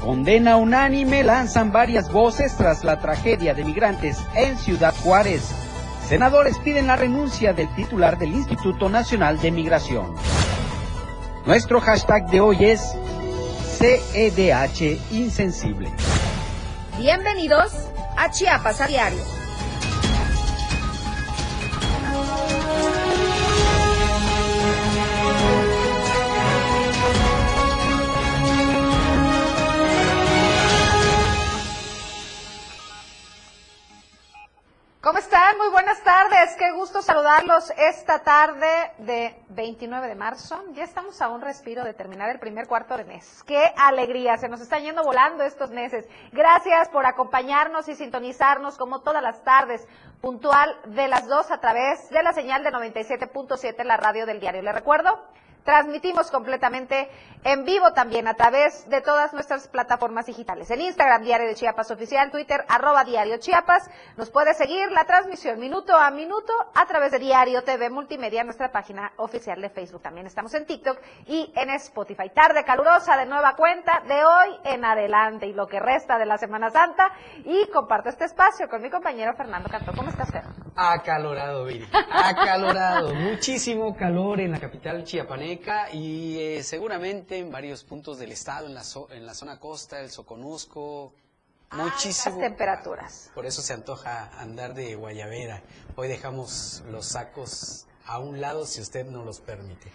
condena 0.00 0.56
unánime 0.56 1.22
lanzan 1.22 1.70
varias 1.70 2.10
voces 2.10 2.56
tras 2.56 2.82
la 2.82 2.98
tragedia 2.98 3.54
de 3.54 3.62
migrantes 3.62 4.18
en 4.34 4.58
Ciudad 4.58 4.92
Juárez. 5.04 5.42
Senadores 6.08 6.58
piden 6.58 6.88
la 6.88 6.96
renuncia 6.96 7.52
del 7.52 7.72
titular 7.76 8.18
del 8.18 8.32
Instituto 8.32 8.88
Nacional 8.88 9.40
de 9.40 9.52
Migración. 9.52 10.16
Nuestro 11.46 11.80
hashtag 11.80 12.28
de 12.28 12.40
hoy 12.40 12.64
es 12.64 12.96
CEDH 13.78 14.98
Insensible. 15.12 15.92
Bienvenidos 16.98 17.89
a 18.16 18.28
Chiapas 18.30 18.80
a 18.80 18.86
diario. 18.86 19.39
Muy 35.60 35.68
buenas 35.68 36.02
tardes. 36.02 36.56
Qué 36.56 36.70
gusto 36.70 37.02
saludarlos 37.02 37.70
esta 37.76 38.20
tarde 38.20 38.92
de 38.96 39.36
29 39.50 40.08
de 40.08 40.14
marzo. 40.14 40.58
Ya 40.72 40.84
estamos 40.84 41.20
a 41.20 41.28
un 41.28 41.42
respiro 41.42 41.84
de 41.84 41.92
terminar 41.92 42.30
el 42.30 42.38
primer 42.38 42.66
cuarto 42.66 42.96
de 42.96 43.04
mes. 43.04 43.42
Qué 43.46 43.70
alegría. 43.76 44.38
Se 44.38 44.48
nos 44.48 44.62
están 44.62 44.82
yendo 44.84 45.04
volando 45.04 45.44
estos 45.44 45.70
meses. 45.70 46.08
Gracias 46.32 46.88
por 46.88 47.04
acompañarnos 47.04 47.86
y 47.88 47.94
sintonizarnos 47.94 48.78
como 48.78 49.02
todas 49.02 49.22
las 49.22 49.44
tardes, 49.44 49.86
puntual 50.22 50.74
de 50.86 51.08
las 51.08 51.28
dos 51.28 51.50
a 51.50 51.60
través 51.60 52.08
de 52.08 52.22
la 52.22 52.32
señal 52.32 52.64
de 52.64 52.72
97.7 52.72 53.74
en 53.80 53.88
la 53.88 53.98
radio 53.98 54.24
del 54.24 54.40
diario. 54.40 54.62
Le 54.62 54.72
recuerdo 54.72 55.10
Transmitimos 55.64 56.30
completamente 56.30 57.10
en 57.44 57.64
vivo 57.64 57.92
también 57.92 58.28
a 58.28 58.34
través 58.34 58.88
de 58.88 59.00
todas 59.00 59.32
nuestras 59.32 59.68
plataformas 59.68 60.26
digitales. 60.26 60.70
En 60.70 60.80
Instagram, 60.80 61.22
Diario 61.22 61.48
de 61.48 61.54
Chiapas 61.54 61.90
Oficial, 61.90 62.30
Twitter, 62.30 62.64
arroba 62.68 63.04
Diario 63.04 63.38
Chiapas. 63.38 63.90
Nos 64.16 64.30
puede 64.30 64.54
seguir 64.54 64.90
la 64.92 65.04
transmisión 65.04 65.58
minuto 65.58 65.96
a 65.96 66.10
minuto 66.10 66.52
a 66.74 66.86
través 66.86 67.12
de 67.12 67.18
Diario 67.18 67.62
TV 67.62 67.90
Multimedia, 67.90 68.44
nuestra 68.44 68.72
página 68.72 69.12
oficial 69.16 69.60
de 69.60 69.70
Facebook. 69.70 70.02
También 70.02 70.26
estamos 70.26 70.54
en 70.54 70.66
TikTok 70.66 70.98
y 71.26 71.52
en 71.54 71.70
Spotify. 71.70 72.30
Tarde 72.34 72.64
calurosa 72.64 73.16
de 73.16 73.26
nueva 73.26 73.54
cuenta 73.54 74.02
de 74.06 74.24
hoy 74.24 74.58
en 74.64 74.84
adelante 74.84 75.46
y 75.46 75.52
lo 75.52 75.66
que 75.66 75.80
resta 75.80 76.18
de 76.18 76.26
la 76.26 76.38
Semana 76.38 76.70
Santa. 76.70 77.12
Y 77.44 77.68
comparto 77.70 78.08
este 78.08 78.24
espacio 78.24 78.68
con 78.68 78.82
mi 78.82 78.90
compañero 78.90 79.34
Fernando 79.34 79.68
Cantó. 79.68 79.92
¿Cómo 79.94 80.10
estás, 80.10 80.30
Fer? 80.30 80.69
Acalorado, 80.82 81.66
Viri. 81.66 81.86
Acalorado. 81.92 83.14
Muchísimo 83.14 83.94
calor 83.94 84.40
en 84.40 84.50
la 84.50 84.58
capital 84.58 85.04
chiapaneca 85.04 85.92
y 85.92 86.38
eh, 86.38 86.62
seguramente 86.62 87.36
en 87.36 87.52
varios 87.52 87.84
puntos 87.84 88.18
del 88.18 88.32
estado, 88.32 88.66
en 88.66 88.72
la, 88.72 88.82
en 89.10 89.26
la 89.26 89.34
zona 89.34 89.60
costa, 89.60 90.00
el 90.00 90.10
Soconusco, 90.10 91.12
muchísimo. 91.72 92.38
temperaturas. 92.38 93.30
Por 93.34 93.44
eso 93.44 93.60
se 93.60 93.74
antoja 93.74 94.30
andar 94.40 94.72
de 94.72 94.94
guayabera. 94.94 95.62
Hoy 95.96 96.08
dejamos 96.08 96.82
los 96.90 97.04
sacos 97.08 97.86
a 98.06 98.18
un 98.18 98.40
lado 98.40 98.66
si 98.66 98.80
usted 98.80 99.06
no 99.06 99.24
los 99.24 99.40
permite. 99.40 99.90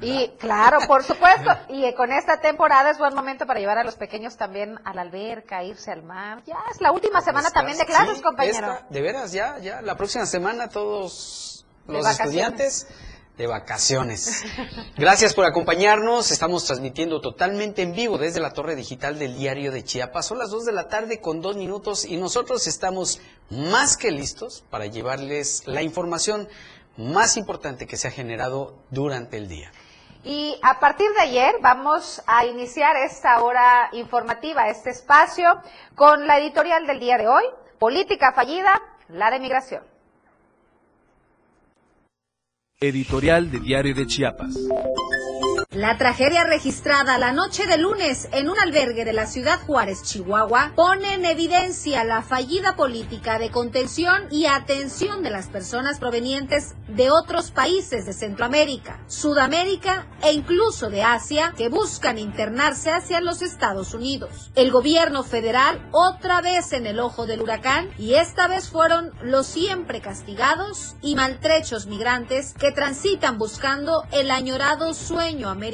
Y 0.00 0.28
claro, 0.38 0.78
por 0.86 1.02
supuesto, 1.02 1.50
y 1.68 1.92
con 1.94 2.12
esta 2.12 2.40
temporada 2.40 2.90
es 2.90 2.98
buen 2.98 3.14
momento 3.14 3.46
para 3.46 3.60
llevar 3.60 3.78
a 3.78 3.84
los 3.84 3.96
pequeños 3.96 4.36
también 4.36 4.78
a 4.84 4.94
la 4.94 5.02
alberca, 5.02 5.64
irse 5.64 5.90
al 5.90 6.02
mar. 6.02 6.42
Ya 6.46 6.58
es 6.70 6.80
la 6.80 6.92
última 6.92 7.20
semana 7.20 7.50
también 7.50 7.78
de 7.78 7.86
clases, 7.86 8.20
compañero. 8.20 8.78
de 8.90 9.00
veras, 9.00 9.32
ya, 9.32 9.58
ya, 9.58 9.80
la 9.82 9.96
próxima 9.96 10.26
semana 10.26 10.68
todos 10.68 11.66
los 11.86 12.06
estudiantes 12.06 12.86
de 13.36 13.46
vacaciones. 13.46 14.44
Gracias 14.96 15.34
por 15.34 15.44
acompañarnos. 15.44 16.30
Estamos 16.30 16.64
transmitiendo 16.64 17.20
totalmente 17.20 17.82
en 17.82 17.92
vivo 17.92 18.18
desde 18.18 18.40
la 18.40 18.52
torre 18.52 18.74
digital 18.74 19.18
del 19.18 19.36
diario 19.36 19.72
de 19.72 19.84
Chiapas. 19.84 20.26
Son 20.26 20.38
las 20.38 20.50
2 20.50 20.64
de 20.64 20.72
la 20.72 20.88
tarde 20.88 21.20
con 21.20 21.42
dos 21.42 21.56
minutos 21.56 22.04
y 22.06 22.16
nosotros 22.16 22.66
estamos 22.66 23.20
más 23.50 23.96
que 23.96 24.10
listos 24.10 24.64
para 24.70 24.86
llevarles 24.86 25.62
la 25.66 25.82
información 25.82 26.48
más 26.96 27.36
importante 27.36 27.86
que 27.86 27.96
se 27.96 28.08
ha 28.08 28.10
generado 28.10 28.82
durante 28.90 29.36
el 29.36 29.48
día. 29.48 29.70
Y 30.24 30.58
a 30.62 30.80
partir 30.80 31.08
de 31.12 31.20
ayer 31.20 31.54
vamos 31.62 32.22
a 32.26 32.46
iniciar 32.46 32.96
esta 32.96 33.42
hora 33.42 33.90
informativa, 33.92 34.68
este 34.68 34.90
espacio, 34.90 35.62
con 35.94 36.26
la 36.26 36.38
editorial 36.38 36.86
del 36.86 36.98
día 36.98 37.16
de 37.16 37.28
hoy, 37.28 37.44
Política 37.78 38.32
Fallida, 38.32 38.80
la 39.08 39.30
de 39.30 39.38
Migración. 39.38 39.84
Editorial 42.80 43.50
de 43.50 43.60
Diario 43.60 43.94
de 43.94 44.06
Chiapas. 44.06 44.54
La 45.76 45.98
tragedia 45.98 46.42
registrada 46.44 47.18
la 47.18 47.32
noche 47.32 47.66
de 47.66 47.76
lunes 47.76 48.30
en 48.32 48.48
un 48.48 48.58
albergue 48.58 49.04
de 49.04 49.12
la 49.12 49.26
ciudad 49.26 49.60
Juárez, 49.66 50.02
Chihuahua, 50.04 50.72
pone 50.74 51.12
en 51.12 51.26
evidencia 51.26 52.02
la 52.02 52.22
fallida 52.22 52.76
política 52.76 53.38
de 53.38 53.50
contención 53.50 54.26
y 54.30 54.46
atención 54.46 55.22
de 55.22 55.28
las 55.28 55.48
personas 55.48 55.98
provenientes 55.98 56.76
de 56.88 57.10
otros 57.10 57.50
países 57.50 58.06
de 58.06 58.14
Centroamérica, 58.14 59.04
Sudamérica 59.06 60.06
e 60.22 60.32
incluso 60.32 60.88
de 60.88 61.02
Asia 61.02 61.52
que 61.54 61.68
buscan 61.68 62.16
internarse 62.16 62.90
hacia 62.90 63.20
los 63.20 63.42
Estados 63.42 63.92
Unidos. 63.92 64.50
El 64.54 64.70
gobierno 64.70 65.24
federal 65.24 65.86
otra 65.92 66.40
vez 66.40 66.72
en 66.72 66.86
el 66.86 66.98
ojo 67.00 67.26
del 67.26 67.42
huracán 67.42 67.90
y 67.98 68.14
esta 68.14 68.48
vez 68.48 68.70
fueron 68.70 69.12
los 69.20 69.46
siempre 69.46 70.00
castigados 70.00 70.94
y 71.02 71.16
maltrechos 71.16 71.84
migrantes 71.84 72.54
que 72.54 72.72
transitan 72.72 73.36
buscando 73.36 74.04
el 74.10 74.30
añorado 74.30 74.94
sueño 74.94 75.50
americano 75.50 75.65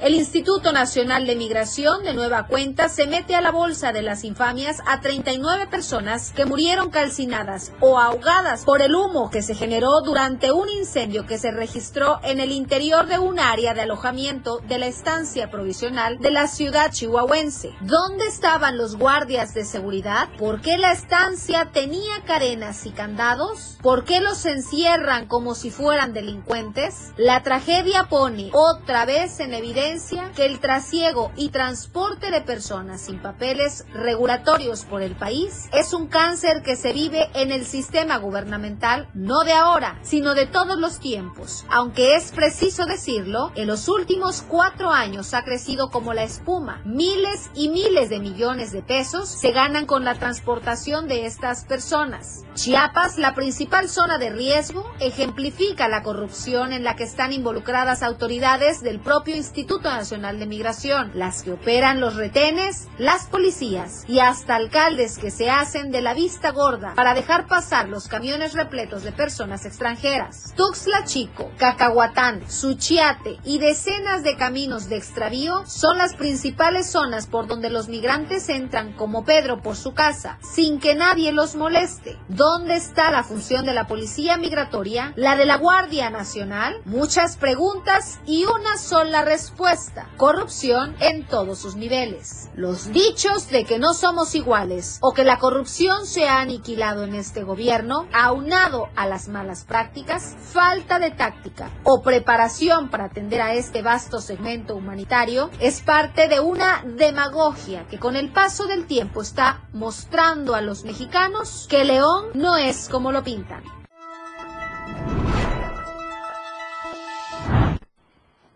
el 0.00 0.14
Instituto 0.16 0.72
Nacional 0.72 1.24
de 1.24 1.36
Migración 1.36 2.02
de 2.02 2.14
nueva 2.14 2.48
cuenta 2.48 2.88
se 2.88 3.06
mete 3.06 3.36
a 3.36 3.40
la 3.40 3.52
bolsa 3.52 3.92
de 3.92 4.02
las 4.02 4.24
infamias 4.24 4.78
a 4.88 5.00
39 5.00 5.68
personas 5.68 6.32
que 6.32 6.46
murieron 6.46 6.90
calcinadas 6.90 7.70
o 7.78 8.00
ahogadas 8.00 8.64
por 8.64 8.82
el 8.82 8.92
humo 8.92 9.30
que 9.30 9.42
se 9.42 9.54
generó 9.54 10.00
durante 10.00 10.50
un 10.50 10.68
incendio 10.68 11.26
que 11.26 11.38
se 11.38 11.52
registró 11.52 12.18
en 12.24 12.40
el 12.40 12.50
interior 12.50 13.06
de 13.06 13.20
un 13.20 13.38
área 13.38 13.72
de 13.72 13.82
alojamiento 13.82 14.58
de 14.66 14.78
la 14.78 14.86
estancia 14.88 15.48
provisional 15.48 16.18
de 16.18 16.32
la 16.32 16.48
ciudad 16.48 16.90
chihuahuense. 16.90 17.72
¿Dónde 17.82 18.26
estaban 18.26 18.78
los 18.78 18.96
guardias 18.96 19.54
de 19.54 19.64
seguridad? 19.64 20.28
¿Por 20.38 20.60
qué 20.60 20.76
la 20.76 20.90
estancia 20.90 21.70
tenía 21.72 22.22
cadenas 22.26 22.84
y 22.84 22.90
candados? 22.90 23.78
¿Por 23.80 24.04
qué 24.04 24.20
los 24.20 24.44
encierran 24.44 25.26
como 25.28 25.54
si 25.54 25.70
fueran 25.70 26.12
delincuentes? 26.12 27.12
La 27.16 27.44
tragedia 27.44 28.08
pone 28.08 28.50
otra 28.52 29.04
vez 29.04 29.19
en 29.20 29.52
evidencia 29.52 30.32
que 30.34 30.46
el 30.46 30.60
trasiego 30.60 31.30
y 31.36 31.50
transporte 31.50 32.30
de 32.30 32.40
personas 32.40 33.02
sin 33.02 33.20
papeles 33.20 33.84
regulatorios 33.92 34.86
por 34.86 35.02
el 35.02 35.14
país 35.14 35.68
es 35.74 35.92
un 35.92 36.06
cáncer 36.06 36.62
que 36.62 36.74
se 36.74 36.94
vive 36.94 37.28
en 37.34 37.52
el 37.52 37.66
sistema 37.66 38.16
gubernamental 38.16 39.10
no 39.12 39.44
de 39.44 39.52
ahora, 39.52 39.98
sino 40.00 40.34
de 40.34 40.46
todos 40.46 40.78
los 40.78 41.00
tiempos. 41.00 41.66
Aunque 41.68 42.16
es 42.16 42.32
preciso 42.32 42.86
decirlo, 42.86 43.52
en 43.56 43.66
los 43.66 43.88
últimos 43.88 44.40
cuatro 44.40 44.90
años 44.90 45.34
ha 45.34 45.44
crecido 45.44 45.90
como 45.90 46.14
la 46.14 46.22
espuma. 46.22 46.80
Miles 46.86 47.50
y 47.54 47.68
miles 47.68 48.08
de 48.08 48.20
millones 48.20 48.72
de 48.72 48.82
pesos 48.82 49.28
se 49.28 49.52
ganan 49.52 49.84
con 49.84 50.02
la 50.02 50.14
transportación 50.14 51.08
de 51.08 51.26
estas 51.26 51.66
personas. 51.66 52.44
Chiapas, 52.54 53.18
la 53.18 53.34
principal 53.34 53.90
zona 53.90 54.16
de 54.16 54.30
riesgo, 54.30 54.90
ejemplifica 54.98 55.88
la 55.88 56.02
corrupción 56.02 56.72
en 56.72 56.84
la 56.84 56.96
que 56.96 57.04
están 57.04 57.34
involucradas 57.34 58.02
autoridades 58.02 58.80
del 58.80 58.99
propio 59.00 59.36
Instituto 59.36 59.90
Nacional 59.90 60.38
de 60.38 60.46
Migración, 60.46 61.10
las 61.14 61.42
que 61.42 61.52
operan 61.52 62.00
los 62.00 62.16
retenes, 62.16 62.88
las 62.98 63.26
policías 63.26 64.04
y 64.08 64.20
hasta 64.20 64.56
alcaldes 64.56 65.18
que 65.18 65.30
se 65.30 65.50
hacen 65.50 65.90
de 65.90 66.00
la 66.00 66.14
vista 66.14 66.50
gorda 66.50 66.94
para 66.94 67.14
dejar 67.14 67.46
pasar 67.46 67.88
los 67.88 68.08
camiones 68.08 68.54
repletos 68.54 69.02
de 69.02 69.12
personas 69.12 69.66
extranjeras. 69.66 70.54
Tuxtla 70.56 71.04
Chico, 71.04 71.50
Cacahuatán, 71.56 72.48
Suchiate 72.50 73.38
y 73.44 73.58
decenas 73.58 74.22
de 74.22 74.36
caminos 74.36 74.88
de 74.88 74.96
extravío 74.96 75.64
son 75.66 75.98
las 75.98 76.14
principales 76.14 76.90
zonas 76.90 77.26
por 77.26 77.46
donde 77.46 77.70
los 77.70 77.88
migrantes 77.88 78.48
entran 78.48 78.92
como 78.92 79.24
Pedro 79.24 79.62
por 79.62 79.76
su 79.76 79.92
casa, 79.94 80.38
sin 80.42 80.78
que 80.78 80.94
nadie 80.94 81.32
los 81.32 81.56
moleste. 81.56 82.18
¿Dónde 82.28 82.76
está 82.76 83.10
la 83.10 83.22
función 83.22 83.64
de 83.64 83.74
la 83.74 83.86
policía 83.86 84.36
migratoria? 84.36 85.12
¿La 85.16 85.36
de 85.36 85.46
la 85.46 85.56
Guardia 85.56 86.10
Nacional? 86.10 86.76
Muchas 86.84 87.36
preguntas 87.36 88.20
y 88.26 88.44
una 88.90 89.00
sola 89.00 89.24
respuesta. 89.24 90.08
Corrupción 90.16 90.96
en 91.00 91.26
todos 91.26 91.58
sus 91.58 91.76
niveles. 91.76 92.50
Los 92.54 92.92
dichos 92.92 93.48
de 93.48 93.64
que 93.64 93.78
no 93.78 93.94
somos 93.94 94.34
iguales 94.34 94.98
o 95.00 95.12
que 95.12 95.24
la 95.24 95.38
corrupción 95.38 96.06
se 96.06 96.28
ha 96.28 96.40
aniquilado 96.40 97.04
en 97.04 97.14
este 97.14 97.42
gobierno, 97.42 98.06
aunado 98.12 98.88
a 98.96 99.06
las 99.06 99.28
malas 99.28 99.64
prácticas, 99.64 100.36
falta 100.40 100.98
de 100.98 101.10
táctica 101.10 101.70
o 101.84 102.02
preparación 102.02 102.90
para 102.90 103.06
atender 103.06 103.40
a 103.40 103.54
este 103.54 103.82
vasto 103.82 104.20
segmento 104.20 104.74
humanitario, 104.74 105.50
es 105.60 105.80
parte 105.80 106.28
de 106.28 106.40
una 106.40 106.82
demagogia 106.84 107.86
que 107.88 107.98
con 107.98 108.16
el 108.16 108.32
paso 108.32 108.66
del 108.66 108.86
tiempo 108.86 109.22
está 109.22 109.68
mostrando 109.72 110.54
a 110.54 110.60
los 110.60 110.84
mexicanos 110.84 111.66
que 111.68 111.84
León 111.84 112.30
no 112.34 112.56
es 112.56 112.88
como 112.88 113.12
lo 113.12 113.22
pintan. 113.22 113.79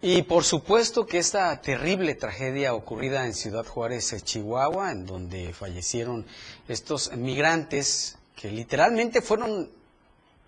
Y 0.07 0.21
por 0.21 0.45
supuesto 0.45 1.07
que 1.07 1.17
esta 1.17 1.59
terrible 1.63 2.15
tragedia 2.15 2.75
ocurrida 2.75 3.25
en 3.25 3.33
Ciudad 3.33 3.65
Juárez, 3.65 4.13
eh, 4.13 4.21
Chihuahua, 4.21 4.93
en 4.93 5.07
donde 5.07 5.55
fallecieron 5.55 6.27
estos 6.69 7.17
migrantes 7.17 8.19
que 8.37 8.51
literalmente 8.51 9.23
fueron, 9.23 9.71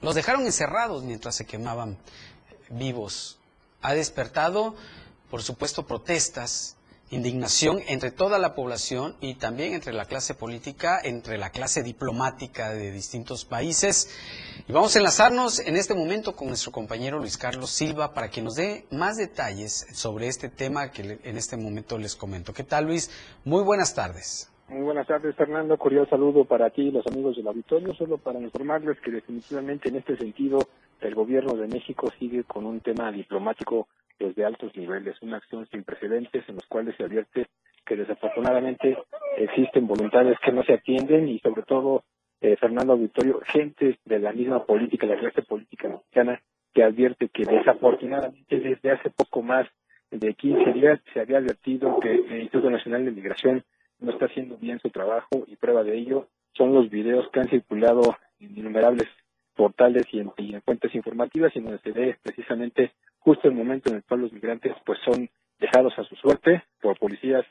los 0.03 0.15
dejaron 0.15 0.45
encerrados 0.45 1.05
mientras 1.05 1.37
se 1.37 1.47
quemaban 1.47 1.97
vivos, 2.69 3.39
ha 3.81 3.95
despertado, 3.95 4.77
por 5.31 5.43
supuesto, 5.43 5.87
protestas 5.87 6.77
indignación 7.11 7.79
entre 7.89 8.11
toda 8.11 8.39
la 8.39 8.55
población 8.55 9.15
y 9.21 9.35
también 9.35 9.75
entre 9.75 9.93
la 9.93 10.07
clase 10.07 10.35
política, 10.35 10.99
entre 11.03 11.39
la 11.39 11.51
clase 11.51 11.83
diplomática 11.83 12.71
de 12.71 12.91
distintos 12.91 13.45
países. 13.45 14.11
Y 14.67 14.73
vamos 14.73 14.97
a 14.97 14.99
enlazarnos 14.99 15.61
en 15.61 15.77
este 15.77 15.95
momento 15.95 16.35
con 16.35 16.49
nuestro 16.49 16.73
compañero 16.73 17.19
Luis 17.19 17.39
Carlos 17.39 17.71
Silva 17.71 18.13
para 18.13 18.29
que 18.29 18.43
nos 18.43 18.57
dé 18.57 18.87
más 18.91 19.17
detalles 19.17 19.87
sobre 19.93 20.27
este 20.27 20.49
tema 20.49 20.91
que 20.91 21.19
en 21.23 21.37
este 21.37 21.57
momento 21.57 21.99
les 21.99 22.17
comento. 22.17 22.53
¿Qué 22.53 22.65
tal 22.65 22.87
Luis? 22.87 23.11
Muy 23.45 23.63
buenas 23.63 23.95
tardes. 23.95 24.51
Muy 24.69 24.83
buenas 24.83 25.07
tardes, 25.07 25.37
Fernando. 25.37 25.79
Cordial 25.79 26.11
saludo 26.11 26.45
para 26.45 26.71
ti 26.71 26.83
y 26.83 26.91
los 26.91 27.07
amigos 27.07 27.37
del 27.37 27.47
auditorio. 27.47 27.95
Solo 27.95 28.19
para 28.19 28.41
informarles 28.41 28.99
que 29.01 29.13
definitivamente 29.13 29.89
en 29.89 29.97
este 29.97 30.17
sentido 30.17 30.59
el 31.01 31.15
gobierno 31.15 31.55
de 31.55 31.69
México 31.69 32.11
sigue 32.19 32.43
con 32.43 32.67
un 32.67 32.81
tema 32.81 33.13
diplomático 33.13 33.87
desde 34.19 34.45
altos 34.45 34.75
niveles, 34.77 35.21
una 35.23 35.39
acción 35.39 35.67
sin 35.71 35.85
precedentes 35.85 36.49
en 36.49 36.57
los 36.57 36.67
cuales 36.67 36.97
se 36.97 37.05
advierte 37.05 37.47
que 37.85 37.97
desafortunadamente 37.97 38.99
existen 39.37 39.87
voluntades 39.87 40.39
que 40.45 40.53
no 40.53 40.63
se 40.65 40.75
atienden 40.75 41.29
y 41.29 41.39
sobre 41.39 41.63
todo, 41.63 42.05
eh, 42.41 42.57
Fernando 42.57 42.95
Auditorio, 42.95 43.41
gente 43.47 43.99
de 44.05 44.19
la 44.19 44.33
misma 44.33 44.65
política, 44.65 45.07
la 45.07 45.19
clase 45.19 45.43
política 45.43 45.89
mexicana, 45.89 46.41
que 46.75 46.83
advierte 46.83 47.29
que 47.29 47.45
desafortunadamente 47.45 48.61
desde 48.61 48.91
hace 48.91 49.11
poco 49.11 49.43
más 49.43 49.67
de 50.11 50.35
15 50.35 50.73
días 50.73 51.01
se 51.13 51.21
había 51.21 51.39
advertido 51.39 51.99
que 52.01 52.15
el 52.15 52.43
Instituto 52.43 52.71
Nacional 52.71 53.05
de 53.05 53.13
Migración 53.13 53.65
no 53.99 54.13
está 54.13 54.27
haciendo 54.27 54.57
bien 54.57 54.79
su 54.81 54.91
trabajo 54.91 55.45
y 55.47 55.57
prueba 55.57 55.83
de 55.83 55.97
ello 55.97 56.29
son 56.53 56.75
los 56.75 56.91
videos 56.91 57.29
que 57.31 57.41
han 57.41 57.49
circulado 57.49 58.17
en 58.41 58.59
innumerables 58.59 59.09
portales 59.55 60.05
y 60.13 60.21
en, 60.21 60.33
y 60.37 60.55
en 60.55 60.63
fuentes 60.63 60.95
informativas 60.95 61.55
y 61.55 61.61
donde 61.61 61.79
se 61.79 61.93
ve 61.93 62.17
precisamente 62.23 62.93
justo 63.27 63.49
el 63.49 63.55
momento 63.55 63.91
en 63.91 63.97
el 63.97 64.05
cual 64.05 64.21
los 64.21 64.33
migrantes 64.33 64.73
pues 64.85 65.01
son 65.05 65.29
dejados 65.59 65.93
a 65.99 66.05
su 66.05 66.15
suerte 66.15 66.63
por 66.81 66.97
policías 66.97 67.45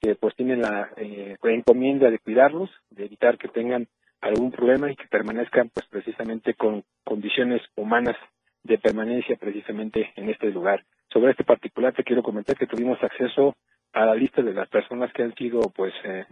que 0.00 0.14
pues 0.14 0.36
tienen 0.36 0.62
la 0.62 0.90
eh, 0.96 1.36
encomienda 1.42 2.08
de 2.10 2.20
cuidarlos, 2.20 2.70
de 2.90 3.06
evitar 3.06 3.36
que 3.36 3.48
tengan 3.48 3.88
algún 4.20 4.52
problema 4.52 4.88
y 4.88 4.94
que 4.94 5.08
permanezcan 5.08 5.70
pues 5.74 5.84
precisamente 5.88 6.54
con 6.54 6.84
condiciones 7.02 7.60
humanas 7.74 8.14
de 8.62 8.78
permanencia 8.78 9.34
precisamente 9.34 10.12
en 10.14 10.30
este 10.30 10.48
lugar. 10.52 10.84
Sobre 11.12 11.32
este 11.32 11.42
particular 11.42 11.92
te 11.92 12.04
quiero 12.04 12.22
comentar 12.22 12.56
que 12.56 12.68
tuvimos 12.68 13.02
acceso 13.02 13.56
a 13.94 14.06
la 14.06 14.14
lista 14.14 14.42
de 14.42 14.54
las 14.54 14.68
personas 14.68 15.12
que 15.12 15.24
han 15.24 15.34
sido 15.34 15.60
pues 15.74 15.92
eh, 16.04 16.24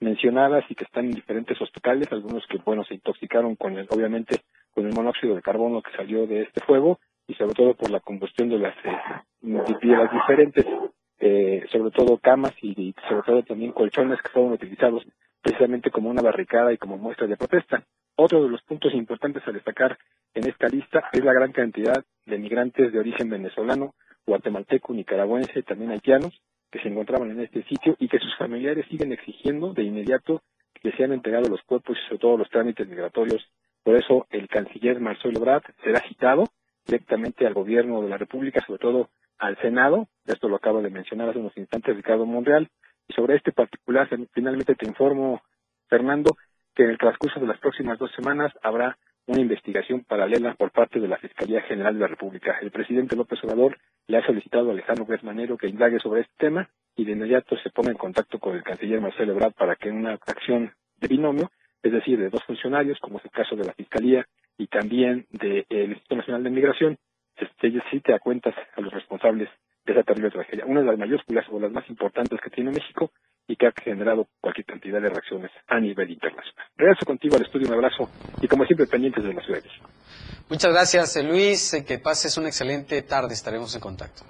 mencionadas 0.00 0.64
y 0.68 0.74
que 0.74 0.84
están 0.84 1.06
en 1.06 1.12
diferentes 1.12 1.58
hospitales, 1.58 2.12
algunos 2.12 2.46
que 2.48 2.58
bueno 2.58 2.84
se 2.84 2.96
intoxicaron 2.96 3.56
con 3.56 3.78
el, 3.78 3.86
obviamente 3.88 4.42
con 4.72 4.84
el 4.84 4.92
monóxido 4.92 5.34
de 5.34 5.40
carbono 5.40 5.80
que 5.80 5.96
salió 5.96 6.26
de 6.26 6.42
este 6.42 6.60
fuego 6.60 6.98
y 7.26 7.34
sobre 7.34 7.54
todo 7.54 7.74
por 7.74 7.90
la 7.90 8.00
combustión 8.00 8.48
de 8.48 8.58
las, 8.58 8.74
eh, 8.84 8.98
de 9.42 9.86
las 9.86 10.12
diferentes, 10.12 10.66
eh, 11.18 11.64
sobre 11.70 11.90
todo 11.90 12.18
camas 12.18 12.52
y, 12.62 12.94
sobre 13.08 13.22
todo 13.22 13.42
también 13.42 13.72
colchones 13.72 14.20
que 14.22 14.30
fueron 14.30 14.52
utilizados 14.52 15.04
precisamente 15.40 15.90
como 15.90 16.10
una 16.10 16.22
barricada 16.22 16.72
y 16.72 16.78
como 16.78 16.98
muestra 16.98 17.26
de 17.26 17.36
protesta. 17.36 17.84
Otro 18.16 18.42
de 18.42 18.50
los 18.50 18.62
puntos 18.62 18.92
importantes 18.94 19.42
a 19.46 19.52
destacar 19.52 19.98
en 20.34 20.48
esta 20.48 20.68
lista 20.68 21.08
es 21.12 21.24
la 21.24 21.32
gran 21.32 21.52
cantidad 21.52 22.04
de 22.26 22.38
migrantes 22.38 22.92
de 22.92 22.98
origen 22.98 23.30
venezolano, 23.30 23.94
guatemalteco, 24.26 24.92
nicaragüense 24.92 25.62
también 25.62 25.90
haitianos 25.90 26.40
que 26.70 26.80
se 26.80 26.88
encontraban 26.88 27.30
en 27.30 27.40
este 27.40 27.62
sitio 27.64 27.96
y 27.98 28.08
que 28.08 28.18
sus 28.18 28.36
familiares 28.36 28.86
siguen 28.88 29.12
exigiendo 29.12 29.72
de 29.74 29.82
inmediato 29.82 30.42
que 30.82 30.92
sean 30.92 31.12
entregados 31.12 31.48
los 31.48 31.62
cuerpos 31.62 31.96
y 31.96 32.08
sobre 32.08 32.18
todo 32.18 32.36
los 32.38 32.50
trámites 32.50 32.88
migratorios. 32.88 33.46
Por 33.84 33.96
eso 33.96 34.26
el 34.30 34.48
canciller 34.48 35.00
Marcelo 35.00 35.38
Ebrard 35.38 35.62
será 35.82 36.00
citado 36.00 36.44
directamente 36.86 37.46
al 37.46 37.54
gobierno 37.54 38.02
de 38.02 38.08
la 38.08 38.18
República, 38.18 38.62
sobre 38.66 38.78
todo 38.78 39.10
al 39.38 39.56
Senado, 39.58 40.08
esto 40.26 40.48
lo 40.48 40.56
acaba 40.56 40.80
de 40.82 40.90
mencionar 40.90 41.28
hace 41.28 41.38
unos 41.38 41.56
instantes 41.56 41.96
Ricardo 41.96 42.26
Monreal, 42.26 42.68
y 43.08 43.12
sobre 43.12 43.36
este 43.36 43.52
particular 43.52 44.08
finalmente 44.32 44.74
te 44.74 44.86
informo, 44.86 45.42
Fernando, 45.88 46.36
que 46.74 46.84
en 46.84 46.90
el 46.90 46.98
transcurso 46.98 47.40
de 47.40 47.46
las 47.46 47.58
próximas 47.58 47.98
dos 47.98 48.10
semanas 48.12 48.52
habrá 48.62 48.96
una 49.26 49.40
investigación 49.40 50.04
paralela 50.04 50.54
por 50.54 50.70
parte 50.72 51.00
de 51.00 51.08
la 51.08 51.16
Fiscalía 51.18 51.62
General 51.62 51.94
de 51.94 52.00
la 52.00 52.08
República. 52.08 52.58
El 52.60 52.70
presidente 52.70 53.16
López 53.16 53.42
Obrador 53.44 53.78
le 54.06 54.18
ha 54.18 54.26
solicitado 54.26 54.68
a 54.68 54.72
Alejandro 54.72 55.06
Manero 55.22 55.56
que 55.56 55.68
indague 55.68 56.00
sobre 56.00 56.22
este 56.22 56.34
tema 56.38 56.68
y 56.96 57.04
de 57.04 57.12
inmediato 57.12 57.56
se 57.58 57.70
ponga 57.70 57.90
en 57.90 57.96
contacto 57.96 58.38
con 58.38 58.56
el 58.56 58.62
canciller 58.62 59.00
Marcelo 59.00 59.32
Ebrard 59.32 59.54
para 59.54 59.76
que 59.76 59.88
en 59.88 59.96
una 59.96 60.12
acción 60.12 60.72
de 60.96 61.08
binomio, 61.08 61.50
es 61.82 61.92
decir, 61.92 62.18
de 62.18 62.30
dos 62.30 62.42
funcionarios, 62.44 62.98
como 63.00 63.18
es 63.18 63.24
el 63.24 63.30
caso 63.30 63.56
de 63.56 63.64
la 63.64 63.72
Fiscalía 63.72 64.26
y 64.56 64.66
también 64.66 65.26
del 65.30 65.64
Instituto 65.70 66.16
Nacional 66.16 66.44
de 66.44 66.50
Migración, 66.50 66.98
este, 67.36 67.72
sí 67.90 68.00
te 68.00 68.12
da 68.12 68.18
cuentas 68.18 68.54
a 68.76 68.80
los 68.80 68.92
responsables 68.92 69.48
de 69.84 69.92
esa 69.92 70.02
terrible 70.02 70.30
tragedia. 70.30 70.64
Una 70.66 70.80
de 70.80 70.86
las 70.86 70.98
mayúsculas 70.98 71.44
o 71.50 71.58
las 71.58 71.72
más 71.72 71.88
importantes 71.88 72.40
que 72.40 72.50
tiene 72.50 72.70
México 72.70 73.10
y 73.48 73.56
que 73.56 73.66
ha 73.66 73.72
generado 73.72 74.28
cualquier 74.40 74.66
cantidad 74.66 75.00
de 75.00 75.08
reacciones 75.08 75.50
a 75.66 75.80
nivel 75.80 76.10
internacional. 76.10 76.66
Regreso 76.76 77.04
contigo 77.04 77.36
al 77.36 77.42
estudio, 77.42 77.66
un 77.66 77.74
abrazo 77.74 78.08
y 78.40 78.46
como 78.46 78.64
siempre 78.64 78.86
pendientes 78.86 79.24
de 79.24 79.34
la 79.34 79.42
ciudad 79.42 79.60
Muchas 80.48 80.72
gracias 80.72 81.24
Luis, 81.24 81.84
que 81.86 81.98
pases 81.98 82.36
una 82.36 82.48
excelente 82.48 83.02
tarde, 83.02 83.34
estaremos 83.34 83.74
en 83.74 83.80
contacto. 83.80 84.22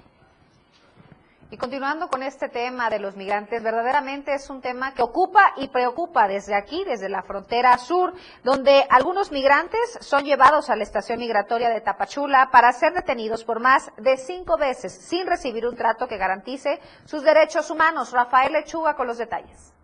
Y 1.53 1.57
continuando 1.57 2.07
con 2.07 2.23
este 2.23 2.49
tema 2.49 2.89
de 2.89 2.97
los 2.97 3.15
migrantes, 3.15 3.61
verdaderamente 3.61 4.33
es 4.33 4.49
un 4.49 4.59
tema 4.59 4.95
que 4.95 5.03
ocupa 5.03 5.53
y 5.57 5.67
preocupa 5.67 6.27
desde 6.27 6.55
aquí, 6.55 6.83
desde 6.83 7.09
la 7.09 7.21
frontera 7.21 7.77
sur, 7.77 8.11
donde 8.43 8.87
algunos 8.89 9.31
migrantes 9.31 9.99
son 10.01 10.23
llevados 10.23 10.71
a 10.71 10.75
la 10.75 10.81
estación 10.81 11.19
migratoria 11.19 11.69
de 11.69 11.79
Tapachula 11.79 12.49
para 12.51 12.73
ser 12.73 12.93
detenidos 12.93 13.43
por 13.43 13.59
más 13.59 13.91
de 13.97 14.17
cinco 14.17 14.57
veces 14.57 14.93
sin 14.93 15.27
recibir 15.27 15.67
un 15.67 15.75
trato 15.75 16.07
que 16.07 16.17
garantice 16.17 16.79
sus 17.05 17.21
derechos 17.21 17.69
humanos. 17.69 18.11
Rafael 18.11 18.51
Lechuga 18.51 18.95
con 18.95 19.05
los 19.05 19.19
detalles. 19.19 19.75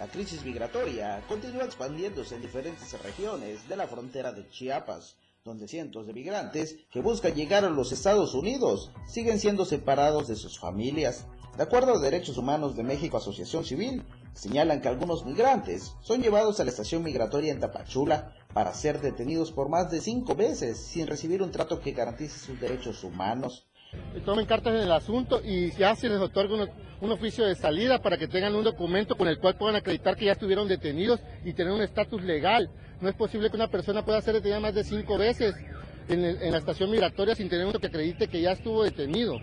La 0.00 0.08
crisis 0.08 0.44
migratoria 0.44 1.22
continúa 1.28 1.62
expandiéndose 1.62 2.34
en 2.34 2.42
diferentes 2.42 3.00
regiones 3.04 3.68
de 3.68 3.76
la 3.76 3.86
frontera 3.86 4.32
de 4.32 4.48
Chiapas 4.48 5.16
donde 5.48 5.66
cientos 5.66 6.06
de 6.06 6.12
migrantes 6.12 6.76
que 6.90 7.00
buscan 7.00 7.34
llegar 7.34 7.64
a 7.64 7.70
los 7.70 7.90
Estados 7.90 8.34
Unidos 8.34 8.92
siguen 9.06 9.40
siendo 9.40 9.64
separados 9.64 10.28
de 10.28 10.36
sus 10.36 10.58
familias. 10.58 11.24
De 11.56 11.62
acuerdo 11.62 11.94
a 11.94 11.98
Derechos 11.98 12.36
Humanos 12.36 12.76
de 12.76 12.82
México 12.82 13.16
Asociación 13.16 13.64
Civil, 13.64 14.04
señalan 14.34 14.82
que 14.82 14.88
algunos 14.88 15.24
migrantes 15.24 15.94
son 16.02 16.20
llevados 16.22 16.60
a 16.60 16.64
la 16.64 16.70
estación 16.70 17.02
migratoria 17.02 17.50
en 17.50 17.60
Tapachula 17.60 18.34
para 18.52 18.74
ser 18.74 19.00
detenidos 19.00 19.50
por 19.50 19.70
más 19.70 19.90
de 19.90 20.02
cinco 20.02 20.34
veces 20.34 20.76
sin 20.76 21.06
recibir 21.06 21.42
un 21.42 21.50
trato 21.50 21.80
que 21.80 21.92
garantice 21.92 22.38
sus 22.38 22.60
derechos 22.60 23.02
humanos. 23.02 23.67
Tomen 24.24 24.46
cartas 24.46 24.74
en 24.74 24.80
el 24.80 24.92
asunto 24.92 25.40
y 25.44 25.70
ya 25.72 25.94
se 25.94 26.08
les 26.08 26.18
otorga 26.18 26.68
un, 27.00 27.12
oficio 27.12 27.46
de 27.46 27.54
salida 27.54 28.00
para 28.00 28.18
que 28.18 28.28
tengan 28.28 28.54
un 28.54 28.64
documento 28.64 29.16
con 29.16 29.28
el 29.28 29.38
cual 29.38 29.56
puedan 29.56 29.76
acreditar 29.76 30.16
que 30.16 30.26
ya 30.26 30.32
estuvieron 30.32 30.68
detenidos 30.68 31.20
y 31.44 31.52
tener 31.52 31.72
un 31.72 31.80
estatus 31.80 32.22
legal. 32.22 32.70
No 33.00 33.08
es 33.08 33.14
posible 33.14 33.48
que 33.50 33.56
una 33.56 33.68
persona 33.68 34.04
pueda 34.04 34.20
ser 34.20 34.34
detenida 34.34 34.60
más 34.60 34.74
de 34.74 34.84
cinco 34.84 35.16
veces 35.16 35.54
en, 36.08 36.24
en 36.24 36.52
la 36.52 36.58
estación 36.58 36.90
migratoria 36.90 37.34
sin 37.34 37.48
tener 37.48 37.66
uno 37.66 37.78
que 37.78 37.86
acredite 37.86 38.28
que 38.28 38.40
ya 38.40 38.52
estuvo 38.52 38.82
detenido. 38.82 39.36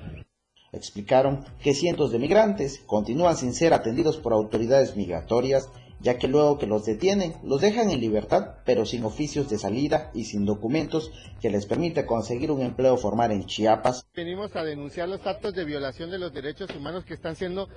Explicaron 0.71 1.45
que 1.59 1.73
cientos 1.73 2.11
de 2.11 2.19
migrantes 2.19 2.79
continúan 2.85 3.37
sin 3.37 3.53
ser 3.53 3.73
atendidos 3.73 4.17
por 4.17 4.33
autoridades 4.33 4.95
migratorias 4.95 5.69
ya 6.05 6.19
que 6.19 6.27
luego 6.27 6.59
que 6.59 6.67
los 6.67 6.85
detienen, 6.85 7.33
los 7.43 7.61
dejan 7.61 7.89
en 7.89 7.99
libertad, 7.99 8.57
pero 8.63 8.85
sin 8.85 9.03
oficios 9.05 9.49
de 9.49 9.57
salida 9.57 10.11
y 10.13 10.25
sin 10.25 10.45
documentos 10.45 11.11
que 11.41 11.49
les 11.49 11.65
permita 11.65 12.05
conseguir 12.05 12.51
un 12.51 12.61
empleo 12.61 12.95
formal 12.95 13.31
en 13.31 13.47
Chiapas. 13.47 14.05
Venimos 14.13 14.55
a 14.55 14.63
denunciar 14.63 15.09
los 15.09 15.25
actos 15.25 15.55
de 15.55 15.65
violación 15.65 16.11
de 16.11 16.19
los 16.19 16.31
derechos 16.31 16.69
humanos 16.75 17.05
que 17.05 17.15
están 17.15 17.35
siendo 17.35 17.67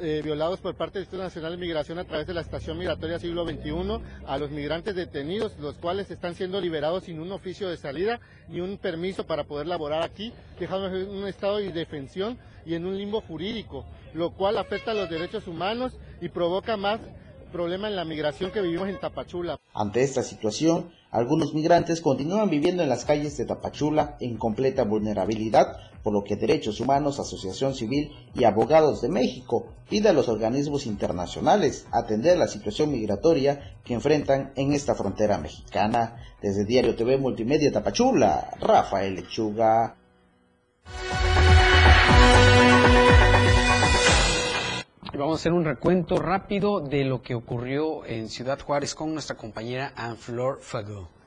eh, 0.00 0.22
violados 0.24 0.58
por 0.58 0.74
parte 0.74 0.94
del 0.94 1.04
Instituto 1.04 1.22
Nacional 1.22 1.52
de 1.52 1.58
Migración 1.58 2.00
a 2.00 2.04
través 2.04 2.26
de 2.26 2.34
la 2.34 2.40
Estación 2.40 2.78
Migratoria 2.78 3.20
Siglo 3.20 3.44
XXI 3.44 4.00
a 4.26 4.38
los 4.38 4.50
migrantes 4.50 4.96
detenidos, 4.96 5.56
los 5.60 5.76
cuales 5.76 6.10
están 6.10 6.34
siendo 6.34 6.60
liberados 6.60 7.04
sin 7.04 7.20
un 7.20 7.30
oficio 7.30 7.68
de 7.68 7.76
salida 7.76 8.18
y 8.50 8.58
un 8.58 8.78
permiso 8.78 9.24
para 9.24 9.44
poder 9.44 9.68
laborar 9.68 10.02
aquí, 10.02 10.32
dejados 10.58 10.92
en 10.92 11.10
un 11.10 11.28
estado 11.28 11.58
de 11.58 11.66
indefensión 11.66 12.38
y 12.66 12.74
en 12.74 12.86
un 12.86 12.98
limbo 12.98 13.20
jurídico, 13.20 13.84
lo 14.14 14.32
cual 14.32 14.58
afecta 14.58 14.90
a 14.90 14.94
los 14.94 15.08
derechos 15.08 15.46
humanos 15.46 15.92
y 16.20 16.28
provoca 16.28 16.76
más 16.76 16.98
problema 17.48 17.88
en 17.88 17.96
la 17.96 18.04
migración 18.04 18.50
que 18.50 18.60
vivimos 18.60 18.88
en 18.88 18.98
Tapachula. 18.98 19.58
Ante 19.74 20.02
esta 20.02 20.22
situación, 20.22 20.90
algunos 21.10 21.54
migrantes 21.54 22.00
continúan 22.00 22.50
viviendo 22.50 22.82
en 22.82 22.88
las 22.88 23.04
calles 23.04 23.36
de 23.36 23.46
Tapachula 23.46 24.16
en 24.20 24.36
completa 24.36 24.84
vulnerabilidad, 24.84 25.76
por 26.02 26.12
lo 26.12 26.22
que 26.22 26.36
Derechos 26.36 26.80
Humanos, 26.80 27.18
Asociación 27.18 27.74
Civil 27.74 28.12
y 28.34 28.44
Abogados 28.44 29.00
de 29.00 29.08
México 29.08 29.66
pide 29.88 30.10
a 30.10 30.12
los 30.12 30.28
organismos 30.28 30.86
internacionales 30.86 31.86
atender 31.90 32.38
la 32.38 32.48
situación 32.48 32.92
migratoria 32.92 33.78
que 33.84 33.94
enfrentan 33.94 34.52
en 34.56 34.72
esta 34.72 34.94
frontera 34.94 35.38
mexicana. 35.38 36.16
Desde 36.40 36.64
Diario 36.64 36.94
TV 36.94 37.18
Multimedia 37.18 37.72
Tapachula, 37.72 38.50
Rafael 38.60 39.14
Lechuga. 39.14 39.96
Vamos 45.14 45.32
a 45.32 45.40
hacer 45.40 45.52
un 45.52 45.64
recuento 45.64 46.18
rápido 46.18 46.80
de 46.80 47.04
lo 47.04 47.22
que 47.22 47.34
ocurrió 47.34 48.04
en 48.04 48.28
Ciudad 48.28 48.60
Juárez 48.60 48.94
con 48.94 49.14
nuestra 49.14 49.36
compañera 49.36 49.92
Anne-Fleur 49.96 50.58
Fagot. 50.60 51.17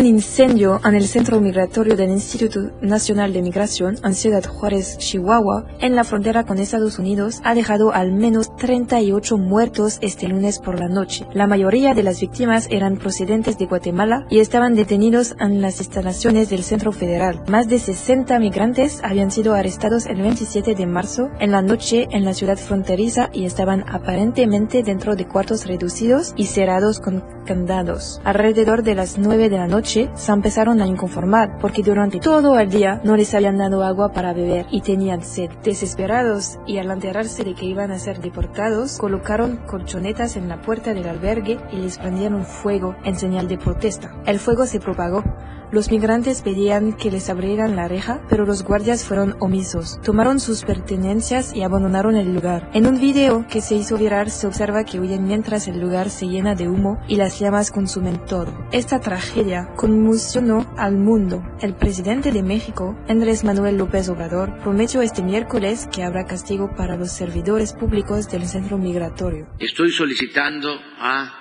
Un 0.00 0.06
incendio 0.06 0.80
en 0.82 0.94
el 0.94 1.06
centro 1.06 1.42
migratorio 1.42 1.94
del 1.94 2.08
Instituto 2.08 2.70
Nacional 2.80 3.34
de 3.34 3.42
Migración 3.42 3.98
en 4.02 4.14
Ciudad 4.14 4.42
Juárez, 4.42 4.96
Chihuahua, 4.96 5.66
en 5.78 5.94
la 5.94 6.04
frontera 6.04 6.44
con 6.44 6.56
Estados 6.56 6.98
Unidos, 6.98 7.42
ha 7.44 7.54
dejado 7.54 7.92
al 7.92 8.10
menos 8.10 8.56
38 8.56 9.36
muertos 9.36 9.98
este 10.00 10.26
lunes 10.26 10.58
por 10.58 10.80
la 10.80 10.88
noche. 10.88 11.26
La 11.34 11.46
mayoría 11.46 11.92
de 11.92 12.02
las 12.02 12.18
víctimas 12.18 12.66
eran 12.70 12.96
procedentes 12.96 13.58
de 13.58 13.66
Guatemala 13.66 14.24
y 14.30 14.38
estaban 14.38 14.74
detenidos 14.74 15.36
en 15.38 15.60
las 15.60 15.80
instalaciones 15.80 16.48
del 16.48 16.64
Centro 16.64 16.92
Federal. 16.92 17.42
Más 17.46 17.68
de 17.68 17.78
60 17.78 18.38
migrantes 18.38 19.00
habían 19.04 19.30
sido 19.30 19.52
arrestados 19.52 20.06
el 20.06 20.22
27 20.22 20.76
de 20.76 20.86
marzo 20.86 21.28
en 21.40 21.52
la 21.52 21.60
noche 21.60 22.08
en 22.10 22.24
la 22.24 22.32
ciudad 22.32 22.56
fronteriza 22.56 23.28
y 23.34 23.44
estaban 23.44 23.84
aparentemente 23.86 24.82
dentro 24.82 25.14
de 25.14 25.28
cuartos 25.28 25.66
reducidos 25.66 26.32
y 26.36 26.46
cerrados 26.46 27.00
con 27.00 27.22
candados. 27.44 28.20
Alrededor 28.24 28.82
de 28.82 28.94
las 28.94 29.18
9 29.18 29.50
de 29.50 29.58
la 29.58 29.66
noche, 29.66 29.89
se 29.90 30.32
empezaron 30.32 30.80
a 30.80 30.86
inconformar 30.86 31.58
porque 31.58 31.82
durante 31.82 32.20
todo 32.20 32.58
el 32.60 32.70
día 32.70 33.00
no 33.02 33.16
les 33.16 33.34
habían 33.34 33.58
dado 33.58 33.82
agua 33.82 34.12
para 34.12 34.32
beber 34.32 34.66
y 34.70 34.82
tenían 34.82 35.22
sed. 35.22 35.50
Desesperados 35.64 36.60
y 36.64 36.78
al 36.78 36.90
enterarse 36.90 37.42
de 37.42 37.54
que 37.54 37.66
iban 37.66 37.90
a 37.90 37.98
ser 37.98 38.20
deportados, 38.20 38.98
colocaron 38.98 39.56
colchonetas 39.66 40.36
en 40.36 40.48
la 40.48 40.60
puerta 40.60 40.94
del 40.94 41.08
albergue 41.08 41.58
y 41.72 41.76
les 41.76 41.98
prendieron 41.98 42.44
fuego 42.44 42.94
en 43.04 43.18
señal 43.18 43.48
de 43.48 43.58
protesta. 43.58 44.12
El 44.26 44.38
fuego 44.38 44.66
se 44.66 44.78
propagó 44.78 45.24
los 45.72 45.90
migrantes 45.90 46.42
pedían 46.42 46.92
que 46.92 47.10
les 47.10 47.28
abrieran 47.30 47.76
la 47.76 47.88
reja, 47.88 48.20
pero 48.28 48.44
los 48.44 48.64
guardias 48.64 49.04
fueron 49.04 49.36
omisos. 49.40 50.00
Tomaron 50.02 50.40
sus 50.40 50.62
pertenencias 50.62 51.54
y 51.54 51.62
abandonaron 51.62 52.16
el 52.16 52.34
lugar. 52.34 52.70
En 52.74 52.86
un 52.86 53.00
video 53.00 53.46
que 53.48 53.60
se 53.60 53.76
hizo 53.76 53.96
viral 53.96 54.30
se 54.30 54.46
observa 54.46 54.84
que 54.84 54.98
huyen 54.98 55.26
mientras 55.26 55.68
el 55.68 55.80
lugar 55.80 56.10
se 56.10 56.26
llena 56.26 56.54
de 56.54 56.68
humo 56.68 57.00
y 57.08 57.16
las 57.16 57.38
llamas 57.38 57.70
consumen 57.70 58.24
todo. 58.26 58.52
Esta 58.72 59.00
tragedia 59.00 59.68
conmocionó 59.76 60.66
al 60.76 60.96
mundo. 60.96 61.42
El 61.60 61.74
presidente 61.74 62.32
de 62.32 62.42
México, 62.42 62.98
Andrés 63.08 63.44
Manuel 63.44 63.76
López 63.76 64.08
Obrador, 64.08 64.58
prometió 64.60 65.02
este 65.02 65.22
miércoles 65.22 65.88
que 65.92 66.02
habrá 66.02 66.26
castigo 66.26 66.74
para 66.76 66.96
los 66.96 67.12
servidores 67.12 67.72
públicos 67.72 68.30
del 68.30 68.46
centro 68.46 68.78
migratorio. 68.78 69.46
Estoy 69.58 69.92
solicitando 69.92 70.80
a 70.98 71.36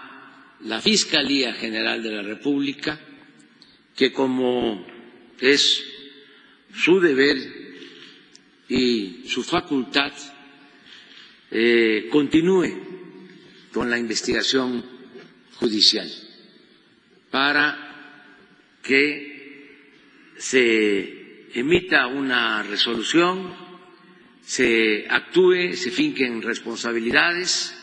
la 0.62 0.80
Fiscalía 0.82 1.54
General 1.54 2.04
de 2.04 2.12
la 2.12 2.22
República 2.22 3.00
que 4.00 4.14
como 4.14 4.88
es 5.42 5.84
su 6.74 7.02
deber 7.02 7.36
y 8.70 9.26
su 9.28 9.44
facultad, 9.44 10.14
eh, 11.52 12.08
continúe 12.10 12.70
con 13.74 13.90
la 13.90 14.00
investigación 14.00 14.86
judicial 15.56 16.10
para 17.30 18.78
que 18.82 19.68
se 20.38 21.50
emita 21.54 22.08
una 22.08 22.64
resolución, 22.64 23.54
se 24.42 25.08
actúe, 25.10 25.74
se 25.74 25.92
finquen 25.92 26.42
responsabilidades 26.42 27.76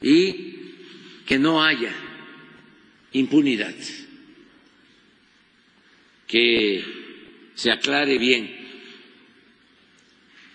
y 0.00 0.76
que 1.26 1.38
no 1.38 1.62
haya 1.62 1.92
impunidad 3.12 3.74
que 6.30 6.84
se 7.54 7.72
aclare 7.72 8.16
bien 8.18 8.48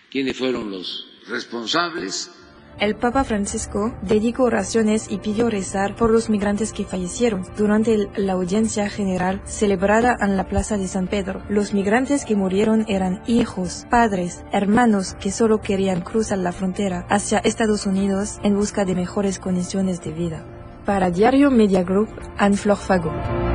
quiénes 0.10 0.38
fueron 0.38 0.72
los 0.72 1.06
responsables. 1.28 2.32
El 2.80 2.96
Papa 2.96 3.24
Francisco 3.24 3.98
dedicó 4.02 4.44
oraciones 4.44 5.08
y 5.10 5.18
pidió 5.20 5.50
rezar 5.50 5.96
por 5.96 6.12
los 6.12 6.30
migrantes 6.30 6.74
que 6.74 6.84
fallecieron 6.84 7.46
durante 7.58 8.10
la 8.18 8.34
audiencia 8.34 8.90
general 8.90 9.42
celebrada 9.46 10.18
en 10.20 10.36
la 10.36 10.48
Plaza 10.48 10.78
de 10.78 10.88
San 10.88 11.08
Pedro. 11.08 11.42
Los 11.50 11.74
migrantes 11.74 12.26
que 12.26 12.36
murieron 12.36 12.86
eran 12.90 13.22
hijos, 13.28 13.86
padres, 13.90 14.44
hermanos 14.52 15.16
que 15.22 15.32
solo 15.32 15.62
querían 15.62 16.02
cruzar 16.02 16.40
la 16.40 16.52
frontera 16.52 17.06
hacia 17.10 17.40
Estados 17.40 17.86
Unidos 17.86 18.40
en 18.44 18.56
busca 18.56 18.84
de 18.84 18.96
mejores 18.96 19.40
condiciones 19.40 20.02
de 20.02 20.12
vida. 20.12 20.46
Para 20.86 21.12
Diario 21.12 21.52
Media 21.52 21.84
Group, 21.84 22.10
Anne 22.38 22.58
Flor 22.58 22.78
Fago. 22.78 23.55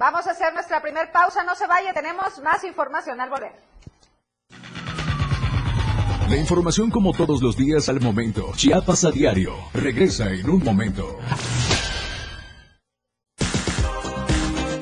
Vamos 0.00 0.26
a 0.26 0.30
hacer 0.30 0.54
nuestra 0.54 0.80
primer 0.80 1.12
pausa, 1.12 1.44
no 1.44 1.54
se 1.54 1.66
vaya, 1.66 1.92
tenemos 1.92 2.38
más 2.42 2.64
información 2.64 3.20
al 3.20 3.28
volver. 3.28 3.52
La 6.26 6.36
información 6.38 6.90
como 6.90 7.12
todos 7.12 7.42
los 7.42 7.54
días 7.54 7.86
al 7.90 8.00
momento. 8.00 8.50
Chiapas 8.56 9.04
a 9.04 9.10
diario. 9.10 9.52
Regresa 9.74 10.30
en 10.30 10.48
un 10.48 10.64
momento. 10.64 11.18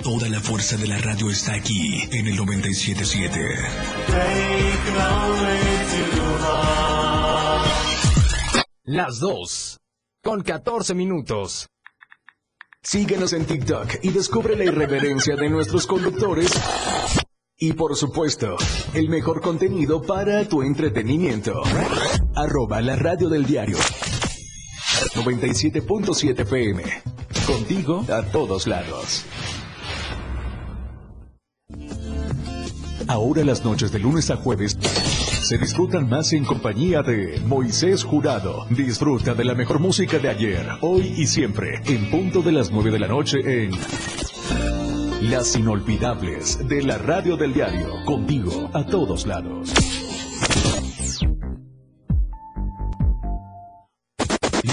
Toda 0.04 0.28
la 0.28 0.38
fuerza 0.38 0.76
de 0.76 0.86
la 0.86 0.98
radio 0.98 1.30
está 1.30 1.54
aquí 1.54 2.00
en 2.12 2.28
el 2.28 2.36
977. 2.36 3.40
Las 8.84 9.18
dos. 9.18 9.78
Con 10.22 10.42
14 10.42 10.94
minutos. 10.94 11.66
Síguenos 12.82 13.32
en 13.32 13.44
TikTok 13.44 13.96
y 14.02 14.10
descubre 14.10 14.56
la 14.56 14.64
irreverencia 14.64 15.36
de 15.36 15.50
nuestros 15.50 15.86
conductores. 15.86 16.50
Y 17.58 17.72
por 17.72 17.96
supuesto, 17.96 18.56
el 18.94 19.08
mejor 19.08 19.42
contenido 19.42 20.00
para 20.00 20.48
tu 20.48 20.62
entretenimiento. 20.62 21.60
Arroba 22.34 22.80
la 22.80 22.96
radio 22.96 23.28
del 23.28 23.44
diario. 23.44 23.76
97.7 25.14 26.46
PM. 26.46 26.82
Contigo 27.46 28.06
a 28.10 28.22
todos 28.22 28.66
lados. 28.66 29.24
Ahora 33.08 33.44
las 33.44 33.64
noches 33.64 33.90
de 33.90 33.98
lunes 33.98 34.30
a 34.30 34.36
jueves 34.36 34.78
se 35.48 35.56
disfrutan 35.56 36.10
más 36.10 36.34
en 36.34 36.44
compañía 36.44 37.02
de 37.02 37.40
Moisés 37.46 38.04
Jurado. 38.04 38.66
Disfruta 38.68 39.32
de 39.32 39.46
la 39.46 39.54
mejor 39.54 39.78
música 39.78 40.18
de 40.18 40.28
ayer, 40.28 40.68
hoy 40.82 41.14
y 41.16 41.26
siempre, 41.26 41.80
en 41.86 42.10
punto 42.10 42.42
de 42.42 42.52
las 42.52 42.70
9 42.70 42.90
de 42.90 42.98
la 42.98 43.08
noche 43.08 43.38
en 43.46 43.70
Las 45.22 45.56
Inolvidables 45.56 46.68
de 46.68 46.82
la 46.82 46.98
Radio 46.98 47.38
del 47.38 47.54
Diario, 47.54 48.04
contigo 48.04 48.68
a 48.74 48.84
todos 48.84 49.26
lados. 49.26 49.72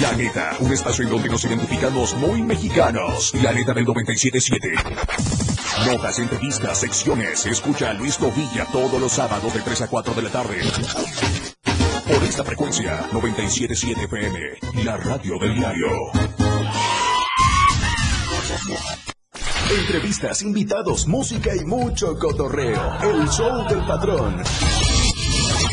La 0.01 0.12
neta, 0.17 0.58
un 0.60 0.74
espacio 0.74 1.05
en 1.05 1.10
donde 1.10 1.29
nos 1.29 1.46
identificamos 1.46 2.17
muy 2.17 2.41
mexicanos. 2.41 3.34
La 3.41 3.53
neta 3.53 3.74
del 3.74 3.86
977. 3.86 5.54
Notas, 5.84 6.20
entrevistas, 6.20 6.79
secciones. 6.79 7.46
Escucha 7.46 7.89
a 7.89 7.94
Luis 7.94 8.20
Novilla 8.20 8.65
todos 8.72 9.00
los 9.00 9.12
sábados 9.12 9.53
de 9.53 9.62
3 9.62 9.82
a 9.82 9.88
4 9.88 10.13
de 10.13 10.22
la 10.22 10.29
tarde. 10.29 10.62
Por 12.08 12.24
esta 12.24 12.44
frecuencia, 12.44 13.08
97.7 13.12 14.03
FM, 14.05 14.84
la 14.86 14.98
radio 14.98 15.38
del 15.38 15.55
diario. 15.55 15.88
Entrevistas, 19.79 20.41
invitados, 20.44 21.08
música 21.08 21.55
y 21.55 21.65
mucho 21.65 22.17
cotorreo. 22.17 22.98
El 23.03 23.27
show 23.29 23.67
del 23.67 23.86
patrón. 23.86 24.44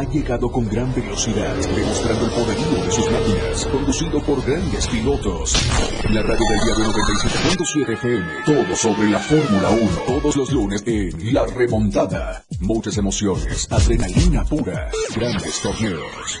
ha 0.00 0.04
llegado 0.04 0.50
con 0.50 0.66
gran 0.66 0.94
velocidad, 0.94 1.54
demostrando 1.76 2.24
el 2.24 2.30
poderío 2.30 2.84
de 2.84 2.90
sus 2.90 3.10
máquinas, 3.10 3.66
conducido 3.66 4.22
por 4.22 4.42
grandes 4.46 4.86
pilotos. 4.88 5.54
La 6.08 6.22
radio 6.22 6.46
del 6.48 6.60
diario 6.64 6.84
97.7 6.86 7.92
FM, 7.92 8.26
todo 8.46 8.76
sobre 8.76 9.10
la 9.10 9.18
Fórmula 9.18 9.68
1, 9.68 9.90
todos 10.06 10.36
los 10.36 10.52
lunes 10.52 10.82
en 10.86 11.34
La 11.34 11.44
Remontada. 11.44 12.42
Muchas 12.60 12.96
emociones, 12.96 13.68
adrenalina 13.70 14.42
pura, 14.44 14.90
grandes 15.14 15.60
torneos. 15.60 16.40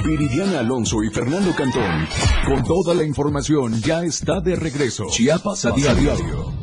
Viridiana 0.00 0.60
Alonso 0.60 1.02
y 1.02 1.10
Fernando 1.10 1.54
Cantón, 1.54 2.06
con 2.46 2.64
toda 2.64 2.94
la 2.94 3.04
información, 3.04 3.80
ya 3.82 4.02
está 4.02 4.40
de 4.40 4.56
regreso. 4.56 5.06
Chiapas 5.08 5.66
a 5.66 5.72
diario. 5.72 6.62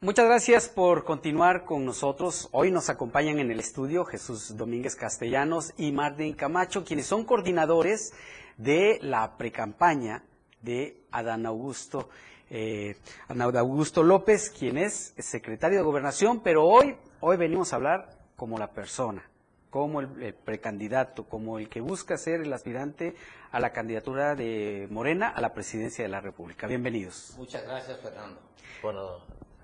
Muchas 0.00 0.24
gracias 0.24 0.68
por 0.70 1.04
continuar 1.04 1.66
con 1.66 1.84
nosotros. 1.84 2.48
Hoy 2.52 2.70
nos 2.70 2.88
acompañan 2.88 3.40
en 3.40 3.50
el 3.50 3.60
estudio 3.60 4.06
Jesús 4.06 4.56
Domínguez 4.56 4.96
Castellanos 4.96 5.74
y 5.76 5.92
Martín 5.92 6.32
Camacho, 6.32 6.82
quienes 6.82 7.06
son 7.06 7.24
coordinadores 7.24 8.14
de 8.58 8.98
la 9.00 9.38
precampaña 9.38 10.24
de 10.60 11.00
Adán 11.10 11.46
Augusto, 11.46 12.10
eh, 12.50 12.96
Adán 13.28 13.56
Augusto 13.56 14.02
López, 14.02 14.50
quien 14.50 14.76
es 14.76 15.14
secretario 15.18 15.78
de 15.78 15.84
Gobernación, 15.84 16.40
pero 16.40 16.64
hoy, 16.64 16.96
hoy 17.20 17.36
venimos 17.36 17.72
a 17.72 17.76
hablar 17.76 18.10
como 18.36 18.58
la 18.58 18.72
persona, 18.72 19.22
como 19.70 20.00
el, 20.00 20.34
precandidato, 20.34 21.24
como 21.24 21.58
el 21.58 21.68
que 21.68 21.80
busca 21.80 22.18
ser 22.18 22.40
el 22.40 22.52
aspirante 22.52 23.14
a 23.52 23.60
la 23.60 23.72
candidatura 23.72 24.34
de 24.34 24.88
Morena 24.90 25.28
a 25.28 25.40
la 25.40 25.54
presidencia 25.54 26.04
de 26.04 26.10
la 26.10 26.20
República. 26.20 26.66
Bienvenidos. 26.66 27.34
Muchas 27.38 27.62
gracias, 27.62 28.00
Fernando, 28.00 28.40
por 28.82 28.94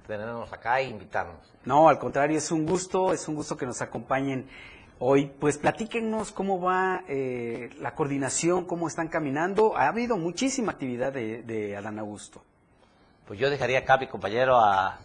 tenernos 0.06 0.52
acá 0.52 0.80
e 0.80 0.84
invitarnos. 0.84 1.52
No, 1.64 1.88
al 1.88 1.98
contrario, 1.98 2.38
es 2.38 2.50
un 2.52 2.64
gusto, 2.64 3.12
es 3.12 3.26
un 3.26 3.34
gusto 3.34 3.56
que 3.56 3.66
nos 3.66 3.82
acompañen 3.82 4.48
hoy. 5.04 5.30
Pues 5.38 5.58
platíquenos 5.58 6.32
cómo 6.32 6.60
va 6.60 7.04
eh, 7.08 7.70
la 7.80 7.94
coordinación, 7.94 8.64
cómo 8.64 8.88
están 8.88 9.08
caminando. 9.08 9.76
Ha 9.76 9.88
habido 9.88 10.16
muchísima 10.16 10.72
actividad 10.72 11.12
de, 11.12 11.76
Adán 11.76 11.98
Augusto. 11.98 12.42
Pues 13.26 13.38
yo 13.38 13.50
dejaría 13.50 13.80
acá 13.80 13.94
a 13.94 13.98
mi 13.98 14.08
compañero, 14.08 14.58
a 14.58 14.98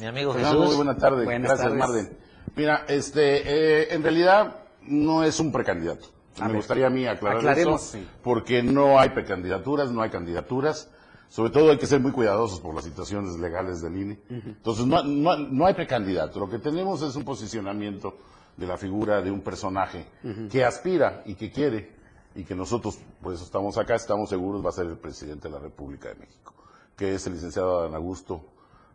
mi 0.00 0.06
amigo 0.06 0.34
Jesús. 0.34 0.66
Muy 0.66 0.76
buenas 0.76 0.98
tardes. 0.98 1.26
Gracias, 1.26 1.74
Marden. 1.74 2.16
Mira, 2.56 2.84
este, 2.88 3.82
eh, 3.82 3.94
en 3.94 4.02
realidad 4.02 4.56
no 4.82 5.24
es 5.24 5.40
un 5.40 5.50
precandidato. 5.50 6.06
Me 6.40 6.52
gustaría 6.52 6.88
a 6.88 6.90
mí 6.90 7.06
aclarar 7.06 7.58
eso, 7.58 7.78
porque 8.22 8.62
no 8.62 8.98
hay 8.98 9.10
precandidaturas, 9.10 9.90
no 9.90 10.02
hay 10.02 10.10
candidaturas. 10.10 10.90
Sobre 11.28 11.50
todo 11.50 11.70
hay 11.70 11.78
que 11.78 11.86
ser 11.86 12.00
muy 12.00 12.12
cuidadosos 12.12 12.60
por 12.60 12.74
las 12.74 12.84
situaciones 12.84 13.38
legales 13.38 13.80
del 13.80 13.96
INE. 13.96 14.20
Entonces, 14.28 14.86
no, 14.86 15.02
no, 15.02 15.36
no 15.36 15.66
hay 15.66 15.74
precandidato. 15.74 16.38
Lo 16.38 16.48
que 16.48 16.58
tenemos 16.58 17.02
es 17.02 17.16
un 17.16 17.24
posicionamiento 17.24 18.16
de 18.56 18.66
la 18.66 18.76
figura 18.76 19.20
de 19.20 19.30
un 19.30 19.40
personaje 19.40 20.06
que 20.50 20.64
aspira 20.64 21.22
y 21.26 21.34
que 21.34 21.50
quiere 21.50 21.92
y 22.34 22.44
que 22.44 22.54
nosotros, 22.54 22.98
por 23.22 23.32
eso 23.32 23.44
estamos 23.44 23.78
acá, 23.78 23.94
estamos 23.94 24.28
seguros 24.28 24.64
va 24.64 24.70
a 24.70 24.72
ser 24.72 24.86
el 24.86 24.98
presidente 24.98 25.48
de 25.48 25.54
la 25.54 25.60
República 25.60 26.08
de 26.08 26.16
México, 26.16 26.54
que 26.96 27.14
es 27.14 27.26
el 27.26 27.34
licenciado 27.34 27.80
Adán 27.80 27.94
Augusto 27.94 28.44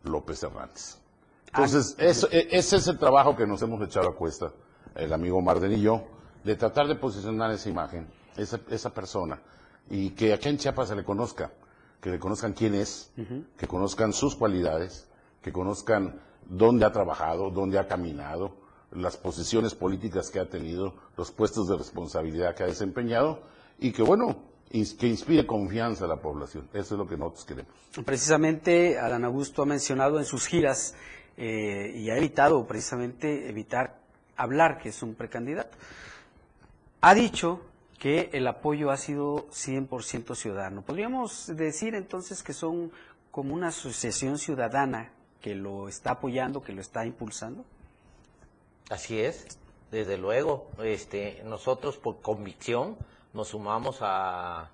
López 0.03 0.43
Hernández. 0.43 0.97
Entonces, 1.47 1.95
eso, 1.97 2.27
e, 2.31 2.47
ese 2.51 2.77
es 2.77 2.87
el 2.87 2.97
trabajo 2.97 3.35
que 3.35 3.47
nos 3.47 3.61
hemos 3.61 3.81
echado 3.81 4.09
a 4.09 4.15
cuesta, 4.15 4.51
el 4.95 5.11
amigo 5.13 5.41
Marden 5.41 5.73
y 5.73 5.81
yo, 5.81 6.03
de 6.43 6.55
tratar 6.55 6.87
de 6.87 6.95
posicionar 6.95 7.51
esa 7.51 7.69
imagen, 7.69 8.07
esa, 8.37 8.59
esa 8.69 8.93
persona, 8.93 9.41
y 9.89 10.11
que 10.11 10.33
aquí 10.33 10.49
en 10.49 10.57
Chiapas 10.57 10.89
se 10.89 10.95
le 10.95 11.03
conozca, 11.03 11.51
que 12.01 12.11
le 12.11 12.19
conozcan 12.19 12.53
quién 12.53 12.75
es, 12.75 13.11
que 13.57 13.67
conozcan 13.67 14.13
sus 14.13 14.35
cualidades, 14.35 15.07
que 15.41 15.51
conozcan 15.51 16.19
dónde 16.47 16.85
ha 16.85 16.91
trabajado, 16.91 17.49
dónde 17.49 17.79
ha 17.79 17.87
caminado, 17.87 18.55
las 18.91 19.17
posiciones 19.17 19.75
políticas 19.75 20.29
que 20.29 20.39
ha 20.39 20.49
tenido, 20.49 20.95
los 21.17 21.31
puestos 21.31 21.67
de 21.67 21.77
responsabilidad 21.77 22.55
que 22.55 22.63
ha 22.63 22.67
desempeñado 22.67 23.41
y 23.79 23.91
que, 23.91 24.01
bueno, 24.01 24.37
que 24.69 25.07
inspire 25.07 25.45
confianza 25.45 26.05
a 26.05 26.07
la 26.07 26.17
población. 26.21 26.67
Eso 26.73 26.95
es 26.95 26.99
lo 26.99 27.07
que 27.07 27.17
nosotros 27.17 27.45
queremos. 27.45 27.71
Precisamente, 28.05 28.99
Adán 28.99 29.25
Augusto 29.25 29.63
ha 29.63 29.65
mencionado 29.65 30.19
en 30.19 30.25
sus 30.25 30.47
giras 30.47 30.95
eh, 31.37 31.93
y 31.95 32.09
ha 32.09 32.17
evitado 32.17 32.65
precisamente 32.67 33.49
evitar 33.49 33.99
hablar 34.35 34.79
que 34.79 34.89
es 34.89 35.01
un 35.03 35.15
precandidato. 35.15 35.77
Ha 37.01 37.13
dicho 37.13 37.61
que 37.97 38.29
el 38.33 38.47
apoyo 38.47 38.91
ha 38.91 38.97
sido 38.97 39.47
100% 39.49 40.35
ciudadano. 40.35 40.81
¿Podríamos 40.81 41.47
decir 41.55 41.95
entonces 41.95 42.43
que 42.43 42.53
son 42.53 42.91
como 43.31 43.53
una 43.53 43.67
asociación 43.67 44.37
ciudadana 44.37 45.11
que 45.41 45.55
lo 45.55 45.87
está 45.87 46.11
apoyando, 46.11 46.61
que 46.61 46.73
lo 46.73 46.81
está 46.81 47.05
impulsando? 47.05 47.65
Así 48.89 49.19
es, 49.21 49.59
desde 49.91 50.17
luego. 50.17 50.67
Este, 50.83 51.41
nosotros 51.45 51.97
por 51.97 52.21
convicción 52.21 52.97
nos 53.33 53.49
sumamos 53.49 53.99
a, 54.01 54.71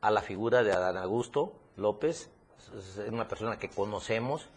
a 0.00 0.10
la 0.10 0.22
figura 0.22 0.62
de 0.62 0.72
Adán 0.72 0.96
Augusto 0.96 1.52
López, 1.76 2.30
es 2.76 2.98
una 3.10 3.28
persona 3.28 3.58
que 3.58 3.68
conocemos 3.68 4.48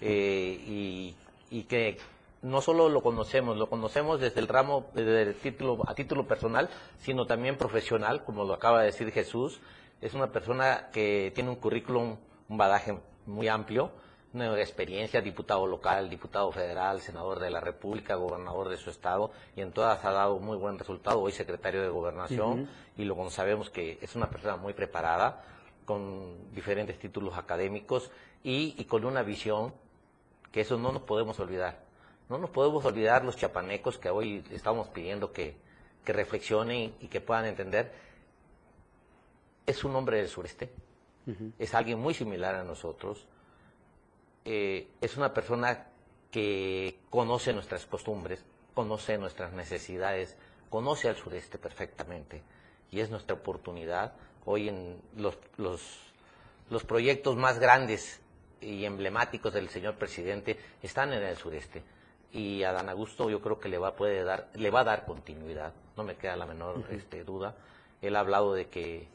eh, 0.00 0.58
y, 0.66 1.14
y, 1.50 1.64
que 1.64 1.98
no 2.40 2.60
solo 2.60 2.88
lo 2.88 3.02
conocemos, 3.02 3.56
lo 3.56 3.68
conocemos 3.68 4.20
desde 4.20 4.40
el 4.40 4.48
ramo, 4.48 4.86
desde 4.94 5.22
el 5.22 5.34
título, 5.34 5.78
a 5.86 5.94
título 5.94 6.26
personal, 6.26 6.70
sino 6.98 7.26
también 7.26 7.58
profesional, 7.58 8.24
como 8.24 8.44
lo 8.44 8.54
acaba 8.54 8.80
de 8.80 8.86
decir 8.86 9.10
Jesús. 9.12 9.60
Es 10.00 10.14
una 10.14 10.32
persona 10.32 10.88
que 10.92 11.30
tiene 11.34 11.50
un 11.50 11.56
currículum, 11.56 12.16
un 12.48 12.56
badaje 12.56 12.98
muy 13.26 13.48
amplio, 13.48 13.92
una 14.34 14.58
experiencia, 14.58 15.20
diputado 15.20 15.66
local, 15.66 16.08
diputado 16.08 16.50
federal, 16.52 17.00
senador 17.00 17.38
de 17.38 17.50
la 17.50 17.60
República, 17.60 18.14
gobernador 18.14 18.68
de 18.68 18.78
su 18.78 18.90
estado, 18.90 19.30
y 19.54 19.60
en 19.60 19.72
todas 19.72 20.04
ha 20.04 20.10
dado 20.10 20.38
muy 20.38 20.56
buen 20.56 20.78
resultado. 20.78 21.20
Hoy 21.20 21.32
secretario 21.32 21.82
de 21.82 21.88
Gobernación, 21.88 22.68
y 22.96 23.04
luego 23.04 23.28
sabemos 23.30 23.68
que 23.68 23.98
es 24.00 24.16
una 24.16 24.30
persona 24.30 24.56
muy 24.56 24.72
preparada, 24.72 25.44
con 25.84 26.52
diferentes 26.54 26.98
títulos 26.98 27.36
académicos 27.36 28.10
y, 28.42 28.84
con 28.84 29.04
una 29.04 29.22
visión 29.22 29.74
que 30.50 30.60
eso 30.60 30.78
no 30.78 30.92
nos 30.92 31.02
podemos 31.02 31.38
olvidar. 31.40 31.80
No 32.28 32.38
nos 32.38 32.50
podemos 32.50 32.84
olvidar 32.84 33.24
los 33.24 33.36
chapanecos 33.36 33.98
que 33.98 34.08
hoy 34.08 34.44
estamos 34.50 34.88
pidiendo 34.88 35.32
que, 35.32 35.56
reflexionen 36.04 36.94
y 37.00 37.06
que 37.06 37.20
puedan 37.20 37.44
entender. 37.44 37.92
Es 39.66 39.84
un 39.84 39.94
hombre 39.94 40.16
del 40.16 40.28
sureste, 40.28 40.72
es 41.58 41.74
alguien 41.74 42.00
muy 42.00 42.14
similar 42.14 42.56
a 42.56 42.64
nosotros, 42.64 43.26
eh, 44.44 44.88
es 45.00 45.16
una 45.16 45.32
persona 45.32 45.86
que 46.30 46.98
conoce 47.10 47.52
nuestras 47.52 47.86
costumbres, 47.86 48.44
conoce 48.74 49.18
nuestras 49.18 49.52
necesidades, 49.52 50.36
conoce 50.70 51.08
al 51.08 51.16
sureste 51.16 51.58
perfectamente 51.58 52.42
y 52.90 53.00
es 53.00 53.10
nuestra 53.10 53.34
oportunidad 53.34 54.12
hoy 54.44 54.68
en 54.68 55.00
los, 55.16 55.38
los, 55.56 55.80
los 56.70 56.84
proyectos 56.84 57.36
más 57.36 57.58
grandes 57.58 58.20
y 58.60 58.84
emblemáticos 58.84 59.52
del 59.52 59.68
señor 59.68 59.96
presidente 59.96 60.58
están 60.82 61.12
en 61.12 61.22
el 61.22 61.36
sureste 61.36 61.82
y 62.32 62.62
a 62.62 62.72
Dan 62.72 62.88
Augusto 62.88 63.28
yo 63.28 63.40
creo 63.40 63.60
que 63.60 63.68
le 63.68 63.78
va, 63.78 63.94
puede 63.94 64.24
dar, 64.24 64.48
le 64.54 64.70
va 64.70 64.80
a 64.80 64.84
dar 64.84 65.04
continuidad, 65.04 65.72
no 65.96 66.04
me 66.04 66.16
queda 66.16 66.36
la 66.36 66.46
menor 66.46 66.84
este, 66.90 67.24
duda. 67.24 67.54
Él 68.00 68.16
ha 68.16 68.20
hablado 68.20 68.54
de 68.54 68.68
que 68.68 69.06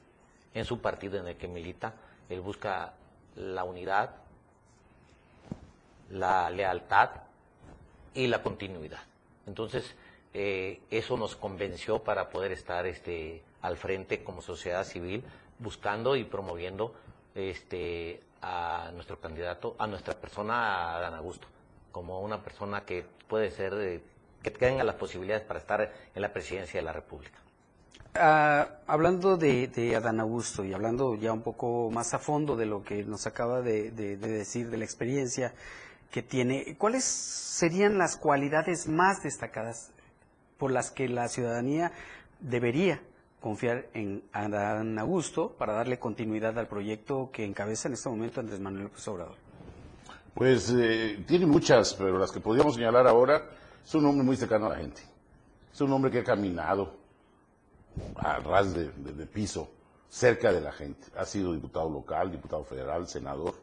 en 0.54 0.66
su 0.66 0.80
partido 0.80 1.20
en 1.20 1.28
el 1.28 1.36
que 1.36 1.48
milita, 1.48 1.96
él 2.30 2.42
busca 2.42 2.94
la 3.36 3.63
unidad, 3.63 4.16
la 6.10 6.50
lealtad 6.50 7.10
y 8.13 8.28
la 8.28 8.41
continuidad. 8.41 9.02
Entonces, 9.46 9.96
eh, 10.34 10.82
eso 10.89 11.17
nos 11.17 11.36
convenció 11.36 12.00
para 12.04 12.30
poder 12.30 12.52
estar 12.52 12.86
este, 12.86 13.43
al 13.62 13.78
frente 13.78 14.24
como 14.24 14.41
sociedad 14.41 14.84
civil, 14.84 15.24
buscando 15.60 16.15
y 16.15 16.24
promoviendo 16.24 16.93
este, 17.36 18.22
a 18.41 18.91
nuestro 18.93 19.20
candidato, 19.20 19.76
a 19.80 19.88
nuestra 19.88 20.13
persona, 20.13 20.96
a 20.96 21.00
Dan 21.00 21.13
Augusto 21.15 21.48
como 21.98 22.22
una 22.22 22.43
persona 22.43 22.86
que 22.86 23.04
puede 23.28 23.50
ser, 23.50 23.74
eh, 23.74 24.02
que 24.43 24.52
tenga 24.52 24.84
las 24.84 24.93
posibilidades 24.98 25.43
para 25.43 25.60
estar 25.60 25.91
en 26.13 26.22
la 26.22 26.32
presidencia 26.32 26.80
de 26.80 26.86
la 26.86 26.93
República. 26.93 27.39
Ah, 28.13 28.67
hablando 28.86 29.36
de, 29.36 29.96
Adán 29.96 30.20
Augusto 30.20 30.63
y 30.63 30.74
hablando 30.74 31.15
ya 31.15 31.34
un 31.34 31.41
poco 31.41 31.89
más 31.91 32.13
a 32.13 32.20
fondo 32.20 32.56
de 32.56 32.67
lo 32.67 32.84
que 32.84 33.04
nos 33.04 33.26
acaba 33.26 33.62
de, 33.62 33.89
decir, 33.91 34.70
de 34.70 34.78
la 34.78 34.86
experiencia 34.86 35.56
que 36.12 36.22
tiene, 36.22 36.76
¿cuáles 36.78 37.04
serían 37.04 37.98
las 37.98 38.17
cualidades 38.17 38.88
más 38.88 39.24
destacadas 39.24 39.91
por 40.58 40.72
las 40.72 40.91
que 40.91 41.08
la 41.10 41.28
ciudadanía 41.28 41.91
debería 42.39 43.02
confiar 43.41 43.88
en 43.93 44.24
Adán 44.32 44.98
Augusto 45.00 45.56
para 45.58 45.74
darle 45.74 46.00
continuidad 46.00 46.58
al 46.58 46.67
proyecto 46.67 47.30
que 47.32 47.46
encabeza 47.46 47.88
en 47.88 47.93
este 47.93 48.10
momento 48.10 48.39
Andrés 48.39 48.60
Manuel 48.60 48.86
López 48.86 49.08
Obrador? 49.08 49.36
Pues 50.34 50.72
eh, 50.76 51.24
tiene 51.28 51.46
muchas, 51.46 51.93
pero 51.93 52.17
las 52.17 52.32
que 52.32 52.39
podríamos 52.39 52.76
señalar 52.76 53.08
ahora, 53.08 53.50
es 53.84 53.96
un 53.96 54.06
hombre 54.06 54.24
muy 54.24 54.38
cercano 54.38 54.67
a 54.67 54.70
la 54.70 54.76
gente. 54.76 55.02
Es 55.74 55.82
un 55.82 55.91
hombre 55.93 56.12
que 56.12 56.20
ha 56.20 56.24
caminado 56.24 56.98
a 58.15 58.39
ras 58.39 58.74
de, 58.74 58.89
piso, 59.26 59.70
cerca 60.10 60.52
de 60.52 60.62
la 60.62 60.72
gente. 60.72 61.08
Ha 61.17 61.26
sido 61.26 61.54
diputado 61.54 61.89
local, 61.89 62.32
diputado 62.32 62.63
federal, 62.63 63.08
senador. 63.08 63.56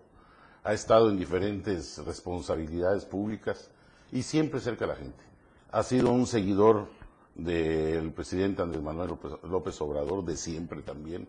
Ha 0.66 0.72
estado 0.72 1.10
en 1.10 1.18
diferentes 1.18 2.02
responsabilidades 2.06 3.04
públicas 3.04 3.70
y 4.10 4.22
siempre 4.22 4.60
cerca 4.60 4.86
de 4.86 4.92
la 4.92 4.98
gente. 4.98 5.22
Ha 5.70 5.82
sido 5.82 6.10
un 6.10 6.26
seguidor 6.26 6.88
del 7.34 8.12
presidente 8.12 8.62
Andrés 8.62 8.82
Manuel 8.82 9.10
López 9.42 9.78
Obrador, 9.82 10.24
de 10.24 10.38
siempre 10.38 10.80
también. 10.80 11.28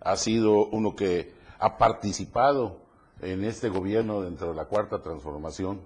Ha 0.00 0.16
sido 0.16 0.66
uno 0.66 0.94
que 0.94 1.32
ha 1.58 1.78
participado 1.78 2.76
en 3.22 3.44
este 3.44 3.70
gobierno 3.70 4.20
dentro 4.20 4.50
de 4.50 4.54
la 4.54 4.66
cuarta 4.66 5.00
transformación 5.00 5.80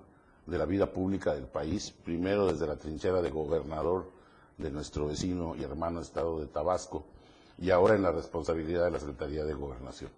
de 0.47 0.59
la 0.59 0.65
vida 0.65 0.93
pública 0.93 1.35
del 1.35 1.47
país, 1.47 1.95
primero 2.05 2.49
desde 2.51 2.67
la 2.67 2.79
trinchera 2.79 3.23
de 3.23 3.31
gobernador 3.31 4.11
de 4.57 4.73
nuestro 4.73 5.07
vecino 5.07 5.55
y 5.55 5.63
hermano 5.63 6.01
estado 6.01 6.41
de 6.41 6.47
Tabasco 6.47 7.05
y 7.59 7.71
ahora 7.71 7.95
en 7.95 8.03
la 8.03 8.11
responsabilidad 8.11 8.87
de 8.87 8.91
la 8.91 8.99
Secretaría 8.99 9.45
de 9.45 9.55
Gobernación. 9.55 10.11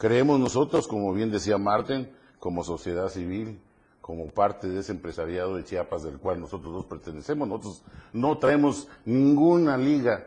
Creemos 0.00 0.40
nosotros, 0.40 0.88
como 0.88 1.12
bien 1.12 1.30
decía 1.30 1.58
Marten, 1.58 2.10
como 2.38 2.64
sociedad 2.64 3.10
civil, 3.10 3.60
como 4.00 4.28
parte 4.28 4.66
de 4.66 4.80
ese 4.80 4.92
empresariado 4.92 5.56
de 5.56 5.64
Chiapas 5.64 6.02
del 6.04 6.18
cual 6.18 6.40
nosotros 6.40 6.72
dos 6.72 6.86
pertenecemos, 6.86 7.46
nosotros 7.46 7.82
no 8.14 8.38
traemos 8.38 8.88
ninguna 9.04 9.76
liga 9.76 10.24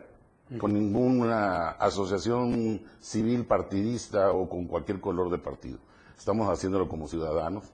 con 0.60 0.74
ninguna 0.74 1.70
asociación 1.70 2.82
civil 3.00 3.46
partidista 3.46 4.30
o 4.30 4.48
con 4.48 4.66
cualquier 4.66 5.00
color 5.00 5.28
de 5.28 5.38
partido. 5.38 5.78
Estamos 6.16 6.48
haciéndolo 6.48 6.88
como 6.88 7.08
ciudadanos, 7.08 7.64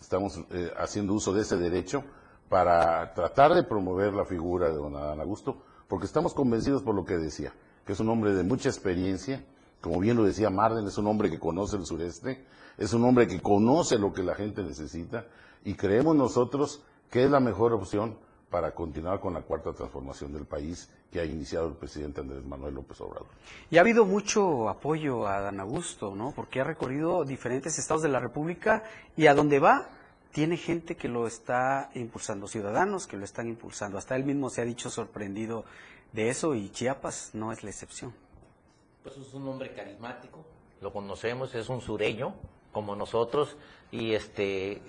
estamos 0.00 0.40
eh, 0.52 0.70
haciendo 0.78 1.12
uso 1.12 1.32
de 1.32 1.42
ese 1.42 1.56
derecho 1.56 2.04
para 2.48 3.14
tratar 3.14 3.52
de 3.54 3.64
promover 3.64 4.14
la 4.14 4.24
figura 4.24 4.68
de 4.68 4.76
don 4.76 4.94
Adán 4.94 5.20
Augusto, 5.20 5.60
porque 5.88 6.06
estamos 6.06 6.34
convencidos 6.34 6.84
por 6.84 6.94
lo 6.94 7.04
que 7.04 7.18
decía, 7.18 7.52
que 7.84 7.94
es 7.94 7.98
un 7.98 8.10
hombre 8.10 8.32
de 8.32 8.44
mucha 8.44 8.68
experiencia, 8.68 9.44
como 9.80 10.00
bien 10.00 10.16
lo 10.16 10.24
decía 10.24 10.50
Marden, 10.50 10.86
es 10.86 10.98
un 10.98 11.06
hombre 11.06 11.30
que 11.30 11.38
conoce 11.38 11.76
el 11.76 11.86
sureste, 11.86 12.44
es 12.76 12.92
un 12.92 13.04
hombre 13.04 13.26
que 13.26 13.40
conoce 13.40 13.98
lo 13.98 14.12
que 14.12 14.22
la 14.22 14.34
gente 14.34 14.62
necesita 14.62 15.26
y 15.64 15.74
creemos 15.74 16.16
nosotros 16.16 16.82
que 17.10 17.24
es 17.24 17.30
la 17.30 17.40
mejor 17.40 17.72
opción 17.72 18.16
para 18.50 18.74
continuar 18.74 19.20
con 19.20 19.34
la 19.34 19.42
cuarta 19.42 19.72
transformación 19.72 20.32
del 20.32 20.46
país 20.46 20.90
que 21.12 21.20
ha 21.20 21.24
iniciado 21.24 21.68
el 21.68 21.74
presidente 21.74 22.20
Andrés 22.20 22.44
Manuel 22.44 22.74
López 22.74 23.00
Obrador. 23.00 23.26
Y 23.70 23.76
ha 23.76 23.80
habido 23.80 24.04
mucho 24.04 24.68
apoyo 24.68 25.26
a 25.26 25.40
Dan 25.40 25.60
Augusto, 25.60 26.14
¿no? 26.14 26.32
Porque 26.34 26.60
ha 26.60 26.64
recorrido 26.64 27.24
diferentes 27.24 27.78
estados 27.78 28.02
de 28.02 28.08
la 28.08 28.20
República 28.20 28.84
y 29.16 29.26
a 29.26 29.34
donde 29.34 29.58
va 29.58 29.90
tiene 30.32 30.56
gente 30.56 30.96
que 30.96 31.08
lo 31.08 31.26
está 31.26 31.90
impulsando, 31.94 32.46
ciudadanos 32.46 33.06
que 33.06 33.16
lo 33.16 33.24
están 33.24 33.48
impulsando. 33.48 33.98
Hasta 33.98 34.16
él 34.16 34.24
mismo 34.24 34.50
se 34.50 34.60
ha 34.60 34.64
dicho 34.64 34.90
sorprendido 34.90 35.64
de 36.12 36.28
eso 36.28 36.54
y 36.54 36.70
Chiapas 36.70 37.30
no 37.32 37.52
es 37.52 37.62
la 37.64 37.70
excepción. 37.70 38.14
Pues 39.14 39.26
es 39.26 39.32
un 39.32 39.48
hombre 39.48 39.72
carismático, 39.72 40.44
lo 40.82 40.92
conocemos, 40.92 41.54
es 41.54 41.70
un 41.70 41.80
sureño 41.80 42.34
como 42.72 42.94
nosotros 42.94 43.56
y 43.90 44.12
este 44.12 44.82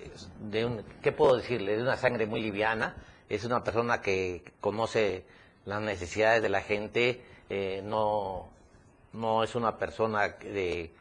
¿qué 1.02 1.12
puedo 1.12 1.36
decirle? 1.36 1.76
De 1.76 1.82
una 1.82 1.96
sangre 1.96 2.26
muy 2.26 2.42
liviana 2.42 2.96
es 3.30 3.46
una 3.46 3.64
persona 3.64 4.02
que 4.02 4.44
conoce 4.60 5.24
las 5.64 5.80
necesidades 5.80 6.42
de 6.42 6.50
la 6.50 6.60
gente, 6.60 7.24
eh, 7.48 7.80
no, 7.82 8.50
no 9.14 9.42
es 9.42 9.54
una 9.54 9.78
persona 9.78 10.28
de, 10.28 10.92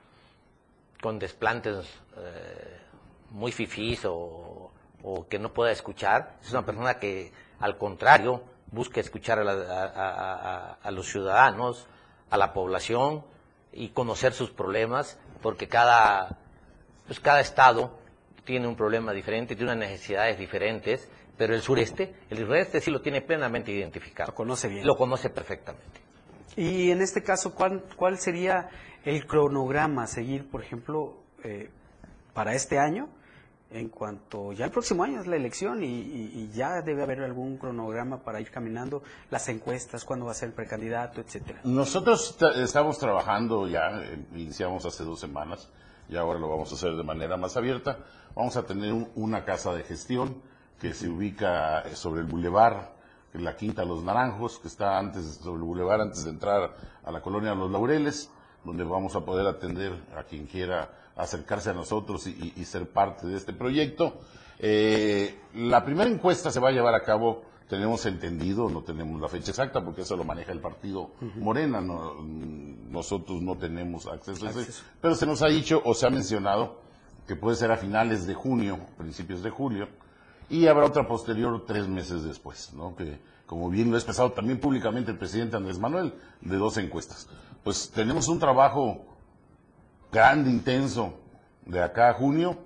con 1.02 1.20
desplantes 1.20 1.76
eh, 2.16 2.80
muy 3.32 3.52
fifís 3.52 4.06
o, 4.06 4.72
que 5.30 5.40
no 5.40 5.52
pueda 5.52 5.72
escuchar, 5.72 6.38
es 6.42 6.52
una 6.52 6.66
persona 6.66 7.00
que 7.00 7.34
al 7.60 7.78
contrario 7.78 8.44
busca 8.72 9.02
escuchar 9.02 9.40
a, 9.40 10.92
los 10.92 11.06
ciudadanos, 11.08 11.86
a 12.30 12.38
la 12.38 12.54
población 12.54 13.24
y 13.72 13.90
conocer 13.90 14.34
sus 14.34 14.52
problemas, 14.52 15.20
porque 15.42 15.68
cada, 15.68 16.40
pues 17.08 17.20
cada 17.20 17.40
estado 17.40 17.98
tiene 18.46 18.68
un 18.68 18.76
problema 18.76 19.14
diferente, 19.14 19.56
tiene 19.56 19.72
unas 19.72 19.90
necesidades 19.90 20.38
diferentes 20.38 21.10
pero 21.40 21.56
el 21.56 21.62
sureste, 21.62 22.14
el 22.30 22.40
sureste 22.40 22.82
sí 22.82 22.92
lo 22.92 23.00
tiene 23.00 23.22
plenamente 23.22 23.72
identificado. 23.72 24.32
Lo 24.32 24.36
conoce 24.36 24.68
bien. 24.68 24.86
Lo 24.86 24.98
conoce 24.98 25.30
perfectamente. 25.30 26.02
Y 26.58 26.92
en 26.92 27.02
este 27.02 27.24
caso, 27.24 27.56
¿cuál, 27.56 27.86
cuál 27.96 28.18
sería 28.18 28.68
el 29.06 29.26
cronograma 29.26 30.04
a 30.04 30.08
seguir, 30.08 30.52
por 30.52 30.62
ejemplo, 30.62 31.24
eh, 31.46 31.70
para 32.34 32.56
este 32.56 32.78
año? 32.78 33.08
En 33.72 33.90
cuanto 33.90 34.52
ya 34.52 34.66
el 34.66 34.72
próximo 34.72 35.04
año 35.04 35.22
es 35.22 35.28
la 35.28 35.36
elección 35.36 35.84
y, 35.84 36.50
ya 36.54 36.82
debe 36.82 37.04
haber 37.04 37.22
algún 37.22 37.58
cronograma 37.58 38.24
para 38.24 38.42
ir 38.42 38.50
caminando, 38.50 39.04
las 39.30 39.48
encuestas, 39.48 40.06
cuándo 40.06 40.26
va 40.26 40.32
a 40.32 40.36
ser 40.36 40.50
el 40.50 40.56
precandidato, 40.56 41.22
etcétera. 41.22 41.62
Nosotros 41.64 42.36
estamos 42.56 42.98
trabajando 42.98 43.68
ya, 43.68 44.04
iniciamos 44.34 44.86
hace 44.86 45.04
dos 45.04 45.20
semanas, 45.20 45.70
y 46.10 46.16
ahora 46.16 46.40
lo 46.40 46.50
vamos 46.50 46.72
a 46.72 46.76
hacer 46.76 46.96
de 46.96 47.04
manera 47.04 47.38
más 47.38 47.56
abierta. 47.58 48.00
Vamos 48.36 48.58
a 48.58 48.64
tener 48.64 48.92
una 49.16 49.46
casa 49.46 49.74
de 49.74 49.84
gestión 49.84 50.42
que 50.80 50.94
se 50.96 51.08
ubica 51.08 51.84
sobre 51.94 52.22
el 52.22 52.28
bulevar, 52.28 52.96
la 53.34 53.56
Quinta 53.56 53.86
Los 53.86 54.04
Naranjos, 54.04 54.58
que 54.58 54.68
está 54.68 54.98
antes 54.98 55.36
sobre 55.36 55.58
el 55.58 55.66
bulevar, 55.66 56.02
antes 56.02 56.24
de 56.24 56.32
entrar 56.32 56.76
a 57.04 57.12
la 57.12 57.22
colonia 57.22 57.54
Los 57.54 57.70
Laureles, 57.70 58.32
donde 58.64 58.84
vamos 58.84 59.16
a 59.16 59.22
poder 59.22 59.48
atender 59.48 59.94
a 60.16 60.24
quien 60.24 60.46
quiera 60.46 60.90
acercarse 61.16 61.70
a 61.70 61.74
nosotros 61.74 62.28
y, 62.28 62.66
ser 62.66 62.90
parte 62.90 63.28
de 63.28 63.36
este 63.36 63.54
proyecto. 63.54 64.20
Eh, 64.60 65.38
la 65.56 65.84
primera 65.84 66.10
encuesta 66.10 66.52
se 66.52 66.60
va 66.60 66.70
a 66.70 66.72
llevar 66.72 66.96
a 66.96 67.04
cabo, 67.04 67.44
tenemos 67.68 68.06
entendido, 68.06 68.70
no 68.70 68.82
tenemos 68.82 69.20
la 69.22 69.28
fecha 69.28 69.52
exacta 69.52 69.84
porque 69.84 70.02
eso 70.02 70.16
lo 70.18 70.24
maneja 70.24 70.52
el 70.52 70.60
partido 70.60 71.12
Morena, 71.36 71.82
nosotros 71.82 73.42
no 73.42 73.58
tenemos 73.58 74.08
acceso 74.08 74.48
a 74.48 74.50
eso, 74.50 74.84
pero 75.00 75.16
se 75.16 75.26
nos 75.26 75.42
ha 75.42 75.48
dicho 75.48 75.82
o 75.86 75.94
se 75.94 76.08
ha 76.08 76.10
mencionado 76.10 76.82
que 77.28 77.36
puede 77.36 77.56
ser 77.56 77.72
a 77.72 77.78
finales 77.78 78.26
de 78.26 78.34
junio, 78.34 78.80
principios 78.98 79.44
de 79.44 79.52
julio, 79.52 79.88
y 80.50 80.66
habrá 80.66 80.86
otra 80.86 81.08
posterior 81.08 81.64
tres 81.66 81.88
meses 81.88 82.24
después, 82.24 82.74
¿no? 82.74 82.96
que 82.96 83.20
como 83.46 83.70
bien 83.70 83.90
lo 83.90 83.96
ha 83.96 84.00
expresado 84.00 84.32
también 84.32 84.60
públicamente 84.60 85.12
el 85.12 85.18
presidente 85.18 85.56
Andrés 85.56 85.80
Manuel, 85.80 86.14
de 86.42 86.58
dos 86.58 86.78
encuestas. 86.78 87.28
Pues 87.64 87.92
tenemos 87.92 88.28
un 88.28 88.40
trabajo 88.40 89.06
grande, 90.12 90.50
intenso, 90.50 91.14
de 91.66 91.84
acá 91.84 92.10
a 92.10 92.14
junio 92.14 92.58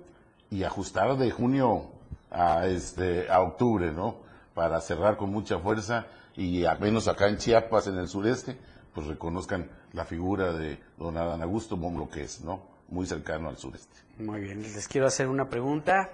y 0.50 0.64
ajustar 0.64 1.16
de 1.16 1.30
junio 1.30 1.90
a, 2.30 2.66
este, 2.66 3.30
a 3.30 3.40
octubre, 3.40 3.92
¿no? 3.92 4.16
Para 4.54 4.80
cerrar 4.80 5.16
con 5.16 5.30
mucha 5.30 5.58
fuerza 5.58 6.06
y 6.36 6.64
al 6.64 6.80
menos 6.80 7.08
acá 7.08 7.28
en 7.28 7.38
Chiapas, 7.38 7.86
en 7.86 7.98
el 7.98 8.08
sureste, 8.08 8.56
pues 8.94 9.06
reconozcan 9.06 9.70
la 9.92 10.04
figura 10.04 10.52
de 10.52 10.78
don 10.96 11.16
Adán 11.16 11.42
Augusto 11.42 11.76
lo 11.76 12.08
que 12.08 12.22
es, 12.22 12.40
¿no? 12.42 12.62
Muy 12.88 13.06
cercano 13.06 13.48
al 13.48 13.58
sureste. 13.58 13.96
Muy 14.18 14.40
bien, 14.40 14.62
les 14.62 14.88
quiero 14.88 15.06
hacer 15.06 15.28
una 15.28 15.48
pregunta. 15.48 16.10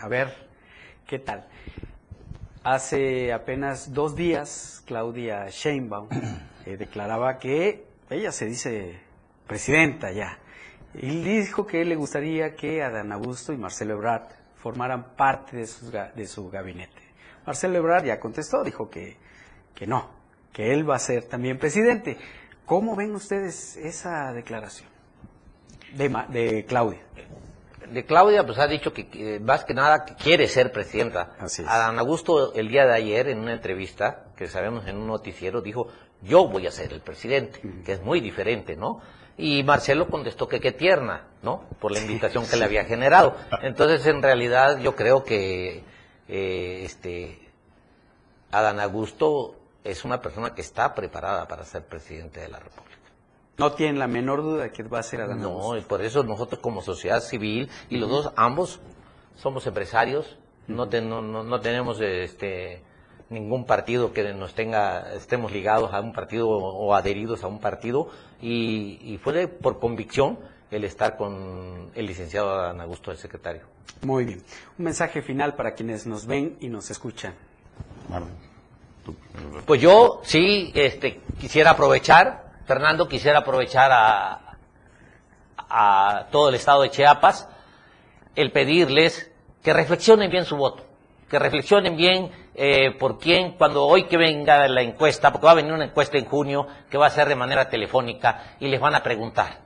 A 0.00 0.08
ver, 0.08 0.48
¿Qué 1.08 1.18
tal? 1.18 1.46
Hace 2.62 3.32
apenas 3.32 3.94
dos 3.94 4.14
días, 4.14 4.82
Claudia 4.84 5.46
Sheinbaum 5.48 6.08
eh, 6.66 6.76
declaraba 6.76 7.38
que 7.38 7.86
ella 8.10 8.32
se 8.32 8.46
dice 8.46 9.00
presidenta 9.46 10.10
ya. 10.12 10.38
Y 10.94 11.22
dijo 11.22 11.66
que 11.66 11.84
le 11.84 11.96
gustaría 11.96 12.54
que 12.54 12.82
Adán 12.82 13.12
Augusto 13.12 13.52
y 13.52 13.56
Marcelo 13.56 13.94
Ebrard 13.94 14.28
formaran 14.56 15.14
parte 15.16 15.56
de, 15.56 15.68
de 16.14 16.26
su 16.26 16.50
gabinete. 16.50 17.02
Marcelo 17.46 17.78
Ebrard 17.78 18.04
ya 18.04 18.18
contestó, 18.18 18.64
dijo 18.64 18.90
que, 18.90 19.16
que 19.74 19.86
no, 19.86 20.10
que 20.52 20.72
él 20.72 20.88
va 20.88 20.96
a 20.96 20.98
ser 20.98 21.24
también 21.24 21.58
presidente. 21.58 22.16
¿Cómo 22.64 22.96
ven 22.96 23.14
ustedes 23.14 23.76
esa 23.76 24.32
declaración 24.32 24.88
de, 25.94 26.08
de 26.28 26.64
Claudia? 26.66 27.00
De 27.90 28.04
Claudia, 28.04 28.44
pues 28.44 28.58
ha 28.58 28.66
dicho 28.66 28.92
que, 28.92 29.40
más 29.40 29.64
que 29.64 29.72
nada 29.72 30.04
quiere 30.04 30.46
ser 30.48 30.72
presidenta. 30.72 31.34
Así 31.38 31.62
es. 31.62 31.68
Adán 31.68 31.98
Augusto 31.98 32.52
el 32.54 32.68
día 32.68 32.84
de 32.84 32.94
ayer 32.94 33.28
en 33.28 33.38
una 33.38 33.54
entrevista 33.54 34.26
que 34.36 34.46
sabemos 34.46 34.86
en 34.86 34.98
un 34.98 35.06
noticiero 35.06 35.62
dijo 35.62 35.88
yo 36.22 36.48
voy 36.48 36.66
a 36.66 36.70
ser 36.70 36.92
el 36.92 37.00
presidente, 37.00 37.60
que 37.84 37.92
es 37.92 38.02
muy 38.02 38.20
diferente, 38.20 38.76
¿no? 38.76 39.00
Y 39.36 39.62
Marcelo 39.62 40.08
contestó 40.08 40.48
que 40.48 40.58
qué 40.58 40.72
tierna, 40.72 41.28
¿no? 41.42 41.62
Por 41.80 41.92
la 41.92 42.00
invitación 42.00 42.46
que 42.46 42.56
le 42.56 42.64
había 42.64 42.84
generado. 42.84 43.36
Entonces, 43.62 44.04
en 44.06 44.20
realidad, 44.20 44.80
yo 44.80 44.96
creo 44.96 45.22
que 45.22 45.84
eh, 46.28 46.82
este 46.84 47.38
Adán 48.50 48.80
Augusto 48.80 49.54
es 49.84 50.04
una 50.04 50.20
persona 50.20 50.54
que 50.54 50.62
está 50.62 50.94
preparada 50.94 51.46
para 51.46 51.64
ser 51.64 51.84
presidente 51.84 52.40
de 52.40 52.48
la 52.48 52.58
República. 52.58 52.98
No 53.58 53.72
tienen 53.72 53.98
la 53.98 54.06
menor 54.06 54.42
duda 54.42 54.64
de 54.64 54.72
que 54.72 54.82
va 54.82 55.00
a 55.00 55.02
ser 55.02 55.20
Adán 55.20 55.42
Augusto. 55.42 55.72
No, 55.74 55.78
y 55.78 55.82
por 55.82 56.02
eso 56.02 56.22
nosotros 56.24 56.60
como 56.60 56.82
sociedad 56.82 57.20
civil 57.20 57.70
y 57.88 57.98
los 57.98 58.08
dos, 58.08 58.32
ambos, 58.36 58.80
somos 59.36 59.66
empresarios, 59.66 60.36
no, 60.66 60.86
no, 60.86 61.22
no, 61.22 61.60
tenemos 61.60 62.00
este 62.00 62.82
ningún 63.30 63.64
partido 63.64 64.12
que 64.12 64.32
nos 64.32 64.54
tenga, 64.54 65.12
estemos 65.14 65.52
ligados 65.52 65.92
a 65.92 66.00
un 66.00 66.12
partido 66.12 66.48
o, 66.48 66.94
adheridos 66.94 67.44
a 67.44 67.48
un 67.48 67.60
partido 67.60 68.08
y, 68.40 69.18
fue 69.22 69.48
por 69.48 69.78
convicción 69.78 70.38
el 70.70 70.84
estar 70.84 71.16
con 71.16 71.90
el 71.94 72.06
licenciado 72.06 72.50
Adán 72.50 72.80
Augusto, 72.80 73.10
el 73.10 73.18
secretario. 73.18 73.62
Muy 74.02 74.24
bien. 74.24 74.42
Un 74.78 74.84
mensaje 74.84 75.22
final 75.22 75.54
para 75.54 75.74
quienes 75.74 76.06
nos 76.06 76.26
ven 76.26 76.56
y 76.60 76.68
nos 76.68 76.90
escuchan. 76.90 77.34
Pues 79.66 79.80
yo 79.80 80.20
sí 80.22 80.70
este, 80.74 81.20
quisiera 81.40 81.70
aprovechar, 81.70 82.52
Fernando, 82.66 83.08
quisiera 83.08 83.38
aprovechar 83.38 83.90
a, 83.92 84.56
a 85.56 86.26
todo 86.30 86.50
el 86.50 86.54
estado 86.54 86.82
de 86.82 86.90
Chiapas 86.90 87.48
el 88.34 88.52
pedirles 88.52 89.30
que 89.62 89.72
reflexionen 89.72 90.30
bien 90.30 90.44
su 90.44 90.56
voto, 90.56 90.84
que 91.28 91.38
reflexionen 91.38 91.96
bien 91.96 92.30
eh, 92.60 92.90
por 92.98 93.18
quién, 93.18 93.52
cuando 93.52 93.86
hoy 93.86 94.08
que 94.08 94.16
venga 94.16 94.66
la 94.66 94.82
encuesta, 94.82 95.30
porque 95.30 95.46
va 95.46 95.52
a 95.52 95.54
venir 95.54 95.72
una 95.72 95.84
encuesta 95.84 96.18
en 96.18 96.24
junio 96.24 96.66
que 96.90 96.98
va 96.98 97.06
a 97.06 97.10
ser 97.10 97.28
de 97.28 97.36
manera 97.36 97.68
telefónica 97.70 98.56
y 98.58 98.66
les 98.66 98.80
van 98.80 98.96
a 98.96 99.02
preguntar. 99.04 99.60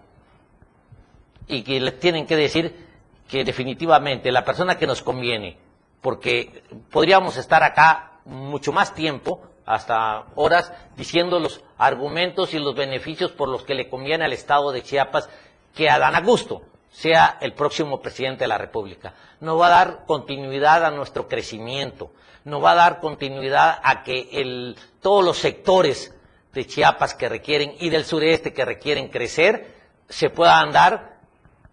Y 1.48 1.62
que 1.62 1.80
les 1.80 1.98
tienen 1.98 2.26
que 2.26 2.36
decir 2.36 2.86
que 3.26 3.44
definitivamente 3.44 4.30
la 4.30 4.44
persona 4.44 4.76
que 4.76 4.86
nos 4.86 5.00
conviene, 5.00 5.56
porque 6.02 6.64
podríamos 6.90 7.38
estar 7.38 7.62
acá 7.62 8.20
mucho 8.26 8.72
más 8.72 8.94
tiempo, 8.94 9.40
hasta 9.64 10.26
horas, 10.34 10.70
diciendo 10.94 11.40
los 11.40 11.64
argumentos 11.78 12.52
y 12.52 12.58
los 12.58 12.74
beneficios 12.74 13.32
por 13.32 13.48
los 13.48 13.62
que 13.62 13.74
le 13.74 13.88
conviene 13.88 14.26
al 14.26 14.34
Estado 14.34 14.70
de 14.70 14.82
Chiapas 14.82 15.30
que 15.74 15.88
a 15.88 15.98
Dan 15.98 16.14
Augusto 16.14 16.60
sea 16.92 17.38
el 17.40 17.54
próximo 17.54 18.00
presidente 18.00 18.44
de 18.44 18.48
la 18.48 18.58
República. 18.58 19.14
No 19.40 19.56
va 19.56 19.66
a 19.66 19.70
dar 19.70 20.04
continuidad 20.06 20.84
a 20.84 20.90
nuestro 20.92 21.26
crecimiento 21.26 22.12
no 22.44 22.60
va 22.60 22.72
a 22.72 22.76
dar 22.76 23.00
continuidad 23.00 23.80
a 23.82 24.02
que 24.02 24.74
todos 25.00 25.24
los 25.24 25.38
sectores 25.38 26.14
de 26.52 26.66
Chiapas 26.66 27.14
que 27.14 27.28
requieren 27.28 27.74
y 27.78 27.88
del 27.90 28.04
sureste 28.04 28.52
que 28.52 28.64
requieren 28.64 29.08
crecer 29.08 29.74
se 30.08 30.30
puedan 30.30 30.72
dar 30.72 31.12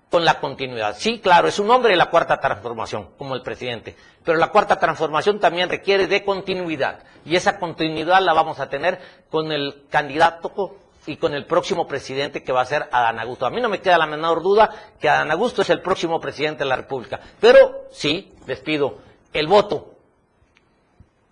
con 0.10 0.25
la 0.25 0.39
continuidad. 0.39 0.95
Sí, 0.97 1.19
claro, 1.19 1.47
es 1.47 1.60
un 1.60 1.69
hombre 1.69 1.91
de 1.91 1.97
la 1.97 2.10
cuarta 2.10 2.39
transformación, 2.39 3.10
como 3.17 3.36
el 3.36 3.41
presidente, 3.41 3.95
pero 4.23 4.38
la 4.38 4.47
cuarta 4.49 4.79
transformación 4.79 5.39
también 5.39 5.69
requiere 5.69 6.08
de 6.08 6.23
continuidad 6.23 7.03
y 7.25 7.36
esa 7.36 7.60
continuidad 7.60 8.21
la 8.21 8.34
vamos 8.34 8.60
a 8.60 8.69
tener 8.69 8.99
con 9.29 9.51
el 9.51 9.86
candidato 9.89 10.77
y 11.10 11.17
con 11.17 11.34
el 11.34 11.45
próximo 11.45 11.88
presidente 11.88 12.43
que 12.43 12.52
va 12.52 12.62
a 12.62 12.65
ser 12.65 12.88
Adán 12.91 13.19
Augusto. 13.19 13.48
A 13.48 13.50
mí 13.50 13.60
no 13.60 13.67
me 13.67 13.82
queda 13.82 13.98
la 13.98 14.06
menor 14.06 14.43
duda 14.43 14.69
que 15.00 15.10
Adán 15.10 15.32
Augusto 15.32 15.63
es 15.63 15.69
el 15.72 15.82
próximo 15.82 16.22
presidente 16.22 16.63
de 16.63 16.69
la 16.69 16.76
República, 16.76 17.19
pero 17.39 17.88
sí, 17.91 18.32
les 18.45 18.60
pido 18.60 19.00
el 19.34 19.48
voto 19.48 19.95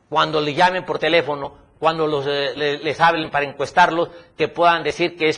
cuando 0.09 0.41
le 0.41 0.55
llamen 0.55 0.83
por 0.83 0.97
teléfono, 0.97 1.53
cuando 1.77 2.07
los, 2.07 2.25
eh, 2.27 2.79
les 2.81 2.99
hablen 2.99 3.29
para 3.29 3.45
encuestarlos, 3.45 4.09
que 4.35 4.47
puedan 4.47 4.83
decir 4.83 5.15
que 5.15 5.29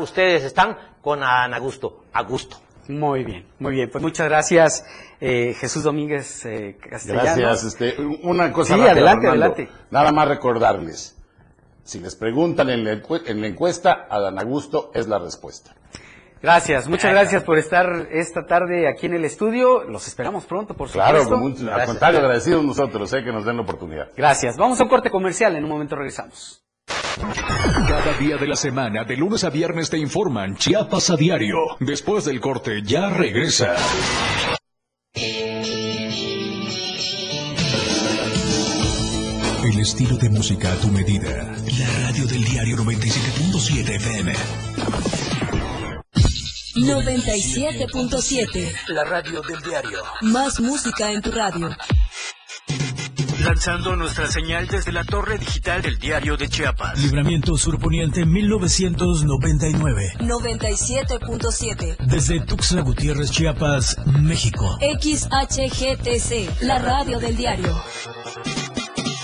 ustedes 0.00 0.44
están 0.44 0.76
con 1.00 1.24
Ana 1.24 1.56
Augusto, 1.56 2.04
a 2.12 2.22
gusto. 2.22 2.58
Muy 2.86 3.24
bien, 3.24 3.46
muy 3.58 3.74
bien. 3.74 3.90
Pues 3.90 4.02
muchas 4.02 4.28
gracias, 4.28 4.84
eh, 5.20 5.54
Jesús 5.58 5.82
Domínguez 5.82 6.44
eh, 6.46 6.76
Gracias. 6.84 7.64
Este, 7.64 7.96
una 8.22 8.52
cosa. 8.52 8.76
Sí, 8.76 8.80
adelante, 8.80 9.26
adelante. 9.26 9.68
Nada 9.90 10.12
más 10.12 10.28
recordarles. 10.28 11.16
Si 11.84 11.98
les 11.98 12.14
preguntan 12.14 12.70
en 12.70 12.84
la, 12.84 12.92
en 13.26 13.40
la 13.40 13.46
encuesta, 13.46 14.06
Adán 14.08 14.38
Augusto 14.38 14.90
es 14.94 15.08
la 15.08 15.18
respuesta. 15.18 15.74
Gracias, 16.42 16.88
muchas 16.88 17.12
gracias 17.12 17.44
por 17.44 17.56
estar 17.56 18.08
esta 18.10 18.44
tarde 18.46 18.88
aquí 18.88 19.06
en 19.06 19.14
el 19.14 19.24
estudio. 19.24 19.84
Los 19.84 20.08
esperamos 20.08 20.44
pronto, 20.44 20.74
por 20.74 20.88
supuesto. 20.88 21.28
Claro, 21.28 21.72
al 21.72 21.86
contrario, 21.86 22.18
agradecidos 22.18 22.64
nosotros, 22.64 23.12
eh, 23.12 23.22
que 23.22 23.30
nos 23.30 23.44
den 23.44 23.56
la 23.56 23.62
oportunidad. 23.62 24.08
Gracias. 24.16 24.56
Vamos 24.56 24.80
a 24.80 24.82
un 24.82 24.88
corte 24.88 25.08
comercial, 25.08 25.54
en 25.54 25.62
un 25.62 25.70
momento 25.70 25.94
regresamos. 25.94 26.64
Cada 27.88 28.12
día 28.18 28.36
de 28.38 28.48
la 28.48 28.56
semana, 28.56 29.04
de 29.04 29.16
lunes 29.16 29.44
a 29.44 29.50
viernes, 29.50 29.88
te 29.88 29.98
informan 29.98 30.56
Chiapas 30.56 31.10
a 31.10 31.16
diario. 31.16 31.58
Después 31.78 32.24
del 32.24 32.40
corte, 32.40 32.82
ya 32.82 33.08
regresa. 33.08 33.76
El 39.64 39.78
estilo 39.78 40.16
de 40.16 40.28
música 40.28 40.72
a 40.72 40.76
tu 40.76 40.88
medida. 40.88 41.28
La 41.78 42.08
radio 42.08 42.26
del 42.26 42.44
diario 42.44 42.76
97.7 42.78 43.94
FM. 43.94 44.32
97.7. 46.74 48.72
La 48.88 49.04
radio 49.04 49.40
del 49.42 49.62
diario. 49.62 50.02
Más 50.22 50.58
música 50.58 51.12
en 51.12 51.22
tu 51.22 51.30
radio. 51.30 51.70
Lanzando 53.44 53.94
nuestra 53.94 54.26
señal 54.26 54.66
desde 54.66 54.90
la 54.90 55.04
torre 55.04 55.38
digital 55.38 55.80
del 55.80 55.96
diario 55.98 56.36
de 56.36 56.48
Chiapas. 56.48 56.98
Libramiento 56.98 57.56
Surponiente 57.56 58.26
1999. 58.26 60.14
97.7. 60.18 61.98
Desde 62.06 62.40
Tuxtla 62.40 62.82
Gutiérrez, 62.82 63.30
Chiapas, 63.30 63.96
México. 64.06 64.76
XHGTC, 64.80 66.62
la 66.62 66.80
radio 66.80 67.20
del 67.20 67.36
diario. 67.36 67.80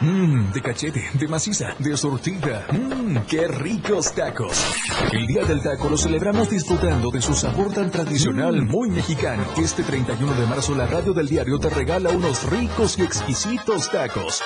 Mmm, 0.00 0.52
de 0.52 0.60
cachete, 0.60 1.10
de 1.14 1.28
maciza, 1.28 1.74
de 1.78 1.96
sortida. 1.96 2.66
Mmm, 2.70 3.18
qué 3.28 3.48
ricos 3.48 4.12
tacos. 4.12 4.64
El 5.12 5.26
Día 5.26 5.44
del 5.44 5.62
Taco 5.62 5.88
lo 5.88 5.96
celebramos 5.96 6.50
disfrutando 6.50 7.10
de 7.10 7.22
su 7.22 7.34
sabor 7.34 7.72
tan 7.72 7.90
tradicional, 7.90 8.62
muy 8.62 8.90
mexicano. 8.90 9.42
Este 9.56 9.82
31 9.82 10.34
de 10.34 10.46
marzo 10.46 10.74
la 10.74 10.86
radio 10.86 11.12
del 11.14 11.28
diario 11.28 11.58
te 11.58 11.70
regala 11.70 12.10
unos 12.10 12.44
ricos 12.50 12.98
y 12.98 13.02
exquisitos 13.02 13.90
tacos. 13.90 14.42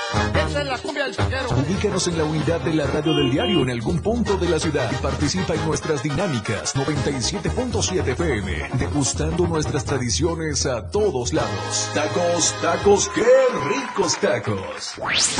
Ubícanos 1.66 2.06
en 2.08 2.18
la 2.18 2.24
unidad 2.24 2.60
de 2.60 2.74
la 2.74 2.86
radio 2.86 3.14
del 3.14 3.30
diario 3.30 3.62
en 3.62 3.70
algún 3.70 3.98
punto 4.00 4.36
de 4.36 4.48
la 4.48 4.60
ciudad 4.60 4.90
y 4.92 4.96
participa 5.02 5.54
en 5.54 5.66
nuestras 5.66 6.02
dinámicas 6.02 6.76
97.7 6.76 8.08
FM, 8.08 8.70
degustando 8.78 9.46
nuestras 9.48 9.84
tradiciones 9.84 10.66
a 10.66 10.88
todos 10.90 11.32
lados. 11.32 11.90
Tacos, 11.94 12.54
tacos, 12.62 13.08
qué 13.14 13.26
ricos 13.68 14.16
tacos. 14.20 15.39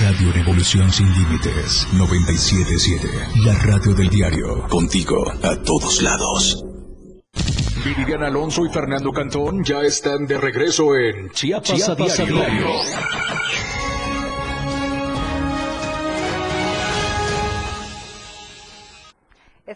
Radio 0.00 0.32
Revolución 0.32 0.90
Sin 0.90 1.12
Límites 1.12 1.86
977. 1.92 3.06
La 3.44 3.52
radio 3.58 3.92
del 3.92 4.08
diario. 4.08 4.66
Contigo 4.66 5.30
a 5.42 5.56
todos 5.56 6.00
lados. 6.00 6.64
Vivian 7.84 8.22
Alonso 8.22 8.64
y 8.64 8.70
Fernando 8.70 9.12
Cantón 9.12 9.62
ya 9.62 9.82
están 9.82 10.26
de 10.26 10.38
regreso 10.38 10.96
en 10.96 11.30
Chiapas, 11.32 11.86
a 11.90 11.94
diario. 11.94 12.66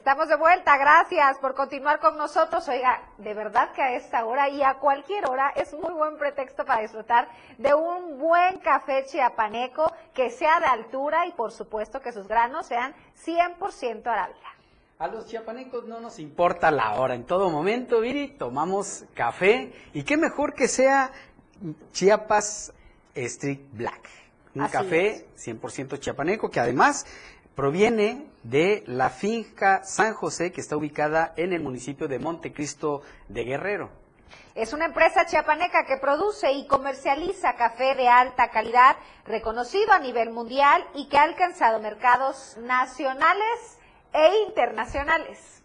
Estamos 0.04 0.28
de 0.28 0.36
vuelta, 0.36 0.76
gracias 0.76 1.38
por 1.38 1.54
continuar 1.54 1.98
con 1.98 2.18
nosotros. 2.18 2.68
Oiga, 2.68 3.00
de 3.16 3.32
verdad 3.32 3.72
que 3.72 3.80
a 3.80 3.96
esta 3.96 4.26
hora 4.26 4.50
y 4.50 4.62
a 4.62 4.74
cualquier 4.74 5.26
hora 5.26 5.50
es 5.56 5.72
muy 5.72 5.94
buen 5.94 6.18
pretexto 6.18 6.66
para 6.66 6.82
disfrutar 6.82 7.26
de 7.56 7.72
un 7.72 8.18
buen 8.18 8.58
café 8.58 9.06
chiapaneco 9.06 9.90
que 10.12 10.28
sea 10.28 10.60
de 10.60 10.66
altura 10.66 11.26
y 11.26 11.32
por 11.32 11.52
supuesto 11.52 12.02
que 12.02 12.12
sus 12.12 12.28
granos 12.28 12.66
sean 12.66 12.94
100% 13.24 14.06
arábiga. 14.06 14.46
A 14.98 15.08
los 15.08 15.24
chiapanecos 15.24 15.86
no 15.86 16.00
nos 16.00 16.18
importa 16.18 16.70
la 16.70 17.00
hora, 17.00 17.14
en 17.14 17.24
todo 17.24 17.48
momento, 17.48 18.00
Viri, 18.00 18.28
tomamos 18.28 19.06
café 19.14 19.72
y 19.94 20.02
qué 20.02 20.18
mejor 20.18 20.52
que 20.52 20.68
sea 20.68 21.12
Chiapas 21.92 22.74
Street 23.14 23.60
Black. 23.72 24.10
Un 24.54 24.68
café 24.68 25.26
100% 25.36 25.98
chiapaneco 25.98 26.48
que 26.48 26.60
además 26.60 27.06
proviene 27.54 28.26
de 28.42 28.84
la 28.86 29.10
finca 29.10 29.82
San 29.84 30.14
José 30.14 30.52
que 30.52 30.60
está 30.60 30.76
ubicada 30.76 31.32
en 31.36 31.52
el 31.52 31.62
municipio 31.62 32.08
de 32.08 32.18
Montecristo 32.18 33.02
de 33.28 33.44
Guerrero. 33.44 33.90
Es 34.54 34.72
una 34.72 34.86
empresa 34.86 35.26
chiapaneca 35.26 35.84
que 35.84 35.96
produce 35.96 36.52
y 36.52 36.66
comercializa 36.66 37.56
café 37.56 37.94
de 37.96 38.08
alta 38.08 38.50
calidad, 38.50 38.96
reconocido 39.26 39.92
a 39.92 39.98
nivel 39.98 40.30
mundial 40.30 40.84
y 40.94 41.08
que 41.08 41.18
ha 41.18 41.24
alcanzado 41.24 41.80
mercados 41.80 42.56
nacionales 42.58 43.78
e 44.12 44.44
internacionales. 44.46 45.62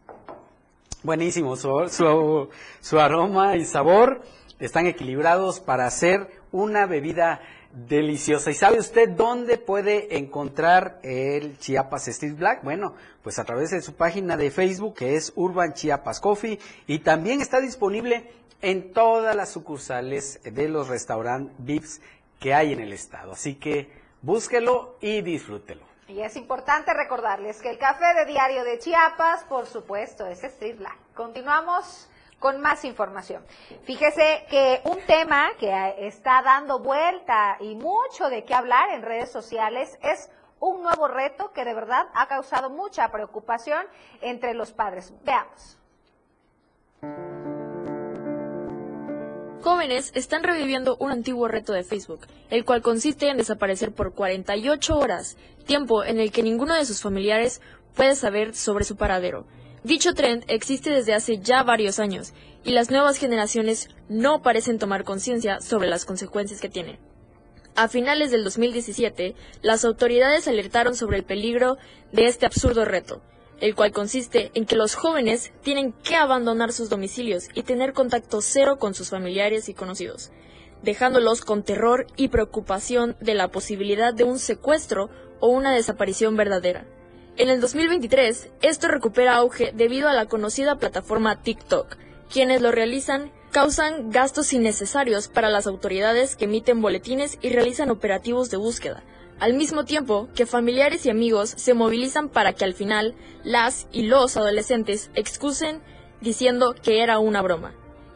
Buenísimo, 1.04 1.56
su, 1.56 2.50
su 2.82 3.00
aroma 3.00 3.56
y 3.56 3.66
sabor 3.66 4.22
están 4.60 4.88
equilibrados 4.88 5.60
para 5.60 5.86
hacer 5.86 6.28
una 6.52 6.88
bebida 6.88 7.42
deliciosa. 7.72 8.52
¿Y 8.52 8.56
sabe 8.56 8.80
usted 8.80 9.10
dónde 9.10 9.58
puede 9.58 10.18
encontrar 10.18 11.00
el 11.04 11.58
Chiapas 11.58 12.08
Street 12.08 12.36
Black? 12.36 12.64
Bueno, 12.64 12.96
pues 13.24 13.40
a 13.40 13.44
través 13.44 13.72
de 13.72 13.82
su 13.82 13.96
página 13.96 14.38
de 14.38 14.52
Facebook 14.52 14.96
que 14.96 15.16
es 15.16 15.32
Urban 15.36 15.74
Chiapas 15.74 16.20
Coffee 16.20 16.60
y 16.88 17.00
también 17.00 17.42
está 17.42 17.60
disponible 17.60 18.32
en 18.62 18.92
todas 18.94 19.36
las 19.36 19.50
sucursales 19.50 20.42
de 20.44 20.68
los 20.68 20.88
restaurantes 20.88 21.56
VIPs 21.60 22.02
que 22.40 22.54
hay 22.54 22.74
en 22.74 22.80
el 22.80 22.94
estado. 22.94 23.34
Así 23.34 23.56
que 23.56 23.92
búsquelo 24.22 24.98
y 25.02 25.22
disfrútelo. 25.22 25.88
Y 26.08 26.22
es 26.22 26.36
importante 26.36 26.92
recordarles 26.94 27.62
que 27.62 27.70
el 27.70 27.78
café 27.78 28.16
de 28.16 28.26
diario 28.26 28.64
de 28.64 28.80
Chiapas, 28.80 29.44
por 29.44 29.68
supuesto, 29.68 30.26
es 30.26 30.44
Street 30.44 30.78
Black. 30.78 30.98
Continuamos 31.14 32.09
con 32.40 32.62
más 32.62 32.86
información. 32.86 33.44
Fíjese 33.84 34.46
que 34.50 34.82
un 34.86 35.00
tema 35.02 35.50
que 35.60 35.96
está 36.08 36.42
dando 36.42 36.80
vuelta 36.80 37.58
y 37.60 37.76
mucho 37.76 38.30
de 38.30 38.44
qué 38.46 38.54
hablar 38.54 38.90
en 38.92 39.02
redes 39.02 39.32
sociales 39.32 39.98
es 40.02 40.30
un 40.60 40.82
nuevo 40.82 41.08
reto 41.08 41.52
que 41.54 41.66
de 41.66 41.74
verdad 41.74 42.08
ha 42.14 42.28
causado 42.28 42.70
mucha 42.70 43.12
preocupación 43.12 43.86
entre 44.22 44.54
los 44.54 44.72
padres. 44.72 45.14
Veamos. 45.24 45.78
Jóvenes 49.62 50.12
están 50.16 50.44
reviviendo 50.44 50.96
un 51.00 51.12
antiguo 51.12 51.50
reto 51.50 51.74
de 51.74 51.84
Facebook, 51.84 52.28
el 52.50 52.64
cual 52.64 52.82
consiste 52.82 53.30
en 53.30 53.38
desaparecer 53.38 53.92
por 53.92 54.14
48 54.14 54.98
horas, 54.98 55.38
tiempo 55.66 56.04
en 56.04 56.20
el 56.20 56.32
que 56.32 56.44
ninguno 56.44 56.76
de 56.76 56.86
sus 56.86 57.02
familiares 57.02 57.62
puede 57.94 58.16
saber 58.16 58.56
sobre 58.56 58.86
su 58.86 58.96
paradero. 58.96 59.46
Dicho 59.90 60.14
trend 60.14 60.44
existe 60.50 60.92
desde 60.92 61.16
hace 61.16 61.40
ya 61.40 61.64
varios 61.64 61.98
años 61.98 62.34
y 62.64 62.74
las 62.74 62.92
nuevas 62.92 63.18
generaciones 63.18 63.90
no 64.08 64.44
parecen 64.44 64.78
tomar 64.78 65.04
conciencia 65.04 65.62
sobre 65.62 65.90
las 65.90 66.06
consecuencias 66.06 66.62
que 66.62 66.70
tiene. 66.70 67.00
A 67.76 67.88
finales 67.88 68.30
del 68.30 68.44
2017, 68.44 69.34
las 69.64 69.86
autoridades 69.86 70.48
alertaron 70.48 70.96
sobre 70.96 71.18
el 71.18 71.24
peligro 71.24 71.80
de 72.12 72.28
este 72.28 72.46
absurdo 72.46 72.86
reto, 72.86 73.24
el 73.62 73.74
cual 73.74 73.92
consiste 73.92 74.52
en 74.54 74.68
que 74.68 74.76
los 74.76 74.94
jóvenes 74.94 75.54
tienen 75.64 75.92
que 75.92 76.16
abandonar 76.16 76.72
sus 76.72 76.92
domicilios 76.92 77.48
y 77.56 77.64
tener 77.64 77.94
contacto 77.94 78.42
cero 78.42 78.78
con 78.78 78.94
sus 78.94 79.10
familiares 79.10 79.70
y 79.70 79.74
conocidos, 79.74 80.30
dejándolos 80.84 81.42
con 81.42 81.64
terror 81.64 82.06
y 82.16 82.28
preocupación 82.28 83.18
de 83.22 83.34
la 83.34 83.48
posibilidad 83.48 84.14
de 84.14 84.24
un 84.24 84.38
secuestro 84.38 85.10
o 85.40 85.48
una 85.48 85.74
desaparición 85.74 86.38
verdadera. 86.38 86.86
En 87.40 87.48
el 87.48 87.62
2023, 87.62 88.50
esto 88.62 88.90
recupera 88.90 89.38
auge 89.38 89.72
debido 89.74 90.10
a 90.10 90.14
la 90.14 90.26
conocida 90.26 90.76
plataforma 90.76 91.42
TikTok. 91.42 91.96
Quienes 92.30 92.62
lo 92.62 92.70
realizan 92.70 93.32
causan 93.52 94.10
gastos 94.12 94.52
innecesarios 94.52 95.30
para 95.30 95.50
las 95.50 95.66
autoridades 95.66 96.36
que 96.36 96.46
emiten 96.46 96.82
boletines 96.82 97.38
y 97.42 97.52
realizan 97.52 97.92
operativos 97.92 98.50
de 98.50 98.58
búsqueda, 98.58 99.06
al 99.40 99.54
mismo 99.54 99.86
tiempo 99.86 100.28
que 100.36 100.46
familiares 100.46 101.06
y 101.06 101.12
amigos 101.12 101.54
se 101.56 101.74
movilizan 101.74 102.28
para 102.28 102.52
que 102.52 102.66
al 102.66 102.74
final 102.74 103.16
las 103.46 103.88
y 103.94 104.02
los 104.02 104.36
adolescentes 104.36 105.10
excusen 105.16 105.82
diciendo 106.20 106.76
que 106.84 107.02
era 107.02 107.20
una 107.20 107.42
broma. 107.42 107.74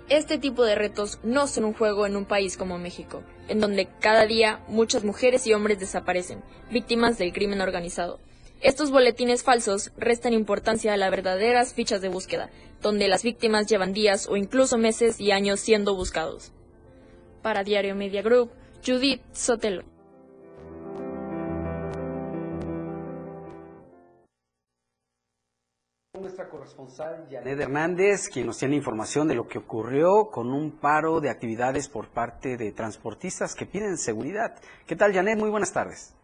Este 0.10 0.38
tipo 0.38 0.66
de 0.66 0.76
retos 0.76 1.20
no 1.24 1.48
son 1.48 1.64
un 1.64 1.74
juego 1.74 2.06
en 2.06 2.18
un 2.18 2.26
país 2.26 2.58
como 2.58 2.78
México, 2.78 3.24
en 3.48 3.62
donde 3.62 3.88
cada 4.02 4.26
día 4.26 4.60
muchas 4.68 5.06
mujeres 5.06 5.48
y 5.48 5.54
hombres 5.54 5.80
desaparecen, 5.80 6.44
víctimas 6.72 7.18
del 7.18 7.32
crimen 7.32 7.62
organizado. 7.62 8.20
Estos 8.64 8.92
boletines 8.92 9.44
falsos 9.44 9.92
restan 9.98 10.32
importancia 10.32 10.94
a 10.94 10.98
las 10.98 11.12
verdaderas 11.12 11.74
fichas 11.74 12.00
de 12.00 12.08
búsqueda, 12.08 12.50
donde 12.82 13.10
las 13.10 13.22
víctimas 13.22 13.68
llevan 13.68 13.92
días 13.92 14.30
o 14.30 14.38
incluso 14.38 14.78
meses 14.78 15.20
y 15.20 15.32
años 15.32 15.60
siendo 15.60 15.94
buscados. 15.98 16.54
Para 17.42 17.66
Diario 17.66 17.94
Media 17.94 18.22
Group, 18.22 18.52
Judith 18.82 19.22
Sotelo. 19.34 19.84
Nuestra 26.18 26.48
corresponsal 26.48 27.28
Janet 27.30 27.60
Hernández, 27.60 28.30
quien 28.32 28.46
nos 28.46 28.60
tiene 28.60 28.78
información 28.78 29.28
de 29.28 29.36
lo 29.36 29.46
que 29.46 29.58
ocurrió 29.58 30.30
con 30.32 30.54
un 30.54 30.80
paro 30.80 31.20
de 31.20 31.30
actividades 31.30 31.90
por 31.90 32.08
parte 32.08 32.56
de 32.56 32.72
transportistas 32.72 33.56
que 33.56 33.66
piden 33.66 33.98
seguridad. 33.98 34.56
¿Qué 34.88 34.96
tal, 34.96 35.12
Janet? 35.12 35.38
Muy 35.38 35.50
buenas 35.50 35.74
tardes. 35.74 36.16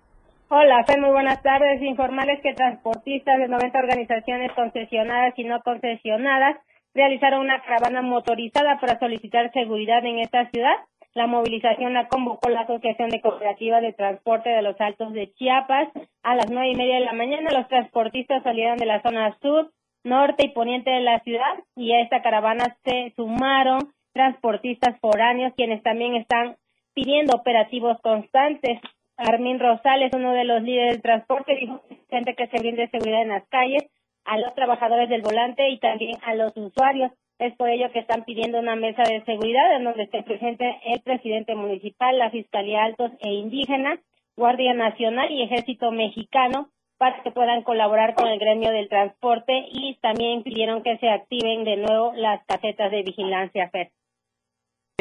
Hola, 0.51 0.83
Fe, 0.87 0.99
muy 0.99 1.11
buenas 1.11 1.43
tardes. 1.43 1.79
Informarles 1.79 2.41
que 2.41 2.55
transportistas 2.55 3.37
de 3.37 3.47
90 3.47 3.77
organizaciones 3.77 4.51
concesionadas 4.53 5.37
y 5.37 5.43
no 5.43 5.61
concesionadas 5.61 6.57
realizaron 6.95 7.41
una 7.41 7.61
caravana 7.61 8.01
motorizada 8.01 8.79
para 8.79 8.97
solicitar 8.97 9.51
seguridad 9.53 10.03
en 10.03 10.17
esta 10.17 10.49
ciudad. 10.49 10.73
La 11.13 11.27
movilización 11.27 11.93
la 11.93 12.07
convocó 12.07 12.49
la 12.49 12.61
Asociación 12.61 13.09
de 13.09 13.21
Cooperativas 13.21 13.83
de 13.83 13.93
Transporte 13.93 14.49
de 14.49 14.63
los 14.63 14.81
Altos 14.81 15.13
de 15.13 15.31
Chiapas. 15.33 15.89
A 16.23 16.33
las 16.33 16.49
nueve 16.49 16.71
y 16.71 16.75
media 16.75 16.95
de 16.95 17.05
la 17.05 17.13
mañana 17.13 17.51
los 17.51 17.67
transportistas 17.67 18.41
salieron 18.41 18.77
de 18.77 18.87
la 18.87 19.03
zona 19.03 19.37
sur, 19.43 19.69
norte 20.03 20.45
y 20.45 20.49
poniente 20.49 20.89
de 20.89 21.01
la 21.01 21.19
ciudad 21.19 21.59
y 21.75 21.91
a 21.91 22.01
esta 22.01 22.23
caravana 22.23 22.75
se 22.83 23.13
sumaron 23.15 23.93
transportistas 24.13 24.99
foráneos 24.99 25.53
quienes 25.55 25.83
también 25.83 26.15
están 26.15 26.55
pidiendo 26.95 27.35
operativos 27.35 28.01
constantes. 28.01 28.79
Armin 29.19 29.59
Rosales, 29.59 30.13
uno 30.13 30.33
de 30.33 30.45
los 30.45 30.63
líderes 30.63 30.93
del 30.93 31.01
transporte, 31.01 31.55
dijo 31.55 31.81
que 32.09 32.47
se 32.47 32.59
brinde 32.59 32.87
seguridad 32.87 33.21
en 33.21 33.29
las 33.29 33.47
calles, 33.49 33.83
a 34.25 34.37
los 34.37 34.53
trabajadores 34.55 35.09
del 35.09 35.21
volante 35.21 35.69
y 35.69 35.79
también 35.79 36.17
a 36.23 36.35
los 36.35 36.55
usuarios. 36.55 37.11
Es 37.37 37.55
por 37.55 37.69
ello 37.69 37.91
que 37.91 37.99
están 37.99 38.23
pidiendo 38.23 38.59
una 38.59 38.75
mesa 38.75 39.03
de 39.03 39.23
seguridad 39.25 39.75
en 39.75 39.83
donde 39.83 40.03
esté 40.03 40.23
presente 40.23 40.79
el 40.85 41.01
presidente 41.01 41.55
municipal, 41.55 42.17
la 42.17 42.29
Fiscalía 42.29 42.83
Altos 42.83 43.11
e 43.19 43.29
Indígena, 43.29 43.99
Guardia 44.35 44.73
Nacional 44.73 45.31
y 45.31 45.43
Ejército 45.43 45.91
Mexicano 45.91 46.69
para 46.97 47.21
que 47.23 47.31
puedan 47.31 47.63
colaborar 47.63 48.13
con 48.13 48.27
el 48.27 48.39
gremio 48.39 48.71
del 48.71 48.89
transporte 48.89 49.65
y 49.71 49.97
también 50.01 50.43
pidieron 50.43 50.83
que 50.83 50.97
se 50.97 51.09
activen 51.09 51.63
de 51.63 51.77
nuevo 51.77 52.13
las 52.13 52.45
casetas 52.45 52.91
de 52.91 53.03
vigilancia 53.03 53.69
FED. 53.69 53.87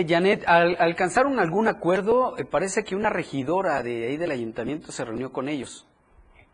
Janet, 0.07 0.44
al 0.46 0.76
alcanzar 0.78 1.26
algún 1.26 1.68
acuerdo, 1.68 2.36
eh, 2.38 2.44
parece 2.44 2.84
que 2.84 2.96
una 2.96 3.11
regidora 3.11 3.82
de 3.82 4.09
ahí 4.09 4.16
del 4.16 4.30
ayuntamiento 4.30 4.92
se 4.92 5.05
reunió 5.05 5.32
con 5.32 5.49
ellos. 5.49 5.86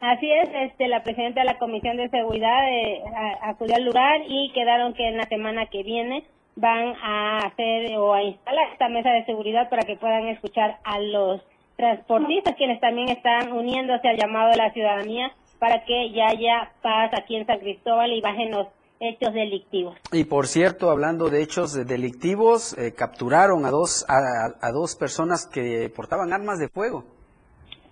Así 0.00 0.30
es, 0.30 0.48
este, 0.70 0.88
la 0.88 1.02
presidenta 1.02 1.40
de 1.40 1.46
la 1.46 1.58
Comisión 1.58 1.96
de 1.96 2.08
Seguridad 2.10 2.68
eh, 2.68 3.02
acudió 3.42 3.76
al 3.76 3.84
lugar 3.84 4.20
y 4.26 4.52
quedaron 4.52 4.92
que 4.94 5.08
en 5.08 5.16
la 5.16 5.24
semana 5.24 5.66
que 5.66 5.82
viene 5.82 6.24
van 6.56 6.94
a 7.02 7.38
hacer 7.38 7.96
o 7.96 8.12
a 8.12 8.22
instalar 8.22 8.72
esta 8.72 8.88
mesa 8.88 9.10
de 9.10 9.24
seguridad 9.24 9.68
para 9.70 9.82
que 9.82 9.96
puedan 9.96 10.28
escuchar 10.28 10.78
a 10.84 10.98
los 11.00 11.40
transportistas, 11.76 12.54
quienes 12.56 12.80
también 12.80 13.08
están 13.08 13.52
uniéndose 13.52 14.08
al 14.08 14.16
llamado 14.16 14.50
de 14.50 14.56
la 14.56 14.72
ciudadanía 14.72 15.32
para 15.58 15.84
que 15.84 16.10
ya 16.10 16.28
haya 16.28 16.70
paz 16.82 17.10
aquí 17.14 17.36
en 17.36 17.46
San 17.46 17.58
Cristóbal 17.58 18.12
y 18.12 18.20
bajen 18.20 18.50
los 18.50 18.68
hechos 19.00 19.34
delictivos. 19.34 19.96
Y 20.12 20.24
por 20.24 20.46
cierto, 20.46 20.90
hablando 20.90 21.28
de 21.28 21.42
hechos 21.42 21.74
delictivos, 21.86 22.76
eh, 22.78 22.94
capturaron 22.96 23.64
a 23.66 23.70
dos, 23.70 24.06
a 24.08 24.70
dos 24.72 24.96
personas 24.96 25.46
que 25.46 25.90
portaban 25.94 26.32
armas 26.32 26.58
de 26.58 26.68
fuego. 26.68 27.04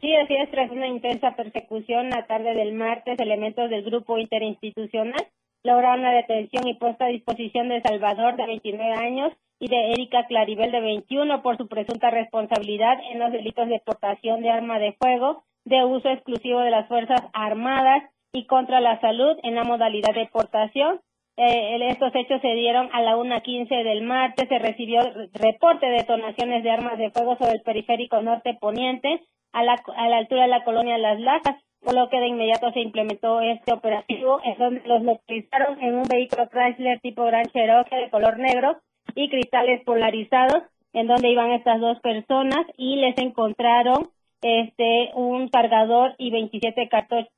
Sí, 0.00 0.14
así 0.16 0.34
es, 0.34 0.50
tras 0.50 0.70
una 0.70 0.88
intensa 0.88 1.36
persecución 1.36 2.10
la 2.10 2.26
tarde 2.26 2.54
del 2.54 2.74
martes, 2.74 3.18
elementos 3.20 3.70
del 3.70 3.84
grupo 3.84 4.18
interinstitucional 4.18 5.26
lograron 5.64 6.02
la 6.02 6.12
detención 6.12 6.66
y 6.66 6.74
puesta 6.74 7.04
a 7.04 7.08
disposición 7.08 7.68
de 7.68 7.82
Salvador, 7.82 8.36
de 8.36 8.46
29 8.46 8.94
años, 8.94 9.32
y 9.60 9.68
de 9.68 9.92
Erika 9.92 10.26
Claribel, 10.26 10.72
de 10.72 10.80
21, 10.80 11.40
por 11.42 11.56
su 11.56 11.68
presunta 11.68 12.10
responsabilidad 12.10 12.98
en 13.12 13.20
los 13.20 13.30
delitos 13.30 13.68
de 13.68 13.80
portación 13.84 14.42
de 14.42 14.50
arma 14.50 14.80
de 14.80 14.92
fuego, 14.94 15.44
de 15.64 15.84
uso 15.84 16.08
exclusivo 16.08 16.58
de 16.60 16.70
las 16.70 16.88
Fuerzas 16.88 17.20
Armadas 17.32 18.02
y 18.32 18.46
contra 18.46 18.80
la 18.80 19.00
salud 19.00 19.36
en 19.42 19.54
la 19.54 19.64
modalidad 19.64 20.14
de 20.14 20.28
portación. 20.32 21.00
Eh, 21.36 21.78
estos 21.88 22.14
hechos 22.14 22.40
se 22.40 22.54
dieron 22.54 22.88
a 22.92 23.00
la 23.02 23.16
1.15 23.16 23.84
del 23.84 24.02
martes. 24.02 24.48
Se 24.48 24.58
recibió 24.58 25.00
reporte 25.34 25.86
de 25.86 25.98
detonaciones 25.98 26.62
de 26.62 26.70
armas 26.70 26.98
de 26.98 27.10
fuego 27.10 27.36
sobre 27.36 27.52
el 27.52 27.62
periférico 27.62 28.20
norte 28.22 28.56
poniente 28.60 29.20
a 29.52 29.62
la, 29.62 29.76
a 29.96 30.08
la 30.08 30.18
altura 30.18 30.42
de 30.42 30.48
la 30.48 30.64
colonia 30.64 30.96
Las 30.98 31.20
Lajas, 31.20 31.56
por 31.80 31.94
lo 31.94 32.08
que 32.08 32.20
de 32.20 32.28
inmediato 32.28 32.70
se 32.72 32.80
implementó 32.80 33.40
este 33.40 33.72
operativo, 33.72 34.40
en 34.44 34.56
donde 34.56 34.82
los 34.86 35.02
localizaron 35.02 35.82
en 35.82 35.94
un 35.96 36.04
vehículo 36.04 36.48
Chrysler 36.48 37.00
tipo 37.00 37.24
Gran 37.24 37.44
Cherokee 37.46 37.96
de 37.96 38.10
color 38.10 38.38
negro 38.38 38.78
y 39.14 39.28
cristales 39.28 39.82
polarizados, 39.84 40.62
en 40.94 41.06
donde 41.06 41.28
iban 41.28 41.50
estas 41.52 41.80
dos 41.80 41.98
personas 42.00 42.66
y 42.76 42.96
les 42.96 43.16
encontraron 43.18 44.10
este 44.42 45.10
un 45.14 45.48
cargador 45.48 46.14
y 46.18 46.30
27 46.30 46.88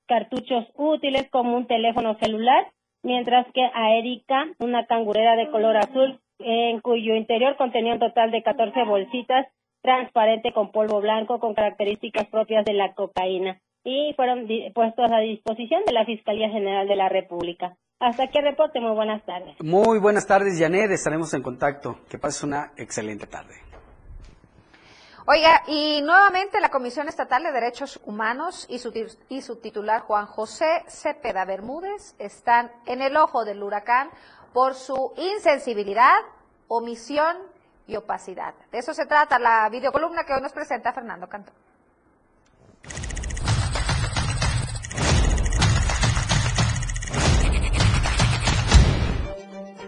cartuchos 0.06 0.66
útiles 0.74 1.28
como 1.30 1.56
un 1.56 1.66
teléfono 1.66 2.16
celular, 2.18 2.66
mientras 3.02 3.46
que 3.52 3.62
a 3.62 3.94
Erika 3.94 4.46
una 4.58 4.86
cangurera 4.86 5.36
de 5.36 5.50
color 5.50 5.76
azul 5.76 6.18
en 6.38 6.80
cuyo 6.80 7.14
interior 7.14 7.56
contenía 7.56 7.92
un 7.92 8.00
total 8.00 8.30
de 8.30 8.42
14 8.42 8.84
bolsitas 8.84 9.46
transparente 9.82 10.52
con 10.52 10.72
polvo 10.72 11.00
blanco 11.00 11.38
con 11.38 11.54
características 11.54 12.26
propias 12.28 12.64
de 12.64 12.72
la 12.72 12.94
cocaína 12.94 13.60
y 13.84 14.14
fueron 14.16 14.48
puestos 14.74 15.12
a 15.12 15.18
disposición 15.18 15.82
de 15.84 15.92
la 15.92 16.06
Fiscalía 16.06 16.48
General 16.48 16.88
de 16.88 16.96
la 16.96 17.10
República. 17.10 17.76
Hasta 18.00 18.24
aquí 18.24 18.38
el 18.38 18.44
reporte, 18.44 18.80
muy 18.80 18.94
buenas 18.94 19.24
tardes. 19.24 19.56
Muy 19.62 20.00
buenas 20.00 20.26
tardes, 20.26 20.58
Janet, 20.58 20.90
estaremos 20.90 21.32
en 21.34 21.42
contacto. 21.42 22.00
Que 22.08 22.18
pases 22.18 22.42
una 22.42 22.72
excelente 22.76 23.26
tarde. 23.26 23.54
Oiga, 25.26 25.62
y 25.68 26.02
nuevamente 26.02 26.60
la 26.60 26.68
Comisión 26.68 27.08
Estatal 27.08 27.42
de 27.44 27.50
Derechos 27.50 27.98
Humanos 28.04 28.66
y 28.68 28.78
su, 28.78 28.92
y 29.30 29.40
su 29.40 29.56
titular 29.56 30.02
Juan 30.02 30.26
José 30.26 30.84
Cepeda 30.86 31.46
Bermúdez 31.46 32.14
están 32.18 32.70
en 32.84 33.00
el 33.00 33.16
ojo 33.16 33.46
del 33.46 33.62
huracán 33.62 34.10
por 34.52 34.74
su 34.74 35.14
insensibilidad, 35.16 36.18
omisión 36.68 37.38
y 37.86 37.96
opacidad. 37.96 38.52
De 38.70 38.80
eso 38.80 38.92
se 38.92 39.06
trata 39.06 39.38
la 39.38 39.66
videocolumna 39.70 40.24
que 40.24 40.34
hoy 40.34 40.42
nos 40.42 40.52
presenta 40.52 40.92
Fernando 40.92 41.26
Cantón. 41.26 41.54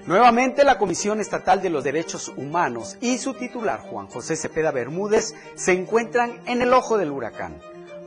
Nuevamente 0.07 0.63
la 0.63 0.79
Comisión 0.79 1.19
Estatal 1.19 1.61
de 1.61 1.69
los 1.69 1.83
Derechos 1.83 2.33
Humanos 2.37 2.97
y 3.01 3.19
su 3.19 3.35
titular 3.35 3.81
Juan 3.81 4.07
José 4.07 4.37
Cepeda 4.37 4.71
Bermúdez 4.71 5.35
se 5.57 5.73
encuentran 5.73 6.41
en 6.47 6.63
el 6.63 6.73
ojo 6.73 6.97
del 6.97 7.11
huracán 7.11 7.59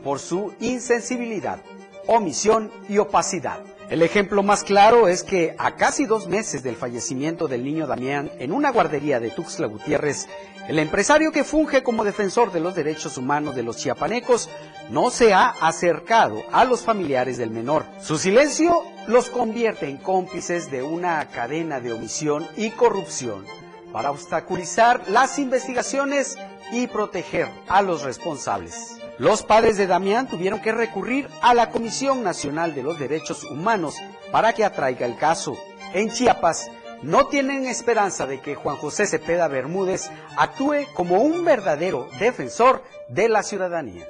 por 0.01 0.19
su 0.19 0.53
insensibilidad, 0.61 1.59
omisión 2.07 2.71
y 2.87 2.99
opacidad. 2.99 3.59
El 3.89 4.01
ejemplo 4.01 4.43
más 4.43 4.63
claro 4.63 5.09
es 5.09 5.23
que 5.23 5.55
a 5.57 5.75
casi 5.75 6.05
dos 6.05 6.27
meses 6.27 6.63
del 6.63 6.77
fallecimiento 6.77 7.49
del 7.49 7.65
niño 7.65 7.85
Damián 7.85 8.31
en 8.39 8.53
una 8.53 8.71
guardería 8.71 9.19
de 9.19 9.31
Tuxtla 9.31 9.67
Gutiérrez, 9.67 10.27
el 10.69 10.79
empresario 10.79 11.33
que 11.33 11.43
funge 11.43 11.83
como 11.83 12.05
defensor 12.05 12.53
de 12.53 12.61
los 12.61 12.75
derechos 12.75 13.17
humanos 13.17 13.55
de 13.55 13.63
los 13.63 13.75
chiapanecos 13.75 14.49
no 14.89 15.09
se 15.11 15.33
ha 15.33 15.49
acercado 15.61 16.43
a 16.51 16.65
los 16.65 16.81
familiares 16.81 17.37
del 17.37 17.51
menor. 17.51 17.85
Su 18.01 18.17
silencio 18.17 18.83
los 19.07 19.29
convierte 19.29 19.87
en 19.89 19.97
cómplices 19.97 20.69
de 20.71 20.83
una 20.83 21.27
cadena 21.29 21.79
de 21.79 21.93
omisión 21.93 22.47
y 22.57 22.71
corrupción 22.71 23.45
para 23.91 24.11
obstaculizar 24.11 25.01
las 25.09 25.39
investigaciones 25.39 26.37
y 26.71 26.87
proteger 26.87 27.47
a 27.67 27.81
los 27.81 28.03
responsables. 28.03 28.97
Los 29.17 29.43
padres 29.43 29.77
de 29.77 29.87
Damián 29.87 30.27
tuvieron 30.27 30.61
que 30.61 30.71
recurrir 30.71 31.27
a 31.41 31.53
la 31.53 31.71
Comisión 31.71 32.23
Nacional 32.23 32.73
de 32.73 32.83
los 32.83 32.99
Derechos 32.99 33.43
Humanos 33.43 33.95
para 34.31 34.53
que 34.53 34.63
atraiga 34.63 35.05
el 35.05 35.17
caso. 35.17 35.57
En 35.93 36.09
Chiapas, 36.09 36.69
no 37.01 37.27
tienen 37.27 37.65
esperanza 37.65 38.25
de 38.25 38.41
que 38.41 38.55
Juan 38.55 38.77
José 38.77 39.07
Cepeda 39.07 39.47
Bermúdez 39.47 40.09
actúe 40.37 40.85
como 40.93 41.21
un 41.21 41.43
verdadero 41.45 42.07
defensor 42.19 42.83
de 43.07 43.29
la 43.29 43.41
ciudadanía. 43.41 44.05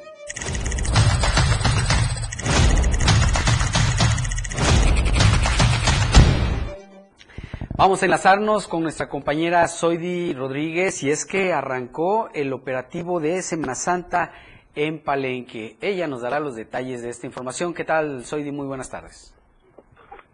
Vamos 7.79 8.03
a 8.03 8.07
enlazarnos 8.07 8.67
con 8.67 8.83
nuestra 8.83 9.07
compañera 9.07 9.65
Zoidi 9.69 10.33
Rodríguez 10.33 11.01
y 11.01 11.11
es 11.11 11.25
que 11.25 11.53
arrancó 11.53 12.27
el 12.33 12.51
operativo 12.51 13.21
de 13.21 13.41
Semana 13.41 13.73
Santa 13.73 14.33
en 14.75 15.01
Palenque. 15.01 15.77
Ella 15.79 16.05
nos 16.05 16.21
dará 16.21 16.41
los 16.41 16.57
detalles 16.57 17.01
de 17.01 17.09
esta 17.09 17.25
información. 17.25 17.73
¿Qué 17.73 17.85
tal, 17.85 18.25
Soidi? 18.25 18.51
Muy 18.51 18.67
buenas 18.67 18.91
tardes. 18.91 19.33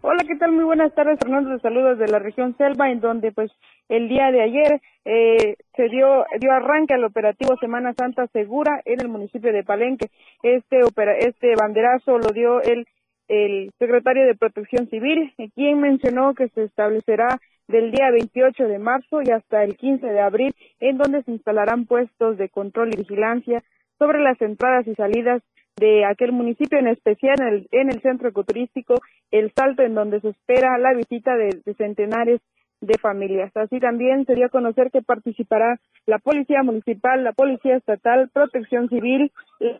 Hola, 0.00 0.24
¿qué 0.26 0.34
tal? 0.34 0.50
Muy 0.50 0.64
buenas 0.64 0.92
tardes, 0.96 1.20
Fernando. 1.20 1.56
saludos 1.60 1.98
de 1.98 2.08
la 2.08 2.18
región 2.18 2.56
Selva, 2.58 2.90
en 2.90 2.98
donde 2.98 3.30
pues 3.30 3.52
el 3.88 4.08
día 4.08 4.32
de 4.32 4.42
ayer 4.42 4.80
eh, 5.04 5.54
se 5.76 5.88
dio, 5.88 6.24
dio 6.40 6.50
arranque 6.50 6.94
al 6.94 7.04
operativo 7.04 7.56
Semana 7.60 7.94
Santa 7.94 8.26
Segura 8.32 8.82
en 8.84 9.00
el 9.00 9.08
municipio 9.08 9.52
de 9.52 9.62
Palenque. 9.62 10.08
Este, 10.42 10.82
opera, 10.82 11.12
este 11.16 11.54
banderazo 11.54 12.18
lo 12.18 12.32
dio 12.32 12.60
el, 12.60 12.88
el 13.28 13.70
secretario 13.78 14.26
de 14.26 14.34
Protección 14.34 14.88
Civil, 14.88 15.32
quien 15.54 15.80
mencionó 15.80 16.34
que 16.34 16.48
se 16.48 16.64
establecerá 16.64 17.40
del 17.68 17.90
día 17.90 18.10
28 18.10 18.68
de 18.68 18.78
marzo 18.78 19.20
y 19.22 19.30
hasta 19.30 19.64
el 19.64 19.76
15 19.76 20.06
de 20.06 20.20
abril, 20.20 20.54
en 20.80 20.98
donde 20.98 21.22
se 21.22 21.32
instalarán 21.32 21.86
puestos 21.86 22.38
de 22.38 22.48
control 22.48 22.90
y 22.92 22.98
vigilancia 22.98 23.62
sobre 23.98 24.20
las 24.20 24.40
entradas 24.40 24.86
y 24.86 24.94
salidas 24.94 25.42
de 25.76 26.04
aquel 26.04 26.32
municipio, 26.32 26.78
en 26.78 26.88
especial 26.88 27.36
en 27.40 27.46
el, 27.46 27.68
en 27.70 27.90
el 27.90 28.00
centro 28.00 28.28
ecoturístico 28.28 28.94
El 29.30 29.52
Salto, 29.52 29.82
en 29.82 29.94
donde 29.94 30.20
se 30.20 30.30
espera 30.30 30.78
la 30.78 30.94
visita 30.94 31.36
de, 31.36 31.60
centenares 31.76 32.40
de 32.80 32.98
familias. 32.98 33.54
Así 33.56 33.78
también 33.80 34.24
sería 34.26 34.48
conocer 34.48 34.90
que 34.90 35.02
participará 35.02 35.78
la 36.06 36.18
Policía 36.18 36.62
Municipal, 36.62 37.24
la 37.24 37.32
Policía 37.32 37.76
Estatal, 37.76 38.30
Protección 38.32 38.88
Civil, 38.88 39.32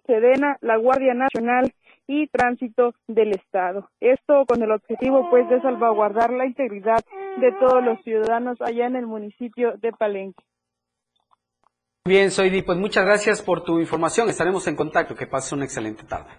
Sedena, 0.07 0.57
la 0.61 0.77
Guardia 0.77 1.15
Nacional 1.15 1.73
y 2.07 2.29
Tránsito 2.29 2.95
del 3.09 3.33
Estado. 3.33 3.91
Esto 4.01 4.45
con 4.47 4.63
el 4.63 4.71
objetivo 4.71 5.29
pues 5.31 5.49
de 5.49 5.61
salvaguardar 5.61 6.33
la 6.33 6.47
integridad 6.47 7.05
de 7.39 7.53
todos 7.53 7.85
los 7.85 8.03
ciudadanos 8.03 8.61
allá 8.61 8.87
en 8.87 8.97
el 8.97 9.07
municipio 9.07 9.73
de 9.79 9.93
Palenque. 9.93 10.43
Bien, 12.05 12.31
Soidi, 12.31 12.63
pues 12.63 12.79
muchas 12.79 13.05
gracias 13.05 13.43
por 13.43 13.65
tu 13.65 13.81
información. 13.81 14.29
Estaremos 14.29 14.67
en 14.69 14.77
contacto. 14.77 15.17
Que 15.17 15.27
pases 15.27 15.53
una 15.53 15.65
excelente 15.65 16.05
tarde. 16.05 16.31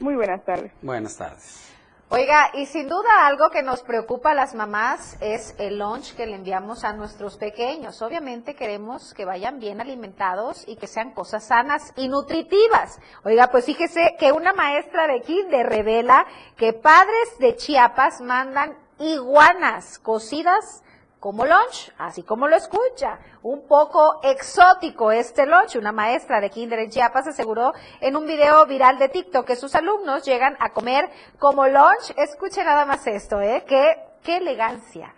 Muy 0.00 0.14
buenas 0.14 0.42
tardes. 0.44 0.72
Buenas 0.80 1.16
tardes. 1.16 1.71
Oiga, 2.14 2.50
y 2.52 2.66
sin 2.66 2.90
duda 2.90 3.26
algo 3.26 3.48
que 3.48 3.62
nos 3.62 3.82
preocupa 3.82 4.32
a 4.32 4.34
las 4.34 4.54
mamás 4.54 5.16
es 5.22 5.54
el 5.58 5.78
lunch 5.78 6.14
que 6.14 6.26
le 6.26 6.34
enviamos 6.34 6.84
a 6.84 6.92
nuestros 6.92 7.38
pequeños. 7.38 8.02
Obviamente 8.02 8.54
queremos 8.54 9.14
que 9.14 9.24
vayan 9.24 9.58
bien 9.58 9.80
alimentados 9.80 10.62
y 10.68 10.76
que 10.76 10.88
sean 10.88 11.12
cosas 11.12 11.46
sanas 11.46 11.94
y 11.96 12.08
nutritivas. 12.08 13.00
Oiga, 13.24 13.50
pues 13.50 13.64
fíjese 13.64 14.14
que 14.18 14.30
una 14.30 14.52
maestra 14.52 15.06
de 15.06 15.22
kinder 15.22 15.66
revela 15.66 16.26
que 16.58 16.74
padres 16.74 17.38
de 17.38 17.56
Chiapas 17.56 18.20
mandan 18.20 18.76
iguanas 18.98 19.98
cocidas 19.98 20.82
como 21.22 21.46
lunch, 21.46 21.92
así 21.98 22.24
como 22.24 22.48
lo 22.48 22.56
escucha. 22.56 23.20
Un 23.42 23.68
poco 23.68 24.18
exótico 24.24 25.12
este 25.12 25.46
lunch. 25.46 25.76
Una 25.76 25.92
maestra 25.92 26.40
de 26.40 26.50
Kinder 26.50 26.80
en 26.80 26.90
Chiapas 26.90 27.28
aseguró 27.28 27.72
en 28.00 28.16
un 28.16 28.26
video 28.26 28.66
viral 28.66 28.98
de 28.98 29.08
TikTok 29.08 29.46
que 29.46 29.54
sus 29.54 29.72
alumnos 29.76 30.24
llegan 30.24 30.56
a 30.58 30.70
comer 30.70 31.08
como 31.38 31.68
lunch. 31.68 32.12
Escuche 32.16 32.64
nada 32.64 32.84
más 32.86 33.06
esto, 33.06 33.40
¿eh? 33.40 33.64
Qué, 33.68 33.98
qué 34.24 34.38
elegancia 34.38 35.14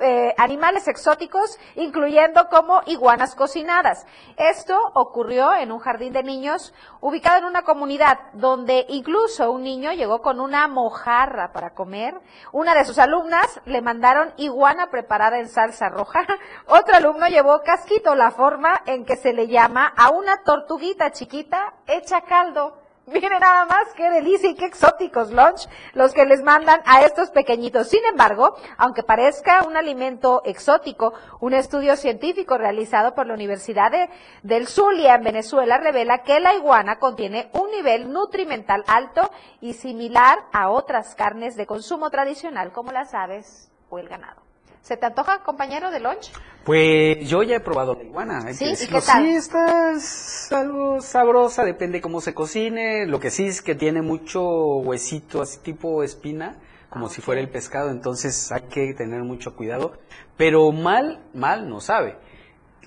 eh, 0.00 0.34
animales 0.38 0.88
exóticos, 0.88 1.58
incluyendo 1.74 2.48
como 2.48 2.82
iguanas 2.86 3.34
cocinadas. 3.34 4.06
Esto 4.36 4.78
ocurrió 4.94 5.54
en 5.54 5.72
un 5.72 5.78
jardín 5.78 6.12
de 6.12 6.22
niños 6.22 6.72
ubicado 7.00 7.38
en 7.38 7.44
una 7.44 7.62
comunidad 7.62 8.18
donde 8.32 8.86
incluso 8.88 9.50
un 9.50 9.62
niño 9.62 9.92
llegó 9.92 10.20
con 10.22 10.40
una 10.40 10.68
mojarra 10.68 11.52
para 11.52 11.74
comer. 11.74 12.14
Una 12.52 12.74
de 12.74 12.84
sus 12.84 12.98
alumnas 12.98 13.60
le 13.64 13.82
mandaron 13.82 14.32
iguana 14.36 14.90
preparada 14.90 15.38
en 15.38 15.48
salsa 15.48 15.88
roja. 15.88 16.26
Otro 16.66 16.96
alumno 16.96 17.26
llevó 17.28 17.62
casquito, 17.62 18.14
la 18.14 18.30
forma 18.30 18.82
en 18.86 19.04
que 19.04 19.16
se 19.16 19.32
le 19.32 19.48
llama 19.48 19.92
a 19.96 20.10
una 20.10 20.42
tortuguita 20.42 21.10
chiquita 21.10 21.74
hecha 21.86 22.22
caldo. 22.22 22.83
Miren 23.06 23.38
nada 23.38 23.66
más 23.66 23.92
qué 23.94 24.10
delicia 24.10 24.48
y 24.48 24.54
qué 24.54 24.64
exóticos 24.64 25.30
lunch 25.30 25.68
los 25.92 26.14
que 26.14 26.24
les 26.24 26.42
mandan 26.42 26.80
a 26.86 27.02
estos 27.02 27.30
pequeñitos. 27.30 27.88
Sin 27.88 28.02
embargo, 28.06 28.56
aunque 28.78 29.02
parezca 29.02 29.64
un 29.64 29.76
alimento 29.76 30.40
exótico, 30.46 31.12
un 31.40 31.52
estudio 31.52 31.96
científico 31.96 32.56
realizado 32.56 33.14
por 33.14 33.26
la 33.26 33.34
Universidad 33.34 33.90
de, 33.90 34.08
del 34.42 34.66
Zulia 34.68 35.16
en 35.16 35.24
Venezuela 35.24 35.76
revela 35.76 36.22
que 36.22 36.40
la 36.40 36.54
iguana 36.54 36.98
contiene 36.98 37.50
un 37.52 37.70
nivel 37.72 38.10
nutrimental 38.10 38.82
alto 38.86 39.30
y 39.60 39.74
similar 39.74 40.38
a 40.52 40.70
otras 40.70 41.14
carnes 41.14 41.56
de 41.56 41.66
consumo 41.66 42.08
tradicional 42.08 42.72
como 42.72 42.90
las 42.90 43.12
aves 43.12 43.70
o 43.90 43.98
el 43.98 44.08
ganado. 44.08 44.43
¿Se 44.84 44.98
te 44.98 45.06
antoja, 45.06 45.38
compañero 45.38 45.90
de 45.90 45.98
lunch? 45.98 46.30
Pues 46.62 47.26
yo 47.26 47.42
ya 47.42 47.56
he 47.56 47.60
probado 47.60 47.94
la 47.94 48.04
iguana. 48.04 48.52
¿Sí? 48.52 48.66
¿Y 48.66 48.86
qué 48.86 49.00
tal? 49.00 49.24
Sí, 49.24 49.30
está 49.30 50.60
algo 50.60 51.00
sabrosa, 51.00 51.64
depende 51.64 52.02
cómo 52.02 52.20
se 52.20 52.34
cocine. 52.34 53.06
Lo 53.06 53.18
que 53.18 53.30
sí 53.30 53.46
es 53.46 53.62
que 53.62 53.74
tiene 53.74 54.02
mucho 54.02 54.42
huesito, 54.42 55.40
así 55.40 55.58
tipo 55.60 56.02
espina, 56.02 56.58
como 56.90 57.08
si 57.08 57.22
fuera 57.22 57.40
el 57.40 57.48
pescado, 57.48 57.90
entonces 57.90 58.52
hay 58.52 58.64
que 58.68 58.92
tener 58.92 59.22
mucho 59.22 59.56
cuidado. 59.56 59.94
Pero 60.36 60.70
mal, 60.70 61.24
mal 61.32 61.66
no 61.66 61.80
sabe. 61.80 62.18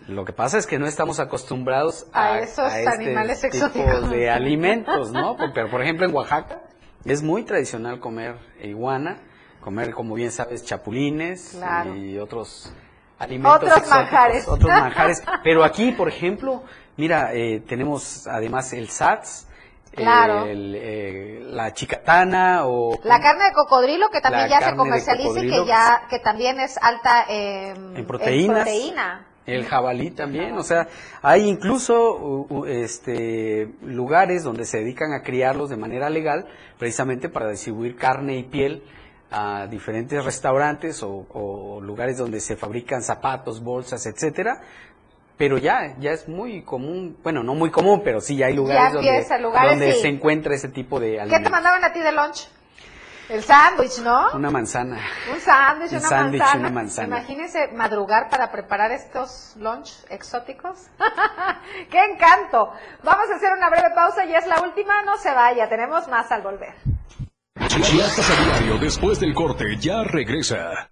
Lo 0.08 0.24
que 0.24 0.34
pasa 0.34 0.60
es 0.60 0.68
que 0.68 0.78
no 0.78 0.86
estamos 0.86 1.20
acostumbrados 1.20 2.06
a, 2.14 2.38
esos 2.38 2.72
este 2.76 2.90
animales 2.90 3.44
exóticos 3.44 4.08
de 4.12 4.30
alimentos, 4.30 5.12
¿no? 5.12 5.36
Pero 5.52 5.68
por 5.72 5.82
ejemplo 5.82 6.06
en 6.06 6.14
Oaxaca 6.14 6.62
es 7.06 7.24
muy 7.24 7.44
tradicional 7.44 8.00
comer 8.00 8.36
iguana 8.62 9.20
comer, 9.68 9.94
como 9.94 10.16
bien 10.16 10.32
sabes, 10.32 10.64
chapulines 10.64 11.60
y 11.94 12.18
otros 12.18 12.72
alimentos 13.20 13.70
otros 13.70 13.90
manjares. 13.90 14.48
Otros 14.48 14.72
manjares. 14.80 15.22
Pero 15.44 15.66
aquí, 15.66 15.92
por 15.92 16.08
ejemplo, 16.08 16.64
mira, 16.96 17.34
eh, 17.34 17.62
tenemos 17.68 18.26
además 18.28 18.72
el 18.72 18.88
SATS, 18.88 19.46
eh, 19.92 21.42
la 21.48 21.74
chicatana 21.74 22.66
o 22.66 22.98
la 23.04 23.20
carne 23.20 23.44
de 23.44 23.52
cocodrilo 23.52 24.10
que 24.10 24.22
también 24.22 24.48
ya 24.48 24.62
se 24.62 24.74
comercializa 24.78 25.44
y 25.44 25.50
que 25.50 25.66
ya 25.66 26.04
que 26.10 26.20
también 26.20 26.62
es 26.62 26.78
alta 26.82 27.26
en, 27.28 28.06
proteínas, 28.06 28.64
proteína. 28.64 29.28
El 29.46 29.66
jabalí 29.66 30.12
también, 30.12 30.58
o 30.58 30.64
sea, 30.64 30.88
hay 31.22 31.50
incluso 31.50 32.48
este, 32.68 33.70
lugares 33.82 34.44
donde 34.44 34.66
se 34.66 34.78
dedican 34.78 35.12
a 35.12 35.24
criarlos 35.24 35.70
de 35.70 35.78
manera 35.78 36.10
legal, 36.10 36.48
precisamente 36.78 37.28
para 37.28 37.50
distribuir 37.50 37.98
carne 37.98 38.38
y 38.38 38.44
piel 38.44 38.84
a 39.32 39.68
diferentes 39.68 40.24
restaurantes 40.24 41.04
o, 41.04 41.80
lugares 41.82 42.18
donde 42.18 42.40
se 42.40 42.56
fabrican 42.56 43.02
zapatos, 43.02 43.64
bolsas, 43.64 44.06
etcétera, 44.06 44.62
pero 45.38 45.58
ya, 45.58 45.96
ya 46.00 46.12
es 46.12 46.28
muy 46.28 46.64
común, 46.64 47.18
bueno, 47.22 47.44
no 47.44 47.54
muy 47.54 47.70
común, 47.70 48.02
pero 48.04 48.22
sí 48.22 48.38
ya 48.38 48.48
hay 48.48 48.56
lugares 48.56 48.94
donde, 48.94 49.94
se 49.94 50.08
encuentra 50.08 50.56
ese 50.56 50.70
tipo 50.70 51.00
de 51.00 51.20
alimentos. 51.20 51.40
¿Qué 51.40 51.44
te 51.44 51.50
mandaban 51.50 51.84
a 51.84 51.94
ti 51.94 52.00
de 52.00 52.12
lunch? 52.12 52.50
El 53.30 53.44
sándwich, 53.44 54.00
¿no? 54.00 54.32
Una 54.34 54.50
manzana. 54.50 55.02
Un 55.34 55.42
sándwich, 55.42 55.92
una, 55.92 56.10
manzana. 56.10 56.60
una 56.60 56.70
manzana. 56.70 57.18
Imagínense 57.18 57.68
madrugar 57.74 58.30
para 58.30 58.50
preparar 58.50 58.92
estos 58.94 59.54
lunch 59.58 59.92
exóticos. 60.10 60.88
¡Qué 61.92 62.06
encanto! 62.06 62.72
Vamos 63.04 63.30
a 63.30 63.36
hacer 63.36 63.52
una 63.52 63.70
breve 63.70 63.90
pausa 63.94 64.24
y 64.24 64.34
es 64.34 64.48
la 64.48 64.62
última. 64.62 65.04
No 65.04 65.18
se 65.18 65.34
vaya, 65.34 65.68
tenemos 65.68 66.08
más 66.08 66.32
al 66.32 66.42
volver. 66.42 66.74
Chiapas 67.60 68.30
a 68.30 68.44
diario 68.46 68.78
después 68.80 69.20
del 69.20 69.34
corte 69.34 69.78
ya 69.80 70.04
regresa. 70.04 70.92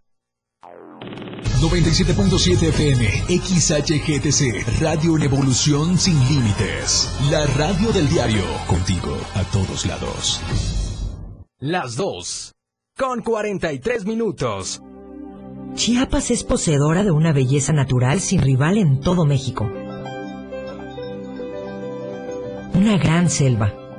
97.7 1.62 2.70
FM, 2.70 3.06
XHGTC, 3.40 4.82
Radio 4.82 5.16
en 5.18 5.24
Evolución 5.24 5.98
Sin 5.98 6.20
Límites. 6.28 7.16
La 7.30 7.46
radio 7.46 7.92
del 7.92 8.10
diario, 8.10 8.44
contigo 8.68 9.16
a 9.36 9.44
todos 9.46 9.86
lados. 9.86 10.42
Las 11.60 11.96
dos, 11.96 12.54
con 12.98 13.22
43 13.22 14.06
minutos. 14.06 14.82
Chiapas 15.76 16.32
es 16.32 16.44
poseedora 16.44 17.04
de 17.04 17.12
una 17.12 17.32
belleza 17.32 17.74
natural 17.74 18.20
sin 18.20 18.42
rival 18.42 18.78
en 18.78 19.00
todo 19.00 19.26
México. 19.26 19.70
Una 22.74 22.98
gran 22.98 23.30
selva 23.30 23.85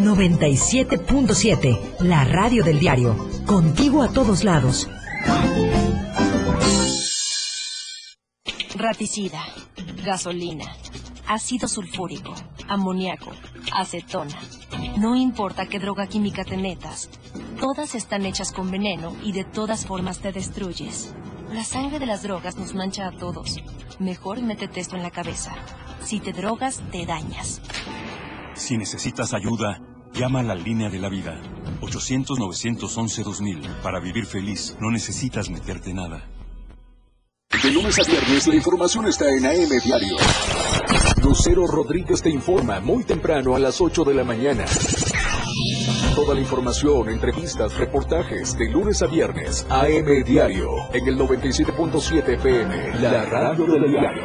97.7, 0.00 2.00
la 2.00 2.24
radio 2.24 2.64
del 2.64 2.80
diario. 2.80 3.16
Contigo 3.46 4.02
a 4.02 4.08
todos 4.08 4.44
lados. 4.44 4.88
Raticida, 8.74 9.44
gasolina, 10.04 10.64
ácido 11.26 11.68
sulfúrico, 11.68 12.34
amoníaco, 12.66 13.30
acetona. 13.72 14.38
No 14.96 15.16
importa 15.16 15.66
qué 15.66 15.78
droga 15.78 16.06
química 16.06 16.44
te 16.44 16.56
metas, 16.56 17.10
todas 17.60 17.94
están 17.94 18.24
hechas 18.24 18.52
con 18.52 18.70
veneno 18.70 19.14
y 19.22 19.32
de 19.32 19.44
todas 19.44 19.84
formas 19.84 20.20
te 20.20 20.32
destruyes. 20.32 21.14
La 21.52 21.64
sangre 21.64 21.98
de 21.98 22.06
las 22.06 22.22
drogas 22.22 22.56
nos 22.56 22.74
mancha 22.74 23.06
a 23.06 23.12
todos. 23.12 23.58
Mejor 23.98 24.40
métete 24.40 24.80
esto 24.80 24.96
en 24.96 25.02
la 25.02 25.10
cabeza. 25.10 25.52
Si 26.02 26.20
te 26.20 26.32
drogas, 26.32 26.82
te 26.90 27.04
dañas. 27.04 27.60
Si 28.54 28.78
necesitas 28.78 29.34
ayuda, 29.34 29.82
llama 30.14 30.40
a 30.40 30.42
la 30.42 30.54
línea 30.54 30.90
de 30.90 30.98
la 30.98 31.08
vida. 31.08 31.40
800-911-2000. 31.80 33.82
Para 33.82 34.00
vivir 34.00 34.26
feliz, 34.26 34.76
no 34.80 34.90
necesitas 34.90 35.50
meterte 35.50 35.94
nada. 35.94 36.28
De 37.62 37.70
lunes 37.72 37.98
a 37.98 38.04
viernes, 38.04 38.46
la 38.46 38.54
información 38.54 39.06
está 39.06 39.28
en 39.28 39.44
AM 39.44 39.80
Diario. 39.84 40.16
Lucero 41.22 41.66
Rodríguez 41.66 42.22
te 42.22 42.30
informa 42.30 42.80
muy 42.80 43.04
temprano 43.04 43.54
a 43.54 43.58
las 43.58 43.80
8 43.80 44.04
de 44.04 44.14
la 44.14 44.24
mañana. 44.24 44.64
Toda 46.14 46.34
la 46.34 46.40
información, 46.40 47.08
entrevistas, 47.08 47.76
reportajes, 47.76 48.56
de 48.56 48.70
lunes 48.70 49.02
a 49.02 49.06
viernes, 49.06 49.66
AM 49.68 50.24
Diario, 50.24 50.68
en 50.92 51.08
el 51.08 51.18
97.7 51.18 52.34
FM, 52.34 53.00
la 53.00 53.24
radio 53.26 53.66
del 53.66 53.90
diario. 53.90 54.24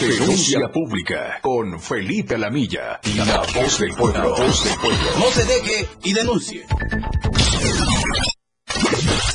Denuncia 0.00 0.60
pública 0.72 1.40
con 1.42 1.80
Felipe 1.80 2.36
Alamilla, 2.36 3.00
la 3.16 3.42
voz 3.52 3.78
del 3.80 3.92
pueblo. 3.94 4.30
voz 4.30 4.64
del 4.64 4.74
pueblo. 4.78 4.98
No 5.18 5.26
se 5.32 5.44
deje 5.44 5.88
y 6.04 6.12
denuncie. 6.12 6.64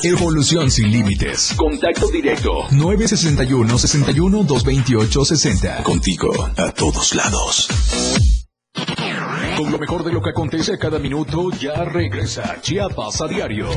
Evolución 0.03 0.71
sin 0.71 0.89
límites. 0.89 1.53
Contacto 1.57 2.07
directo. 2.07 2.67
961 2.71 3.77
61 3.77 4.43
228 4.43 5.25
60. 5.25 5.83
Contigo 5.83 6.31
a 6.55 6.71
todos 6.71 7.13
lados. 7.13 7.67
Con 9.57 9.69
lo 9.69 9.77
mejor 9.77 10.05
de 10.05 10.13
lo 10.13 10.21
que 10.21 10.29
acontece 10.29 10.75
a 10.75 10.77
cada 10.77 10.97
minuto, 10.97 11.49
ya 11.59 11.83
regresa 11.83 12.61
Chiapas 12.61 13.19
a 13.21 13.27
diario. 13.27 13.69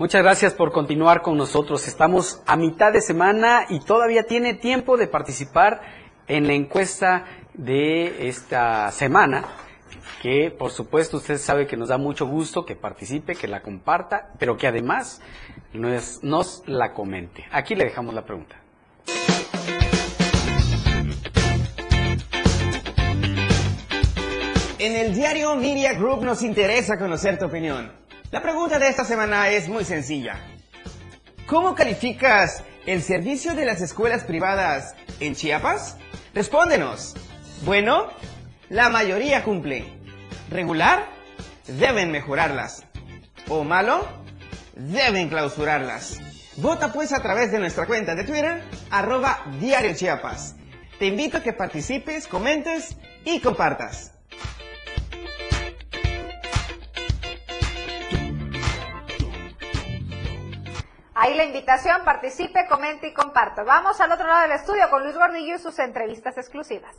Muchas 0.00 0.22
gracias 0.22 0.54
por 0.54 0.72
continuar 0.72 1.20
con 1.20 1.36
nosotros. 1.36 1.86
Estamos 1.86 2.42
a 2.46 2.56
mitad 2.56 2.90
de 2.90 3.02
semana 3.02 3.66
y 3.68 3.80
todavía 3.80 4.22
tiene 4.22 4.54
tiempo 4.54 4.96
de 4.96 5.06
participar 5.06 5.82
en 6.26 6.46
la 6.46 6.54
encuesta 6.54 7.26
de 7.52 8.26
esta 8.26 8.90
semana, 8.92 9.44
que 10.22 10.50
por 10.58 10.70
supuesto 10.70 11.18
usted 11.18 11.36
sabe 11.36 11.66
que 11.66 11.76
nos 11.76 11.90
da 11.90 11.98
mucho 11.98 12.26
gusto 12.26 12.64
que 12.64 12.76
participe, 12.76 13.34
que 13.34 13.46
la 13.46 13.60
comparta, 13.60 14.30
pero 14.38 14.56
que 14.56 14.66
además 14.66 15.20
nos, 15.74 16.24
nos 16.24 16.62
la 16.64 16.94
comente. 16.94 17.44
Aquí 17.52 17.74
le 17.74 17.84
dejamos 17.84 18.14
la 18.14 18.24
pregunta. 18.24 18.56
En 24.78 24.96
el 24.96 25.14
diario 25.14 25.54
Media 25.56 25.92
Group 25.92 26.24
nos 26.24 26.42
interesa 26.42 26.98
conocer 26.98 27.38
tu 27.38 27.44
opinión. 27.44 28.00
La 28.30 28.42
pregunta 28.42 28.78
de 28.78 28.88
esta 28.88 29.04
semana 29.04 29.48
es 29.48 29.68
muy 29.68 29.84
sencilla. 29.84 30.36
¿Cómo 31.46 31.74
calificas 31.74 32.62
el 32.86 33.02
servicio 33.02 33.56
de 33.56 33.64
las 33.64 33.80
escuelas 33.80 34.22
privadas 34.22 34.94
en 35.18 35.34
Chiapas? 35.34 35.96
Respóndenos. 36.32 37.16
Bueno, 37.64 38.06
la 38.68 38.88
mayoría 38.88 39.42
cumple. 39.42 39.84
¿Regular? 40.48 41.06
Deben 41.66 42.12
mejorarlas. 42.12 42.84
¿O 43.48 43.64
malo? 43.64 44.06
Deben 44.76 45.28
clausurarlas. 45.28 46.20
Vota 46.56 46.92
pues 46.92 47.12
a 47.12 47.22
través 47.22 47.50
de 47.50 47.58
nuestra 47.58 47.86
cuenta 47.86 48.14
de 48.14 48.22
Twitter, 48.22 48.62
arroba 48.92 49.42
Diario 49.58 49.92
Chiapas. 49.96 50.54
Te 51.00 51.06
invito 51.06 51.38
a 51.38 51.42
que 51.42 51.52
participes, 51.52 52.28
comentes 52.28 52.96
y 53.24 53.40
compartas. 53.40 54.12
Ahí 61.22 61.34
la 61.34 61.44
invitación, 61.44 62.02
participe, 62.02 62.66
comente 62.66 63.08
y 63.08 63.12
comparta. 63.12 63.62
Vamos 63.62 64.00
al 64.00 64.10
otro 64.10 64.26
lado 64.26 64.40
del 64.40 64.52
estudio 64.52 64.88
con 64.88 65.02
Luis 65.02 65.14
Gordillo 65.14 65.56
y 65.56 65.58
sus 65.58 65.78
entrevistas 65.78 66.38
exclusivas. 66.38 66.96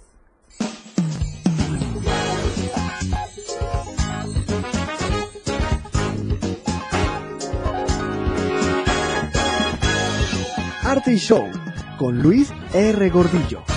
Arte 10.83 11.13
y 11.13 11.17
Show 11.17 11.49
con 11.97 12.21
Luis 12.21 12.53
R. 12.75 13.09
Gordillo. 13.09 13.70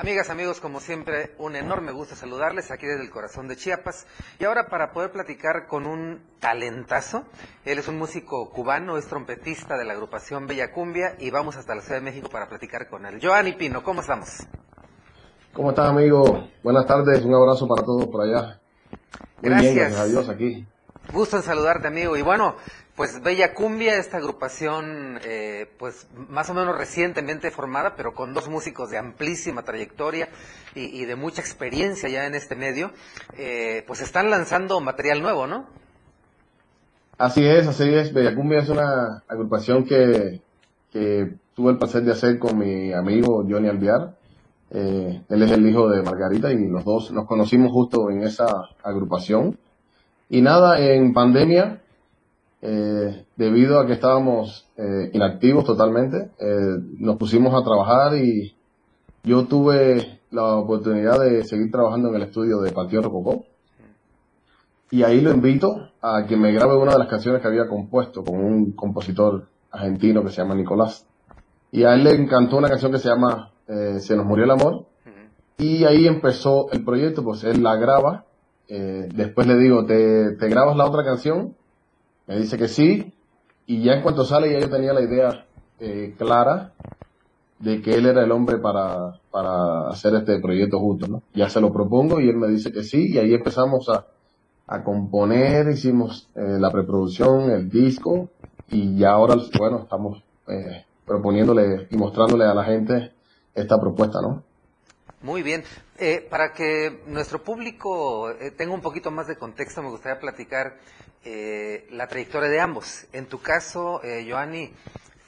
Amigas, 0.00 0.30
amigos, 0.30 0.60
como 0.60 0.80
siempre, 0.80 1.34
un 1.36 1.56
enorme 1.56 1.92
gusto 1.92 2.16
saludarles 2.16 2.70
aquí 2.70 2.86
desde 2.86 3.02
el 3.02 3.10
corazón 3.10 3.48
de 3.48 3.56
Chiapas. 3.56 4.06
Y 4.38 4.46
ahora 4.46 4.70
para 4.70 4.92
poder 4.92 5.12
platicar 5.12 5.66
con 5.66 5.84
un 5.84 6.22
talentazo, 6.38 7.24
él 7.66 7.78
es 7.78 7.86
un 7.86 7.98
músico 7.98 8.48
cubano, 8.48 8.96
es 8.96 9.06
trompetista 9.08 9.76
de 9.76 9.84
la 9.84 9.92
agrupación 9.92 10.46
Bella 10.46 10.72
Cumbia 10.72 11.16
y 11.18 11.28
vamos 11.28 11.58
hasta 11.58 11.74
la 11.74 11.82
Ciudad 11.82 11.98
de 11.98 12.04
México 12.06 12.30
para 12.30 12.48
platicar 12.48 12.88
con 12.88 13.04
él. 13.04 13.20
Joanny 13.22 13.52
Pino, 13.52 13.82
¿cómo 13.82 14.00
estamos? 14.00 14.46
¿Cómo 15.52 15.68
estás, 15.68 15.90
amigo? 15.90 16.48
Buenas 16.62 16.86
tardes, 16.86 17.22
un 17.22 17.34
abrazo 17.34 17.68
para 17.68 17.84
todos 17.84 18.06
por 18.06 18.22
allá. 18.22 18.58
Muy 19.42 19.50
gracias. 19.50 19.74
Bien, 19.74 19.84
gracias 19.84 20.00
a 20.00 20.06
Dios 20.06 20.28
aquí. 20.30 20.66
Gusto 21.12 21.36
en 21.36 21.42
saludarte, 21.42 21.88
amigo. 21.88 22.16
Y 22.16 22.22
bueno, 22.22 22.56
pues 23.00 23.22
Bella 23.22 23.54
Cumbia, 23.54 23.96
esta 23.96 24.18
agrupación, 24.18 25.20
eh, 25.24 25.66
pues 25.78 26.06
más 26.28 26.50
o 26.50 26.52
menos 26.52 26.76
recientemente 26.76 27.50
formada, 27.50 27.96
pero 27.96 28.12
con 28.12 28.34
dos 28.34 28.50
músicos 28.50 28.90
de 28.90 28.98
amplísima 28.98 29.62
trayectoria 29.62 30.28
y, 30.74 31.06
de 31.06 31.16
mucha 31.16 31.40
experiencia 31.40 32.10
ya 32.10 32.26
en 32.26 32.34
este 32.34 32.56
medio, 32.56 32.90
eh, 33.38 33.84
pues 33.86 34.02
están 34.02 34.28
lanzando 34.28 34.78
material 34.80 35.22
nuevo, 35.22 35.46
¿no? 35.46 35.64
Así 37.16 37.42
es, 37.42 37.66
así 37.66 37.84
es. 37.84 38.12
Bella 38.12 38.34
Cumbia 38.34 38.58
es 38.58 38.68
una 38.68 39.22
agrupación 39.26 39.86
que, 39.86 40.42
que 40.92 41.36
tuve 41.54 41.70
el 41.70 41.78
placer 41.78 42.02
de 42.02 42.12
hacer 42.12 42.38
con 42.38 42.58
mi 42.58 42.92
amigo 42.92 43.46
Johnny 43.48 43.70
Alviar. 43.70 44.14
Eh, 44.72 45.22
él 45.26 45.42
es 45.42 45.50
el 45.50 45.66
hijo 45.66 45.88
de 45.88 46.02
Margarita 46.02 46.52
y 46.52 46.68
los 46.68 46.84
dos 46.84 47.12
nos 47.12 47.26
conocimos 47.26 47.72
justo 47.72 48.10
en 48.10 48.24
esa 48.24 48.68
agrupación. 48.82 49.58
Y 50.28 50.42
nada, 50.42 50.78
en 50.78 51.14
pandemia 51.14 51.80
eh, 52.62 53.24
debido 53.36 53.80
a 53.80 53.86
que 53.86 53.94
estábamos 53.94 54.68
eh, 54.76 55.10
inactivos 55.14 55.64
totalmente, 55.64 56.30
eh, 56.38 56.76
nos 56.98 57.16
pusimos 57.16 57.54
a 57.54 57.64
trabajar 57.64 58.16
y 58.16 58.54
yo 59.24 59.46
tuve 59.46 60.20
la 60.30 60.56
oportunidad 60.56 61.20
de 61.20 61.44
seguir 61.44 61.70
trabajando 61.70 62.10
en 62.10 62.16
el 62.16 62.22
estudio 62.22 62.60
de 62.60 62.72
Panteón 62.72 63.04
Rococó. 63.04 63.44
Y 64.90 65.04
ahí 65.04 65.20
lo 65.20 65.30
invito 65.30 65.90
a 66.02 66.26
que 66.26 66.36
me 66.36 66.52
grabe 66.52 66.76
una 66.76 66.92
de 66.92 66.98
las 66.98 67.08
canciones 67.08 67.40
que 67.40 67.48
había 67.48 67.68
compuesto 67.68 68.24
con 68.24 68.36
un 68.36 68.72
compositor 68.72 69.46
argentino 69.70 70.22
que 70.22 70.30
se 70.30 70.42
llama 70.42 70.54
Nicolás. 70.54 71.06
Y 71.72 71.84
a 71.84 71.94
él 71.94 72.04
le 72.04 72.10
encantó 72.10 72.56
una 72.56 72.68
canción 72.68 72.90
que 72.92 72.98
se 72.98 73.08
llama 73.08 73.52
Se 73.66 74.16
nos 74.16 74.26
murió 74.26 74.44
el 74.44 74.50
amor. 74.50 74.86
Y 75.58 75.84
ahí 75.84 76.08
empezó 76.08 76.70
el 76.72 76.84
proyecto, 76.84 77.22
pues 77.22 77.44
él 77.44 77.62
la 77.62 77.76
graba. 77.76 78.24
después 78.66 79.46
le 79.46 79.56
digo, 79.58 79.86
¿te, 79.86 80.32
¿te 80.32 80.48
grabas 80.48 80.76
la 80.76 80.86
otra 80.86 81.04
canción? 81.04 81.54
Me 82.30 82.38
dice 82.38 82.56
que 82.56 82.68
sí, 82.68 83.12
y 83.66 83.82
ya 83.82 83.94
en 83.94 84.02
cuanto 84.02 84.24
sale 84.24 84.52
ya 84.52 84.60
yo 84.60 84.70
tenía 84.70 84.92
la 84.92 85.02
idea 85.02 85.46
eh, 85.80 86.14
clara 86.16 86.74
de 87.58 87.82
que 87.82 87.94
él 87.94 88.06
era 88.06 88.22
el 88.22 88.30
hombre 88.30 88.58
para, 88.58 89.18
para 89.32 89.88
hacer 89.88 90.14
este 90.14 90.38
proyecto 90.38 90.78
juntos, 90.78 91.08
¿no? 91.08 91.22
Ya 91.34 91.50
se 91.50 91.60
lo 91.60 91.72
propongo 91.72 92.20
y 92.20 92.28
él 92.28 92.36
me 92.36 92.46
dice 92.46 92.70
que 92.70 92.84
sí, 92.84 93.10
y 93.10 93.18
ahí 93.18 93.34
empezamos 93.34 93.88
a, 93.88 94.06
a 94.68 94.84
componer, 94.84 95.70
hicimos 95.70 96.28
eh, 96.36 96.56
la 96.60 96.70
preproducción, 96.70 97.50
el 97.50 97.68
disco, 97.68 98.28
y 98.68 98.96
ya 98.96 99.10
ahora, 99.10 99.34
bueno, 99.58 99.80
estamos 99.80 100.22
eh, 100.46 100.84
proponiéndole 101.04 101.88
y 101.90 101.96
mostrándole 101.96 102.44
a 102.44 102.54
la 102.54 102.62
gente 102.62 103.10
esta 103.56 103.80
propuesta, 103.80 104.20
¿no? 104.22 104.44
Muy 105.20 105.42
bien. 105.42 105.64
Eh, 106.02 106.26
para 106.30 106.54
que 106.54 107.02
nuestro 107.08 107.44
público 107.44 108.30
eh, 108.30 108.50
tenga 108.52 108.72
un 108.72 108.80
poquito 108.80 109.10
más 109.10 109.26
de 109.26 109.36
contexto, 109.36 109.82
me 109.82 109.90
gustaría 109.90 110.18
platicar 110.18 110.78
eh, 111.26 111.86
la 111.90 112.08
trayectoria 112.08 112.48
de 112.48 112.58
ambos. 112.58 113.04
En 113.12 113.26
tu 113.26 113.42
caso, 113.42 114.02
eh, 114.02 114.26
Joanny, 114.26 114.72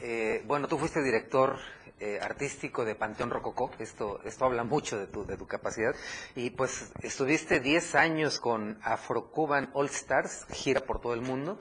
eh, 0.00 0.42
bueno, 0.46 0.68
tú 0.68 0.78
fuiste 0.78 1.02
director 1.02 1.58
eh, 2.00 2.18
artístico 2.22 2.86
de 2.86 2.94
Panteón 2.94 3.28
Rococó, 3.28 3.70
esto, 3.78 4.20
esto 4.24 4.46
habla 4.46 4.64
mucho 4.64 4.98
de 4.98 5.08
tu, 5.08 5.26
de 5.26 5.36
tu 5.36 5.46
capacidad, 5.46 5.94
y 6.36 6.48
pues 6.48 6.90
estuviste 7.02 7.60
10 7.60 7.94
años 7.94 8.40
con 8.40 8.78
Afro-Cuban 8.82 9.68
All 9.74 9.88
Stars, 9.90 10.46
gira 10.52 10.80
por 10.80 11.02
todo 11.02 11.12
el 11.12 11.20
mundo. 11.20 11.60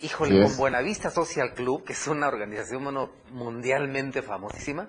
Híjole, 0.00 0.34
Yes. 0.34 0.48
con 0.48 0.56
Buenavista 0.56 1.10
Social 1.10 1.52
Club, 1.52 1.84
que 1.84 1.92
es 1.92 2.06
una 2.08 2.28
organización 2.28 2.84
bueno, 2.84 3.10
mundialmente 3.32 4.22
famosísima. 4.22 4.88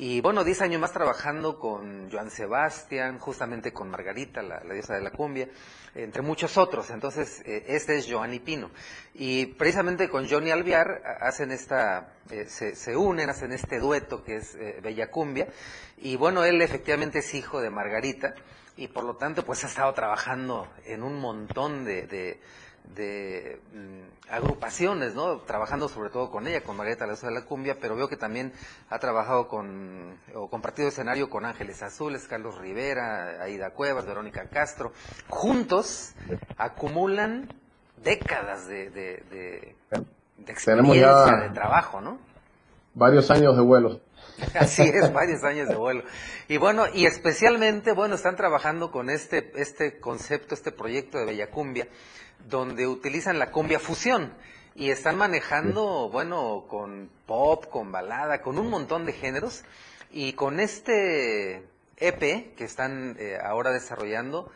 Y 0.00 0.20
bueno, 0.20 0.44
10 0.44 0.62
años 0.62 0.80
más 0.80 0.92
trabajando 0.92 1.58
con 1.58 2.08
Joan 2.08 2.30
Sebastián, 2.30 3.18
justamente 3.18 3.72
con 3.72 3.90
Margarita, 3.90 4.42
la, 4.42 4.60
diosa 4.60 4.94
de 4.94 5.00
la 5.00 5.10
cumbia, 5.10 5.48
entre 5.92 6.22
muchos 6.22 6.56
otros. 6.56 6.90
Entonces, 6.90 7.42
eh, 7.44 7.64
este 7.66 7.96
es 7.98 8.06
Joanny 8.08 8.38
Pino. 8.38 8.70
Y 9.14 9.46
precisamente 9.46 10.08
con 10.08 10.28
Johnny 10.28 10.52
Alviar 10.52 11.02
a- 11.04 11.26
hacen 11.26 11.50
esta, 11.50 12.12
eh, 12.30 12.46
se, 12.46 12.96
unen, 12.96 13.28
hacen 13.28 13.50
este 13.52 13.80
dueto 13.80 14.22
que 14.22 14.36
es 14.36 14.54
eh, 14.54 14.78
Bella 14.80 15.10
Cumbia. 15.10 15.48
Y 15.96 16.14
bueno, 16.14 16.44
él 16.44 16.62
efectivamente 16.62 17.18
es 17.18 17.34
hijo 17.34 17.60
de 17.60 17.70
Margarita 17.70 18.36
y 18.76 18.86
por 18.86 19.02
lo 19.02 19.16
tanto 19.16 19.44
pues 19.44 19.64
ha 19.64 19.66
estado 19.66 19.92
trabajando 19.94 20.68
en 20.84 21.02
un 21.02 21.18
montón 21.18 21.84
de 21.84 22.38
mm, 22.94 24.17
agrupaciones, 24.30 25.14
¿no? 25.14 25.38
Trabajando 25.38 25.88
sobre 25.88 26.10
todo 26.10 26.30
con 26.30 26.46
ella, 26.46 26.62
con 26.62 26.76
Margarita 26.76 27.06
La 27.06 27.14
de 27.14 27.30
la 27.30 27.44
Cumbia, 27.44 27.78
pero 27.80 27.96
veo 27.96 28.08
que 28.08 28.16
también 28.16 28.52
ha 28.90 28.98
trabajado 28.98 29.48
con, 29.48 30.18
o 30.34 30.48
compartido 30.48 30.88
escenario 30.88 31.30
con 31.30 31.44
Ángeles 31.44 31.82
Azules, 31.82 32.26
Carlos 32.28 32.58
Rivera, 32.58 33.42
Aida 33.42 33.70
Cuevas, 33.70 34.06
Verónica 34.06 34.48
Castro. 34.48 34.92
Juntos 35.28 36.14
acumulan 36.56 37.48
décadas 38.02 38.66
de, 38.66 38.90
de, 38.90 39.24
de, 39.30 39.76
experiencia, 40.46 41.36
de 41.36 41.50
trabajo, 41.50 42.00
¿no? 42.00 42.18
Varios 42.98 43.30
años 43.30 43.56
de 43.56 43.62
vuelo. 43.62 44.00
Así 44.58 44.82
es, 44.82 45.12
varios 45.12 45.44
años 45.44 45.68
de 45.68 45.76
vuelo. 45.76 46.02
Y 46.48 46.56
bueno, 46.56 46.86
y 46.92 47.06
especialmente, 47.06 47.92
bueno, 47.92 48.16
están 48.16 48.34
trabajando 48.34 48.90
con 48.90 49.08
este, 49.08 49.52
este 49.54 50.00
concepto, 50.00 50.56
este 50.56 50.72
proyecto 50.72 51.16
de 51.16 51.24
Bella 51.24 51.48
Cumbia, 51.48 51.86
donde 52.48 52.88
utilizan 52.88 53.38
la 53.38 53.52
cumbia 53.52 53.78
fusión 53.78 54.34
y 54.74 54.90
están 54.90 55.16
manejando, 55.16 56.08
bueno, 56.10 56.64
con 56.68 57.08
pop, 57.24 57.66
con 57.66 57.92
balada, 57.92 58.42
con 58.42 58.58
un 58.58 58.68
montón 58.68 59.06
de 59.06 59.12
géneros 59.12 59.62
y 60.10 60.32
con 60.32 60.58
este 60.58 61.62
EP 61.98 62.56
que 62.56 62.64
están 62.64 63.16
eh, 63.20 63.38
ahora 63.40 63.70
desarrollando, 63.70 64.50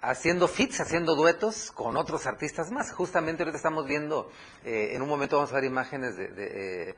haciendo 0.00 0.46
fits, 0.46 0.80
haciendo 0.80 1.16
duetos 1.16 1.72
con 1.72 1.96
otros 1.96 2.26
artistas 2.26 2.70
más. 2.70 2.92
Justamente 2.92 3.42
ahorita 3.42 3.56
estamos 3.56 3.86
viendo, 3.86 4.30
eh, 4.64 4.90
en 4.94 5.02
un 5.02 5.08
momento 5.08 5.36
vamos 5.36 5.50
a 5.50 5.56
ver 5.56 5.64
imágenes 5.64 6.16
de, 6.16 6.30
eh, 6.38 6.94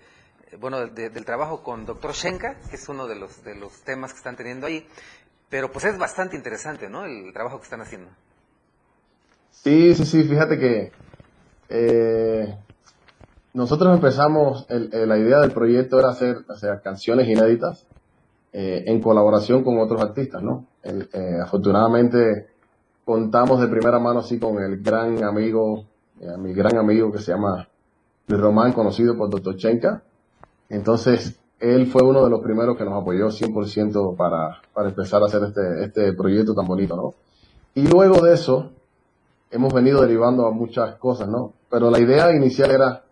bueno, 0.58 0.86
del 0.86 1.24
trabajo 1.24 1.62
con 1.62 1.86
Dr. 1.86 2.12
Shenka, 2.12 2.56
que 2.70 2.76
es 2.76 2.88
uno 2.88 3.06
de 3.06 3.16
los, 3.16 3.42
de 3.44 3.54
los 3.54 3.82
temas 3.82 4.12
que 4.12 4.18
están 4.18 4.36
teniendo 4.36 4.66
ahí, 4.66 4.86
pero 5.48 5.70
pues 5.70 5.84
es 5.84 5.98
bastante 5.98 6.36
interesante, 6.36 6.88
¿no? 6.88 7.04
El 7.04 7.32
trabajo 7.32 7.58
que 7.58 7.64
están 7.64 7.80
haciendo. 7.80 8.10
Sí, 9.50 9.94
sí, 9.94 10.04
sí, 10.04 10.24
fíjate 10.24 10.58
que 10.58 10.92
eh, 11.68 12.56
nosotros 13.52 13.94
empezamos, 13.94 14.66
la 14.68 15.16
idea 15.16 15.40
del 15.40 15.52
proyecto 15.52 15.98
era 15.98 16.10
hacer, 16.10 16.38
hacer 16.48 16.80
canciones 16.82 17.28
inéditas 17.28 17.86
eh, 18.52 18.84
en 18.86 19.00
colaboración 19.00 19.64
con 19.64 19.78
otros 19.78 20.02
artistas, 20.02 20.42
¿no? 20.42 20.66
Eh, 20.82 21.38
afortunadamente 21.42 22.48
contamos 23.04 23.60
de 23.60 23.68
primera 23.68 23.98
mano 23.98 24.20
así 24.20 24.38
con 24.38 24.62
el 24.62 24.82
gran 24.82 25.22
amigo, 25.24 25.84
mi 26.38 26.52
gran 26.52 26.76
amigo 26.76 27.12
que 27.12 27.18
se 27.18 27.32
llama 27.32 27.68
Luis 28.26 28.40
Román, 28.40 28.72
conocido 28.72 29.16
por 29.16 29.30
Dr. 29.30 29.56
Chenka. 29.56 30.02
Entonces, 30.74 31.38
él 31.60 31.86
fue 31.86 32.02
uno 32.02 32.24
de 32.24 32.30
los 32.30 32.40
primeros 32.40 32.76
que 32.76 32.84
nos 32.84 33.00
apoyó 33.00 33.28
100% 33.28 34.16
para, 34.16 34.60
para 34.72 34.88
empezar 34.88 35.22
a 35.22 35.26
hacer 35.26 35.42
este, 35.44 35.84
este 35.84 36.12
proyecto 36.14 36.54
tan 36.54 36.66
bonito, 36.66 36.96
¿no? 36.96 37.14
Y 37.74 37.86
luego 37.86 38.20
de 38.20 38.34
eso, 38.34 38.70
hemos 39.50 39.72
venido 39.72 40.02
derivando 40.02 40.46
a 40.46 40.50
muchas 40.50 40.96
cosas, 40.96 41.28
¿no? 41.28 41.52
Pero 41.70 41.90
la 41.90 42.00
idea 42.00 42.32
inicial 42.34 42.70
era 42.70 43.04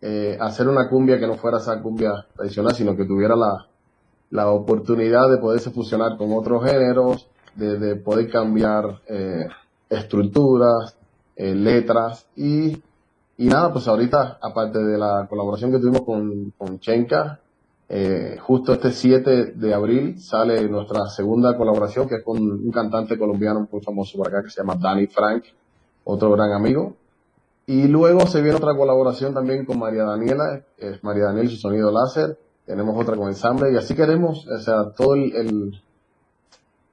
eh, 0.00 0.38
hacer 0.40 0.68
una 0.68 0.88
cumbia 0.88 1.18
que 1.18 1.26
no 1.26 1.34
fuera 1.34 1.58
esa 1.58 1.82
cumbia 1.82 2.26
tradicional, 2.34 2.74
sino 2.74 2.96
que 2.96 3.04
tuviera 3.04 3.34
la, 3.34 3.66
la 4.30 4.48
oportunidad 4.50 5.28
de 5.28 5.38
poderse 5.38 5.70
fusionar 5.70 6.16
con 6.16 6.32
otros 6.32 6.64
géneros, 6.64 7.28
de, 7.56 7.96
poder 7.96 8.30
cambiar 8.30 9.00
eh, 9.08 9.46
estructuras, 9.88 10.96
eh, 11.34 11.54
letras 11.54 12.26
y, 12.36 12.80
y 13.40 13.46
nada, 13.46 13.72
pues 13.72 13.88
ahorita, 13.88 14.38
aparte 14.38 14.78
de 14.78 14.98
la 14.98 15.26
colaboración 15.26 15.72
que 15.72 15.78
tuvimos 15.78 16.02
con, 16.02 16.52
con 16.58 16.78
Chenka, 16.78 17.40
justo 18.40 18.74
este 18.74 18.92
7 18.92 19.52
de 19.54 19.72
abril 19.72 20.20
sale 20.20 20.68
nuestra 20.68 21.06
segunda 21.06 21.56
colaboración, 21.56 22.06
que 22.06 22.16
es 22.16 22.22
con 22.22 22.38
un 22.38 22.70
cantante 22.70 23.18
colombiano 23.18 23.66
muy 23.72 23.80
famoso 23.80 24.18
por 24.18 24.28
acá, 24.28 24.42
que 24.42 24.50
se 24.50 24.60
llama 24.60 24.76
Danny 24.78 25.06
Frank, 25.06 25.44
otro 26.04 26.30
gran 26.32 26.52
amigo. 26.52 26.96
Y 27.64 27.88
luego 27.88 28.26
se 28.26 28.42
viene 28.42 28.58
otra 28.58 28.76
colaboración 28.76 29.32
también 29.32 29.64
con 29.64 29.78
María 29.78 30.04
Daniela, 30.04 30.62
es 30.76 31.02
María 31.02 31.24
Daniela 31.24 31.48
su 31.48 31.56
sonido 31.56 31.90
láser. 31.90 32.38
Tenemos 32.66 32.94
otra 33.00 33.16
con 33.16 33.28
ensamble 33.28 33.72
y 33.72 33.76
así 33.76 33.94
queremos, 33.94 34.46
o 34.46 34.58
sea, 34.58 34.90
todo 34.90 35.14
el, 35.14 35.80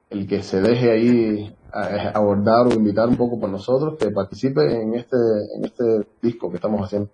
que 0.10 0.42
se 0.44 0.62
deje 0.62 0.92
ahí 0.92 1.56
abordar 1.72 2.68
o 2.68 2.74
invitar 2.74 3.08
un 3.08 3.18
poco 3.18 3.40
por 3.40 3.50
nosotros, 3.50 3.98
que 4.00 4.10
participe 4.10 4.62
en 4.82 4.96
este, 4.96 5.18
en 5.56 5.66
este 5.66 6.08
disco 6.22 6.50
que 6.50 6.56
estamos 6.56 6.82
haciendo. 6.86 7.10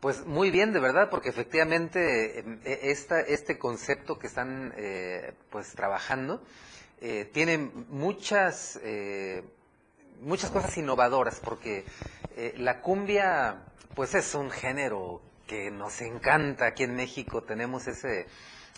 Pues 0.00 0.24
muy 0.24 0.50
bien, 0.50 0.72
de 0.72 0.78
verdad, 0.78 1.08
porque 1.10 1.28
efectivamente 1.28 2.38
em, 2.38 2.60
e, 2.64 2.90
esta, 2.92 3.20
este 3.20 3.58
concepto 3.58 4.16
que 4.18 4.28
están 4.28 4.72
eh, 4.76 5.32
pues 5.50 5.74
trabajando 5.74 6.40
eh, 7.00 7.28
tiene 7.32 7.58
muchas 7.90 8.78
eh, 8.84 9.42
muchas 10.20 10.50
cosas 10.50 10.76
innovadoras, 10.78 11.40
porque 11.40 11.84
eh, 12.36 12.54
la 12.58 12.80
cumbia, 12.80 13.62
pues 13.94 14.14
es 14.14 14.34
un 14.34 14.50
género 14.50 15.20
que 15.46 15.70
nos 15.70 16.00
encanta 16.00 16.66
aquí 16.66 16.84
en 16.84 16.94
México, 16.94 17.42
tenemos 17.42 17.86
ese 17.86 18.26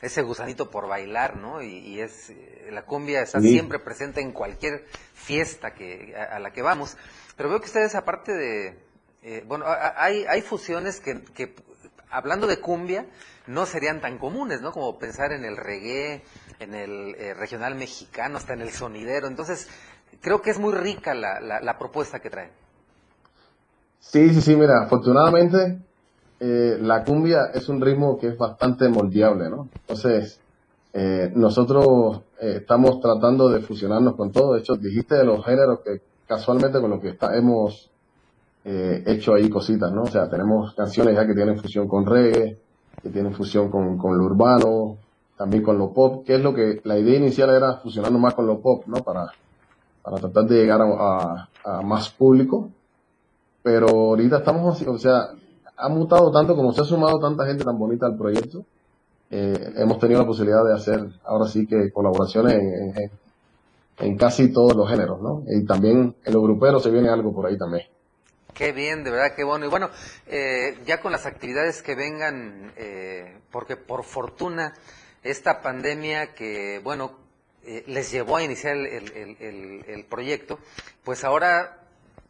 ese 0.02 0.22
gusanito 0.22 0.70
por 0.70 0.88
bailar, 0.88 1.36
¿no? 1.36 1.62
Y, 1.62 2.00
es 2.00 2.30
eh, 2.30 2.68
la 2.70 2.82
cumbia 2.82 3.22
está 3.22 3.40
siempre 3.40 3.78
presente 3.78 4.20
en 4.20 4.32
cualquier 4.32 4.86
fiesta 5.14 5.74
que 5.74 6.14
a, 6.16 6.38
la 6.38 6.52
que 6.52 6.62
vamos. 6.62 6.96
Pero 7.36 7.50
veo 7.50 7.60
que 7.60 7.66
ustedes 7.66 7.94
aparte 7.94 8.32
de 8.32 8.78
eh, 9.22 9.44
bueno, 9.46 9.66
hay 9.66 10.24
hay 10.26 10.42
fusiones 10.42 11.00
que, 11.00 11.22
que 11.34 11.54
hablando 12.10 12.46
de 12.46 12.60
cumbia 12.60 13.06
no 13.46 13.66
serían 13.66 14.00
tan 14.00 14.18
comunes, 14.18 14.60
¿no? 14.62 14.72
Como 14.72 14.98
pensar 14.98 15.32
en 15.32 15.44
el 15.44 15.56
reggae, 15.56 16.22
en 16.60 16.74
el 16.74 17.36
regional 17.36 17.74
mexicano, 17.74 18.36
hasta 18.36 18.52
en 18.52 18.60
el 18.60 18.70
sonidero. 18.70 19.26
Entonces, 19.26 19.68
creo 20.20 20.40
que 20.42 20.50
es 20.50 20.58
muy 20.58 20.74
rica 20.74 21.14
la, 21.14 21.40
la, 21.40 21.78
propuesta 21.78 22.20
que 22.20 22.30
traen. 22.30 22.50
Sí, 23.98 24.32
sí, 24.32 24.40
sí, 24.40 24.56
mira, 24.56 24.84
afortunadamente 24.84 25.78
eh, 26.40 26.78
la 26.80 27.04
cumbia 27.04 27.50
es 27.54 27.68
un 27.68 27.80
ritmo 27.80 28.18
que 28.18 28.28
es 28.28 28.38
bastante 28.38 28.88
moldeable, 28.88 29.48
¿no? 29.50 29.68
Entonces, 29.74 30.40
eh, 30.92 31.30
nosotros 31.34 32.22
eh, 32.40 32.56
estamos 32.60 33.00
tratando 33.00 33.48
de 33.48 33.60
fusionarnos 33.60 34.16
con 34.16 34.32
todo. 34.32 34.54
De 34.54 34.60
hecho, 34.60 34.74
dijiste 34.76 35.14
de 35.14 35.24
los 35.24 35.44
géneros 35.44 35.80
que 35.84 36.00
casualmente 36.26 36.80
con 36.80 36.90
lo 36.90 37.00
que 37.00 37.10
está, 37.10 37.36
hemos 37.36 37.88
hecho 38.62 39.32
ahí 39.34 39.48
cositas, 39.48 39.90
¿no? 39.90 40.02
O 40.02 40.06
sea, 40.06 40.28
tenemos 40.28 40.74
canciones 40.74 41.14
ya 41.14 41.26
que 41.26 41.34
tienen 41.34 41.58
fusión 41.58 41.88
con 41.88 42.04
reggae, 42.04 42.58
que 43.02 43.08
tienen 43.08 43.32
fusión 43.32 43.70
con, 43.70 43.96
con 43.96 44.18
lo 44.18 44.24
urbano, 44.24 44.98
también 45.36 45.62
con 45.62 45.78
lo 45.78 45.94
pop, 45.94 46.26
que 46.26 46.34
es 46.34 46.42
lo 46.42 46.52
que 46.52 46.80
la 46.84 46.98
idea 46.98 47.16
inicial 47.16 47.48
era 47.48 47.78
fusionarnos 47.78 48.20
más 48.20 48.34
con 48.34 48.46
lo 48.46 48.60
pop, 48.60 48.84
¿no? 48.86 48.98
Para 48.98 49.32
para 50.02 50.16
tratar 50.16 50.44
de 50.46 50.56
llegar 50.56 50.80
a, 50.82 51.82
más 51.82 52.10
público. 52.10 52.70
Pero 53.62 53.88
ahorita 53.88 54.38
estamos, 54.38 54.82
o 54.82 54.98
sea, 54.98 55.28
ha 55.80 55.88
mutado 55.88 56.30
tanto, 56.30 56.54
como 56.54 56.72
se 56.72 56.82
ha 56.82 56.84
sumado 56.84 57.18
tanta 57.18 57.46
gente 57.46 57.64
tan 57.64 57.78
bonita 57.78 58.06
al 58.06 58.16
proyecto, 58.16 58.64
eh, 59.30 59.72
hemos 59.76 59.98
tenido 59.98 60.20
la 60.20 60.26
posibilidad 60.26 60.64
de 60.64 60.74
hacer 60.74 61.06
ahora 61.24 61.46
sí 61.46 61.66
que 61.66 61.92
colaboraciones 61.92 63.10
en, 63.98 64.16
casi 64.16 64.52
todos 64.52 64.74
los 64.74 64.88
géneros, 64.88 65.20
¿no? 65.20 65.44
Y 65.46 65.64
también 65.64 66.14
en 66.24 66.32
los 66.32 66.42
gruperos 66.42 66.82
se 66.82 66.90
viene 66.90 67.08
algo 67.08 67.34
por 67.34 67.46
ahí 67.46 67.56
también. 67.56 67.86
Qué 68.54 68.72
bien, 68.72 69.04
de 69.04 69.10
verdad, 69.10 69.34
qué 69.36 69.44
bueno. 69.44 69.66
Y 69.66 69.68
bueno, 69.68 69.90
eh, 70.26 70.78
ya 70.84 71.00
con 71.00 71.12
las 71.12 71.26
actividades 71.26 71.82
que 71.82 71.94
vengan, 71.94 72.72
eh, 72.76 73.38
porque 73.50 73.76
por 73.76 74.04
fortuna 74.04 74.74
esta 75.22 75.60
pandemia 75.60 76.34
que, 76.34 76.80
bueno, 76.82 77.12
eh, 77.62 77.84
les 77.86 78.10
llevó 78.10 78.36
a 78.36 78.42
iniciar 78.42 78.74
el, 78.76 80.06
proyecto, 80.08 80.58
pues 81.04 81.24
ahora 81.24 81.79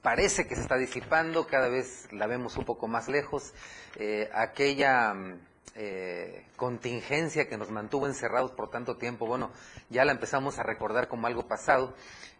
parece 0.02 0.46
que 0.46 0.56
se 0.56 0.62
está 0.62 0.76
disipando, 0.76 1.46
cada 1.46 1.68
vez 1.68 2.08
la 2.12 2.26
vemos 2.26 2.56
un 2.56 2.64
poco 2.64 2.88
más 2.88 3.08
lejos. 3.08 3.52
Eh, 3.96 4.30
aquella 4.32 5.14
mm, 5.14 5.34
eh, 5.76 6.46
contingencia 6.56 7.48
que 7.48 7.58
nos 7.58 7.70
mantuvo 7.70 8.06
encerrados 8.06 8.52
por 8.52 8.70
tanto 8.70 8.96
tiempo, 8.96 9.26
bueno, 9.26 9.50
ya 9.88 10.04
la 10.04 10.12
empezamos 10.12 10.58
a 10.58 10.62
recordar 10.62 11.08
como 11.08 11.26
algo 11.26 11.46
pasado 11.46 11.94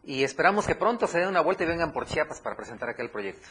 y 0.05 0.25
esperamos 0.25 0.67
que 0.67 0.75
pronto 0.75 1.07
se 1.07 1.19
den 1.19 1.29
una 1.29 1.41
vuelta 1.41 1.65
y 1.65 1.67
vengan 1.67 1.93
por 1.93 2.07
Chiapas 2.07 2.41
para 2.41 2.57
presentar 2.57 2.89
aquel 2.89 3.11
proyecto. 3.11 3.49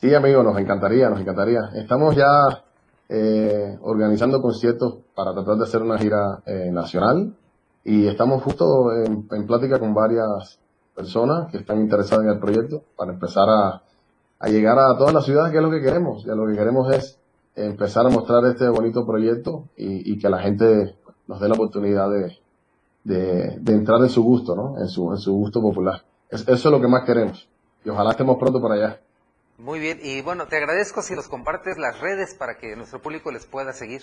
Sí, 0.00 0.14
amigo, 0.14 0.42
nos 0.42 0.58
encantaría, 0.58 1.10
nos 1.10 1.20
encantaría. 1.20 1.60
Estamos 1.74 2.16
ya 2.16 2.64
organizando 3.82 4.40
conciertos 4.40 4.98
para 5.16 5.34
tratar 5.34 5.56
de 5.56 5.64
hacer 5.64 5.82
una 5.82 5.98
gira 5.98 6.42
nacional 6.70 7.34
y 7.84 8.06
estamos 8.06 8.42
justo 8.42 8.92
en, 9.04 9.46
plática 9.46 9.80
con 9.80 9.92
varias 9.92 10.59
personas 11.00 11.50
que 11.50 11.58
están 11.58 11.80
interesadas 11.80 12.24
en 12.24 12.32
el 12.32 12.38
proyecto 12.38 12.84
para 12.96 13.12
empezar 13.12 13.48
a, 13.48 13.82
llegar 14.48 14.78
a 14.78 14.96
todas 14.98 15.14
las 15.14 15.24
ciudades, 15.24 15.50
que 15.50 15.58
es 15.58 15.62
lo 15.62 15.70
que 15.70 15.80
queremos. 15.80 16.24
Y 16.24 16.28
lo 16.28 16.46
que 16.46 16.54
queremos 16.54 16.92
es 16.92 17.18
empezar 17.54 18.06
a 18.06 18.10
mostrar 18.10 18.44
este 18.44 18.68
bonito 18.68 19.06
proyecto 19.06 19.68
y, 19.76 20.18
que 20.18 20.28
la 20.28 20.40
gente 20.40 20.96
nos 21.26 21.40
dé 21.40 21.48
la 21.48 21.54
oportunidad 21.54 22.10
de, 22.10 22.38
de, 23.04 23.72
entrar 23.72 24.00
en 24.00 24.08
su 24.10 24.22
gusto, 24.22 24.54
¿no? 24.54 24.78
En 24.78 24.88
su, 24.88 25.10
en 25.10 25.18
su 25.18 25.32
gusto 25.32 25.60
popular. 25.60 26.04
eso 26.30 26.52
es 26.52 26.64
lo 26.64 26.80
que 26.80 26.88
más 26.88 27.04
queremos. 27.04 27.48
Y 27.84 27.88
ojalá 27.88 28.10
estemos 28.10 28.36
pronto 28.38 28.60
por 28.60 28.72
allá. 28.72 29.00
Muy 29.56 29.78
bien. 29.78 30.00
Y 30.02 30.20
bueno, 30.22 30.46
te 30.48 30.56
agradezco 30.56 31.02
si 31.02 31.14
nos 31.14 31.28
compartes 31.28 31.78
las 31.78 31.98
redes 32.00 32.34
para 32.34 32.56
que 32.58 32.76
nuestro 32.76 33.00
público 33.00 33.30
les 33.30 33.46
pueda 33.46 33.72
seguir. 33.72 34.02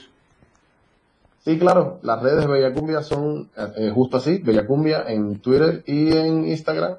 Sí, 1.40 1.58
claro, 1.58 2.00
las 2.02 2.22
redes 2.22 2.46
de 2.46 2.74
Cumbia 2.74 3.02
son 3.02 3.50
eh, 3.56 3.92
justo 3.94 4.18
así, 4.18 4.44
Cumbia 4.68 5.06
en 5.08 5.40
Twitter 5.40 5.84
y 5.86 6.12
en 6.16 6.46
Instagram. 6.46 6.98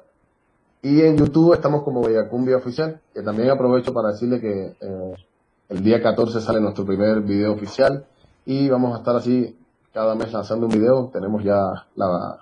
Y 0.81 1.01
en 1.01 1.17
YouTube 1.17 1.53
estamos 1.53 1.83
como 1.83 2.01
Bellacumbia 2.01 2.57
Oficial, 2.57 3.01
que 3.13 3.21
también 3.21 3.49
aprovecho 3.49 3.93
para 3.93 4.11
decirle 4.11 4.39
que 4.39 4.75
eh, 4.79 5.13
el 5.67 5.83
día 5.83 6.01
14 6.01 6.39
sale 6.41 6.61
nuestro 6.61 6.85
primer 6.85 7.21
video 7.21 7.53
oficial 7.53 8.05
y 8.45 8.69
vamos 8.69 8.95
a 8.95 8.99
estar 8.99 9.15
así 9.15 9.55
cada 9.93 10.15
mes 10.15 10.31
lanzando 10.31 10.67
un 10.67 10.71
video. 10.71 11.09
Tenemos 11.11 11.43
ya 11.43 11.61
la, 11.95 12.39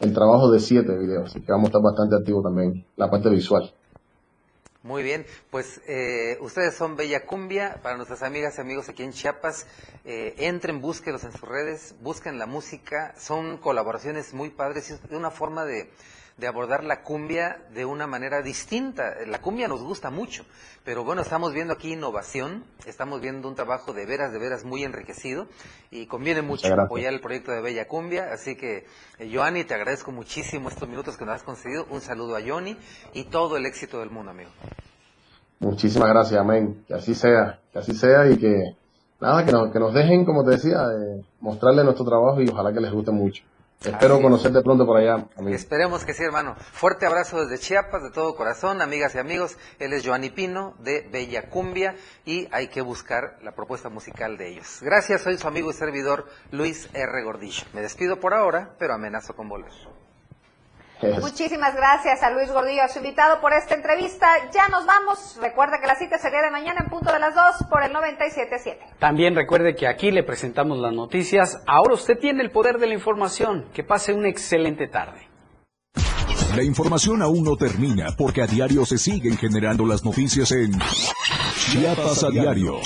el 0.00 0.12
trabajo 0.12 0.50
de 0.50 0.60
siete 0.60 0.96
videos, 0.96 1.26
así 1.26 1.40
que 1.40 1.52
vamos 1.52 1.66
a 1.66 1.68
estar 1.68 1.82
bastante 1.82 2.16
activos 2.16 2.42
también, 2.42 2.84
la 2.96 3.10
parte 3.10 3.28
visual. 3.28 3.70
Muy 4.88 5.02
bien, 5.02 5.26
pues 5.50 5.82
eh, 5.86 6.38
ustedes 6.40 6.74
son 6.74 6.96
Bella 6.96 7.26
Cumbia, 7.26 7.78
para 7.82 7.96
nuestras 7.98 8.22
amigas 8.22 8.56
y 8.56 8.62
amigos 8.62 8.88
aquí 8.88 9.02
en 9.02 9.12
Chiapas, 9.12 9.66
eh, 10.06 10.34
entren, 10.38 10.80
búsquenlos 10.80 11.24
en 11.24 11.32
sus 11.32 11.42
redes, 11.42 11.94
busquen 12.00 12.38
la 12.38 12.46
música, 12.46 13.14
son 13.18 13.58
colaboraciones 13.58 14.32
muy 14.32 14.48
padres, 14.48 14.90
es 14.90 14.98
una 15.10 15.30
forma 15.30 15.66
de, 15.66 15.90
de 16.38 16.46
abordar 16.46 16.84
la 16.84 17.02
cumbia 17.02 17.58
de 17.74 17.84
una 17.84 18.06
manera 18.06 18.40
distinta. 18.42 19.14
La 19.26 19.40
cumbia 19.40 19.66
nos 19.66 19.82
gusta 19.82 20.10
mucho, 20.10 20.44
pero 20.84 21.04
bueno, 21.04 21.20
estamos 21.20 21.52
viendo 21.52 21.74
aquí 21.74 21.92
innovación, 21.92 22.64
estamos 22.86 23.20
viendo 23.20 23.48
un 23.48 23.56
trabajo 23.56 23.92
de 23.92 24.06
veras, 24.06 24.32
de 24.32 24.38
veras 24.38 24.64
muy 24.64 24.84
enriquecido 24.84 25.48
y 25.90 26.06
conviene 26.06 26.42
mucho 26.42 26.72
apoyar 26.72 27.12
el 27.12 27.20
proyecto 27.20 27.50
de 27.50 27.60
Bella 27.60 27.88
Cumbia. 27.88 28.32
Así 28.32 28.56
que, 28.56 28.86
eh, 29.18 29.30
Joanny, 29.32 29.64
te 29.64 29.74
agradezco 29.74 30.12
muchísimo 30.12 30.68
estos 30.68 30.88
minutos 30.88 31.16
que 31.16 31.24
nos 31.24 31.34
has 31.34 31.42
concedido. 31.42 31.86
Un 31.90 32.00
saludo 32.00 32.36
a 32.36 32.40
Johnny 32.40 32.76
y 33.14 33.24
todo 33.24 33.56
el 33.56 33.66
éxito 33.66 33.98
del 33.98 34.10
mundo, 34.10 34.30
amigo. 34.30 34.50
Muchísimas 35.58 36.08
gracias, 36.08 36.40
amén. 36.40 36.84
Que 36.86 36.94
así 36.94 37.16
sea, 37.16 37.58
que 37.72 37.80
así 37.80 37.92
sea 37.94 38.30
y 38.30 38.38
que 38.38 38.76
nada, 39.20 39.44
que 39.44 39.50
nos, 39.50 39.72
que 39.72 39.80
nos 39.80 39.92
dejen, 39.92 40.24
como 40.24 40.44
te 40.44 40.52
decía, 40.52 40.76
eh, 40.76 41.24
mostrarle 41.40 41.82
nuestro 41.82 42.04
trabajo 42.04 42.40
y 42.40 42.48
ojalá 42.48 42.72
que 42.72 42.80
les 42.80 42.92
guste 42.92 43.10
mucho. 43.10 43.42
Espero 43.80 44.20
conocerte 44.20 44.60
pronto 44.62 44.84
por 44.84 44.96
allá. 44.96 45.28
Esperemos 45.50 46.04
que 46.04 46.12
sí, 46.12 46.24
hermano. 46.24 46.56
Fuerte 46.72 47.06
abrazo 47.06 47.44
desde 47.44 47.62
Chiapas, 47.62 48.02
de 48.02 48.10
todo 48.10 48.34
corazón, 48.34 48.82
amigas 48.82 49.14
y 49.14 49.18
amigos. 49.18 49.56
Él 49.78 49.92
es 49.92 50.04
Joanny 50.04 50.30
Pino, 50.30 50.74
de 50.80 51.08
Bella 51.12 51.48
Cumbia, 51.48 51.94
y 52.24 52.48
hay 52.50 52.68
que 52.68 52.80
buscar 52.80 53.38
la 53.42 53.52
propuesta 53.52 53.88
musical 53.88 54.36
de 54.36 54.50
ellos. 54.50 54.80
Gracias, 54.82 55.22
soy 55.22 55.38
su 55.38 55.46
amigo 55.46 55.70
y 55.70 55.74
servidor 55.74 56.26
Luis 56.50 56.90
R. 56.92 57.22
Gordillo. 57.22 57.64
Me 57.72 57.80
despido 57.80 58.18
por 58.18 58.34
ahora, 58.34 58.74
pero 58.80 58.94
amenazo 58.94 59.36
con 59.36 59.48
volver. 59.48 59.72
Muchísimas 61.20 61.76
gracias 61.76 62.22
a 62.22 62.30
Luis 62.30 62.50
Gordillo, 62.50 62.82
a 62.82 62.88
su 62.88 62.98
invitado, 62.98 63.40
por 63.40 63.52
esta 63.52 63.74
entrevista. 63.74 64.26
Ya 64.52 64.68
nos 64.68 64.84
vamos. 64.84 65.38
Recuerda 65.40 65.78
que 65.80 65.86
la 65.86 65.94
cita 65.94 66.18
sería 66.18 66.42
de 66.42 66.50
mañana 66.50 66.80
en 66.82 66.90
punto 66.90 67.12
de 67.12 67.20
las 67.20 67.34
2 67.34 67.68
por 67.70 67.84
el 67.84 67.92
97.7. 67.92 68.98
También 68.98 69.36
recuerde 69.36 69.76
que 69.76 69.86
aquí 69.86 70.10
le 70.10 70.24
presentamos 70.24 70.78
las 70.78 70.92
noticias. 70.92 71.62
Ahora 71.66 71.94
usted 71.94 72.18
tiene 72.18 72.42
el 72.42 72.50
poder 72.50 72.78
de 72.78 72.88
la 72.88 72.94
información. 72.94 73.66
Que 73.72 73.84
pase 73.84 74.12
una 74.12 74.28
excelente 74.28 74.88
tarde. 74.88 75.28
La 76.56 76.62
información 76.64 77.22
aún 77.22 77.44
no 77.44 77.56
termina 77.56 78.08
porque 78.16 78.42
a 78.42 78.46
diario 78.46 78.84
se 78.84 78.98
siguen 78.98 79.36
generando 79.36 79.86
las 79.86 80.04
noticias 80.04 80.50
en 80.50 80.72
Chiapas 81.70 82.24
a 82.24 82.30
diario. 82.30 82.80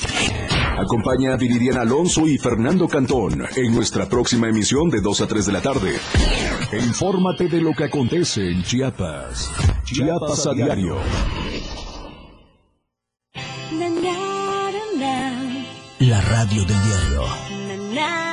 Acompaña 0.77 1.33
a 1.33 1.37
Viridiana 1.37 1.81
Alonso 1.81 2.27
y 2.27 2.37
Fernando 2.37 2.87
Cantón 2.87 3.45
en 3.55 3.73
nuestra 3.73 4.07
próxima 4.07 4.49
emisión 4.49 4.89
de 4.89 5.01
2 5.01 5.21
a 5.21 5.27
3 5.27 5.45
de 5.45 5.51
la 5.51 5.61
tarde. 5.61 5.93
E 6.71 6.77
infórmate 6.77 7.47
de 7.47 7.61
lo 7.61 7.73
que 7.73 7.85
acontece 7.85 8.49
en 8.49 8.63
Chiapas. 8.63 9.51
Chiapas 9.85 10.47
a 10.47 10.53
diario. 10.53 10.97
La 15.99 16.21
radio 16.21 16.65
del 16.65 16.83
diario. 16.83 18.32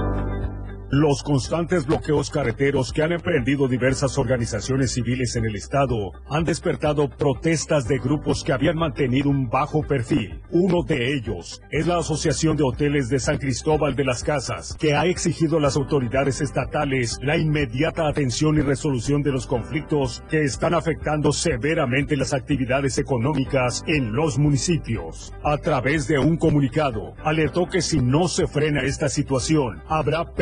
Los 0.93 1.23
constantes 1.23 1.85
bloqueos 1.85 2.29
carreteros 2.29 2.91
que 2.91 3.01
han 3.01 3.13
emprendido 3.13 3.69
diversas 3.69 4.17
organizaciones 4.17 4.91
civiles 4.91 5.37
en 5.37 5.45
el 5.45 5.55
estado 5.55 6.11
han 6.29 6.43
despertado 6.43 7.07
protestas 7.07 7.87
de 7.87 7.97
grupos 7.97 8.43
que 8.43 8.51
habían 8.51 8.75
mantenido 8.75 9.29
un 9.29 9.47
bajo 9.47 9.83
perfil. 9.83 10.41
Uno 10.49 10.83
de 10.85 11.13
ellos 11.13 11.61
es 11.71 11.87
la 11.87 11.99
Asociación 11.99 12.57
de 12.57 12.63
Hoteles 12.63 13.07
de 13.07 13.19
San 13.19 13.37
Cristóbal 13.37 13.95
de 13.95 14.03
las 14.03 14.21
Casas, 14.21 14.75
que 14.77 14.93
ha 14.93 15.05
exigido 15.05 15.59
a 15.59 15.61
las 15.61 15.77
autoridades 15.77 16.41
estatales 16.41 17.17
la 17.21 17.37
inmediata 17.37 18.09
atención 18.09 18.57
y 18.57 18.61
resolución 18.61 19.23
de 19.23 19.31
los 19.31 19.47
conflictos 19.47 20.25
que 20.29 20.43
están 20.43 20.73
afectando 20.73 21.31
severamente 21.31 22.17
las 22.17 22.33
actividades 22.33 22.97
económicas 22.97 23.81
en 23.87 24.11
los 24.11 24.37
municipios. 24.37 25.31
A 25.41 25.57
través 25.57 26.09
de 26.09 26.19
un 26.19 26.35
comunicado, 26.35 27.13
alertó 27.23 27.67
que 27.67 27.81
si 27.81 28.01
no 28.01 28.27
se 28.27 28.45
frena 28.45 28.81
esta 28.81 29.07
situación, 29.07 29.81
habrá 29.87 30.33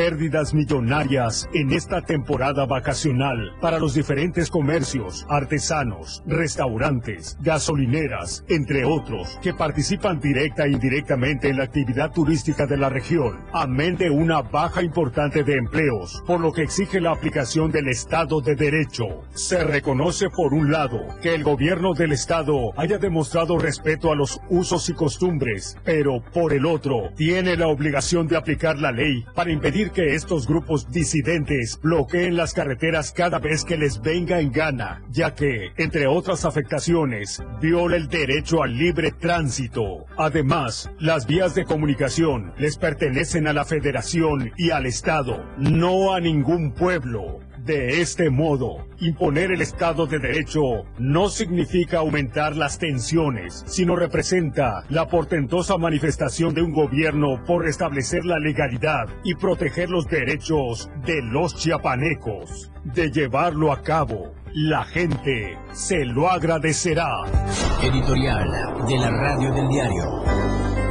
millonarias 0.54 1.50
en 1.54 1.74
esta 1.74 2.02
temporada 2.02 2.66
vacacional 2.66 3.52
para 3.60 3.80
los 3.80 3.94
diferentes 3.94 4.50
comercios, 4.50 5.26
artesanos, 5.30 6.24
restaurantes, 6.26 7.38
gasolineras, 7.42 8.46
entre 8.48 8.86
otros, 8.86 9.38
que 9.42 9.54
participan 9.54 10.20
directa 10.20 10.66
e 10.66 10.72
indirectamente 10.72 11.50
en 11.50 11.58
la 11.58 11.66
actividad 11.66 12.12
turística 12.12 12.66
de 12.66 12.78
la 12.78 12.90
región, 12.90 13.40
amén 13.54 13.98
de 13.98 14.10
una 14.10 14.42
baja 14.42 14.82
importante 14.82 15.44
de 15.44 15.54
empleos, 15.54 16.24
por 16.26 16.40
lo 16.40 16.54
que 16.54 16.64
exige 16.64 17.02
la 17.02 17.12
aplicación 17.12 17.72
del 17.72 17.90
Estado 17.90 18.42
de 18.42 18.56
Derecho. 18.56 19.24
Se 19.34 19.64
reconoce 19.64 20.30
por 20.30 20.54
un 20.54 20.72
lado 20.72 21.00
que 21.22 21.36
el 21.36 21.44
gobierno 21.44 21.94
del 21.94 22.14
Estado 22.14 22.72
haya 22.78 22.98
demostrado 22.98 23.58
respeto 23.58 24.12
a 24.12 24.16
los 24.16 24.40
usos 24.50 24.90
y 24.90 24.94
costumbres, 24.94 25.78
pero 25.84 26.24
por 26.34 26.54
el 26.54 26.66
otro, 26.66 27.12
tiene 27.16 27.58
la 27.58 27.68
obligación 27.68 28.28
de 28.28 28.38
aplicar 28.38 28.80
la 28.80 28.92
ley 28.92 29.26
para 29.36 29.52
impedir 29.52 29.92
que 29.92 30.16
estos 30.30 30.46
grupos 30.46 30.92
disidentes 30.92 31.80
bloqueen 31.82 32.38
las 32.38 32.54
carreteras 32.54 33.12
cada 33.12 33.40
vez 33.40 33.66
que 33.66 33.78
les 33.78 34.00
venga 34.00 34.40
en 34.40 34.52
gana, 34.52 35.02
ya 35.10 35.34
que, 35.34 35.72
entre 35.76 36.06
otras 36.06 36.46
afectaciones, 36.46 37.42
viola 37.60 37.96
el 37.96 38.10
derecho 38.10 38.62
al 38.62 38.78
libre 38.78 39.12
tránsito. 39.12 40.06
Además, 40.20 40.92
las 41.00 41.26
vías 41.26 41.56
de 41.56 41.66
comunicación 41.66 42.54
les 42.60 42.78
pertenecen 42.78 43.48
a 43.48 43.54
la 43.54 43.66
Federación 43.66 44.52
y 44.56 44.70
al 44.70 44.86
Estado, 44.86 45.44
no 45.58 46.14
a 46.14 46.20
ningún 46.20 46.74
pueblo. 46.74 47.40
De 47.70 48.02
este 48.02 48.32
modo, 48.32 48.88
imponer 49.00 49.52
el 49.52 49.62
Estado 49.62 50.08
de 50.08 50.18
Derecho 50.18 50.86
no 50.98 51.30
significa 51.30 52.00
aumentar 52.00 52.56
las 52.56 52.80
tensiones, 52.80 53.64
sino 53.68 53.96
representa 53.96 54.86
la 54.90 55.08
portentosa 55.08 55.78
manifestación 55.78 56.56
de 56.56 56.64
un 56.64 56.74
gobierno 56.74 57.44
por 57.46 57.66
restablecer 57.66 58.26
la 58.26 58.40
legalidad 58.40 59.06
y 59.24 59.36
proteger 59.36 59.92
los 59.92 60.08
derechos 60.08 60.90
de 61.06 61.22
los 61.22 61.58
chiapanecos. 61.58 62.72
De 62.86 63.12
llevarlo 63.12 63.72
a 63.72 63.84
cabo, 63.84 64.34
la 64.52 64.84
gente 64.86 65.56
se 65.72 66.06
lo 66.06 66.28
agradecerá. 66.28 67.12
Editorial 67.84 68.50
de 68.88 68.98
la 68.98 69.12
radio 69.12 69.54
del 69.54 69.68
diario. 69.68 70.89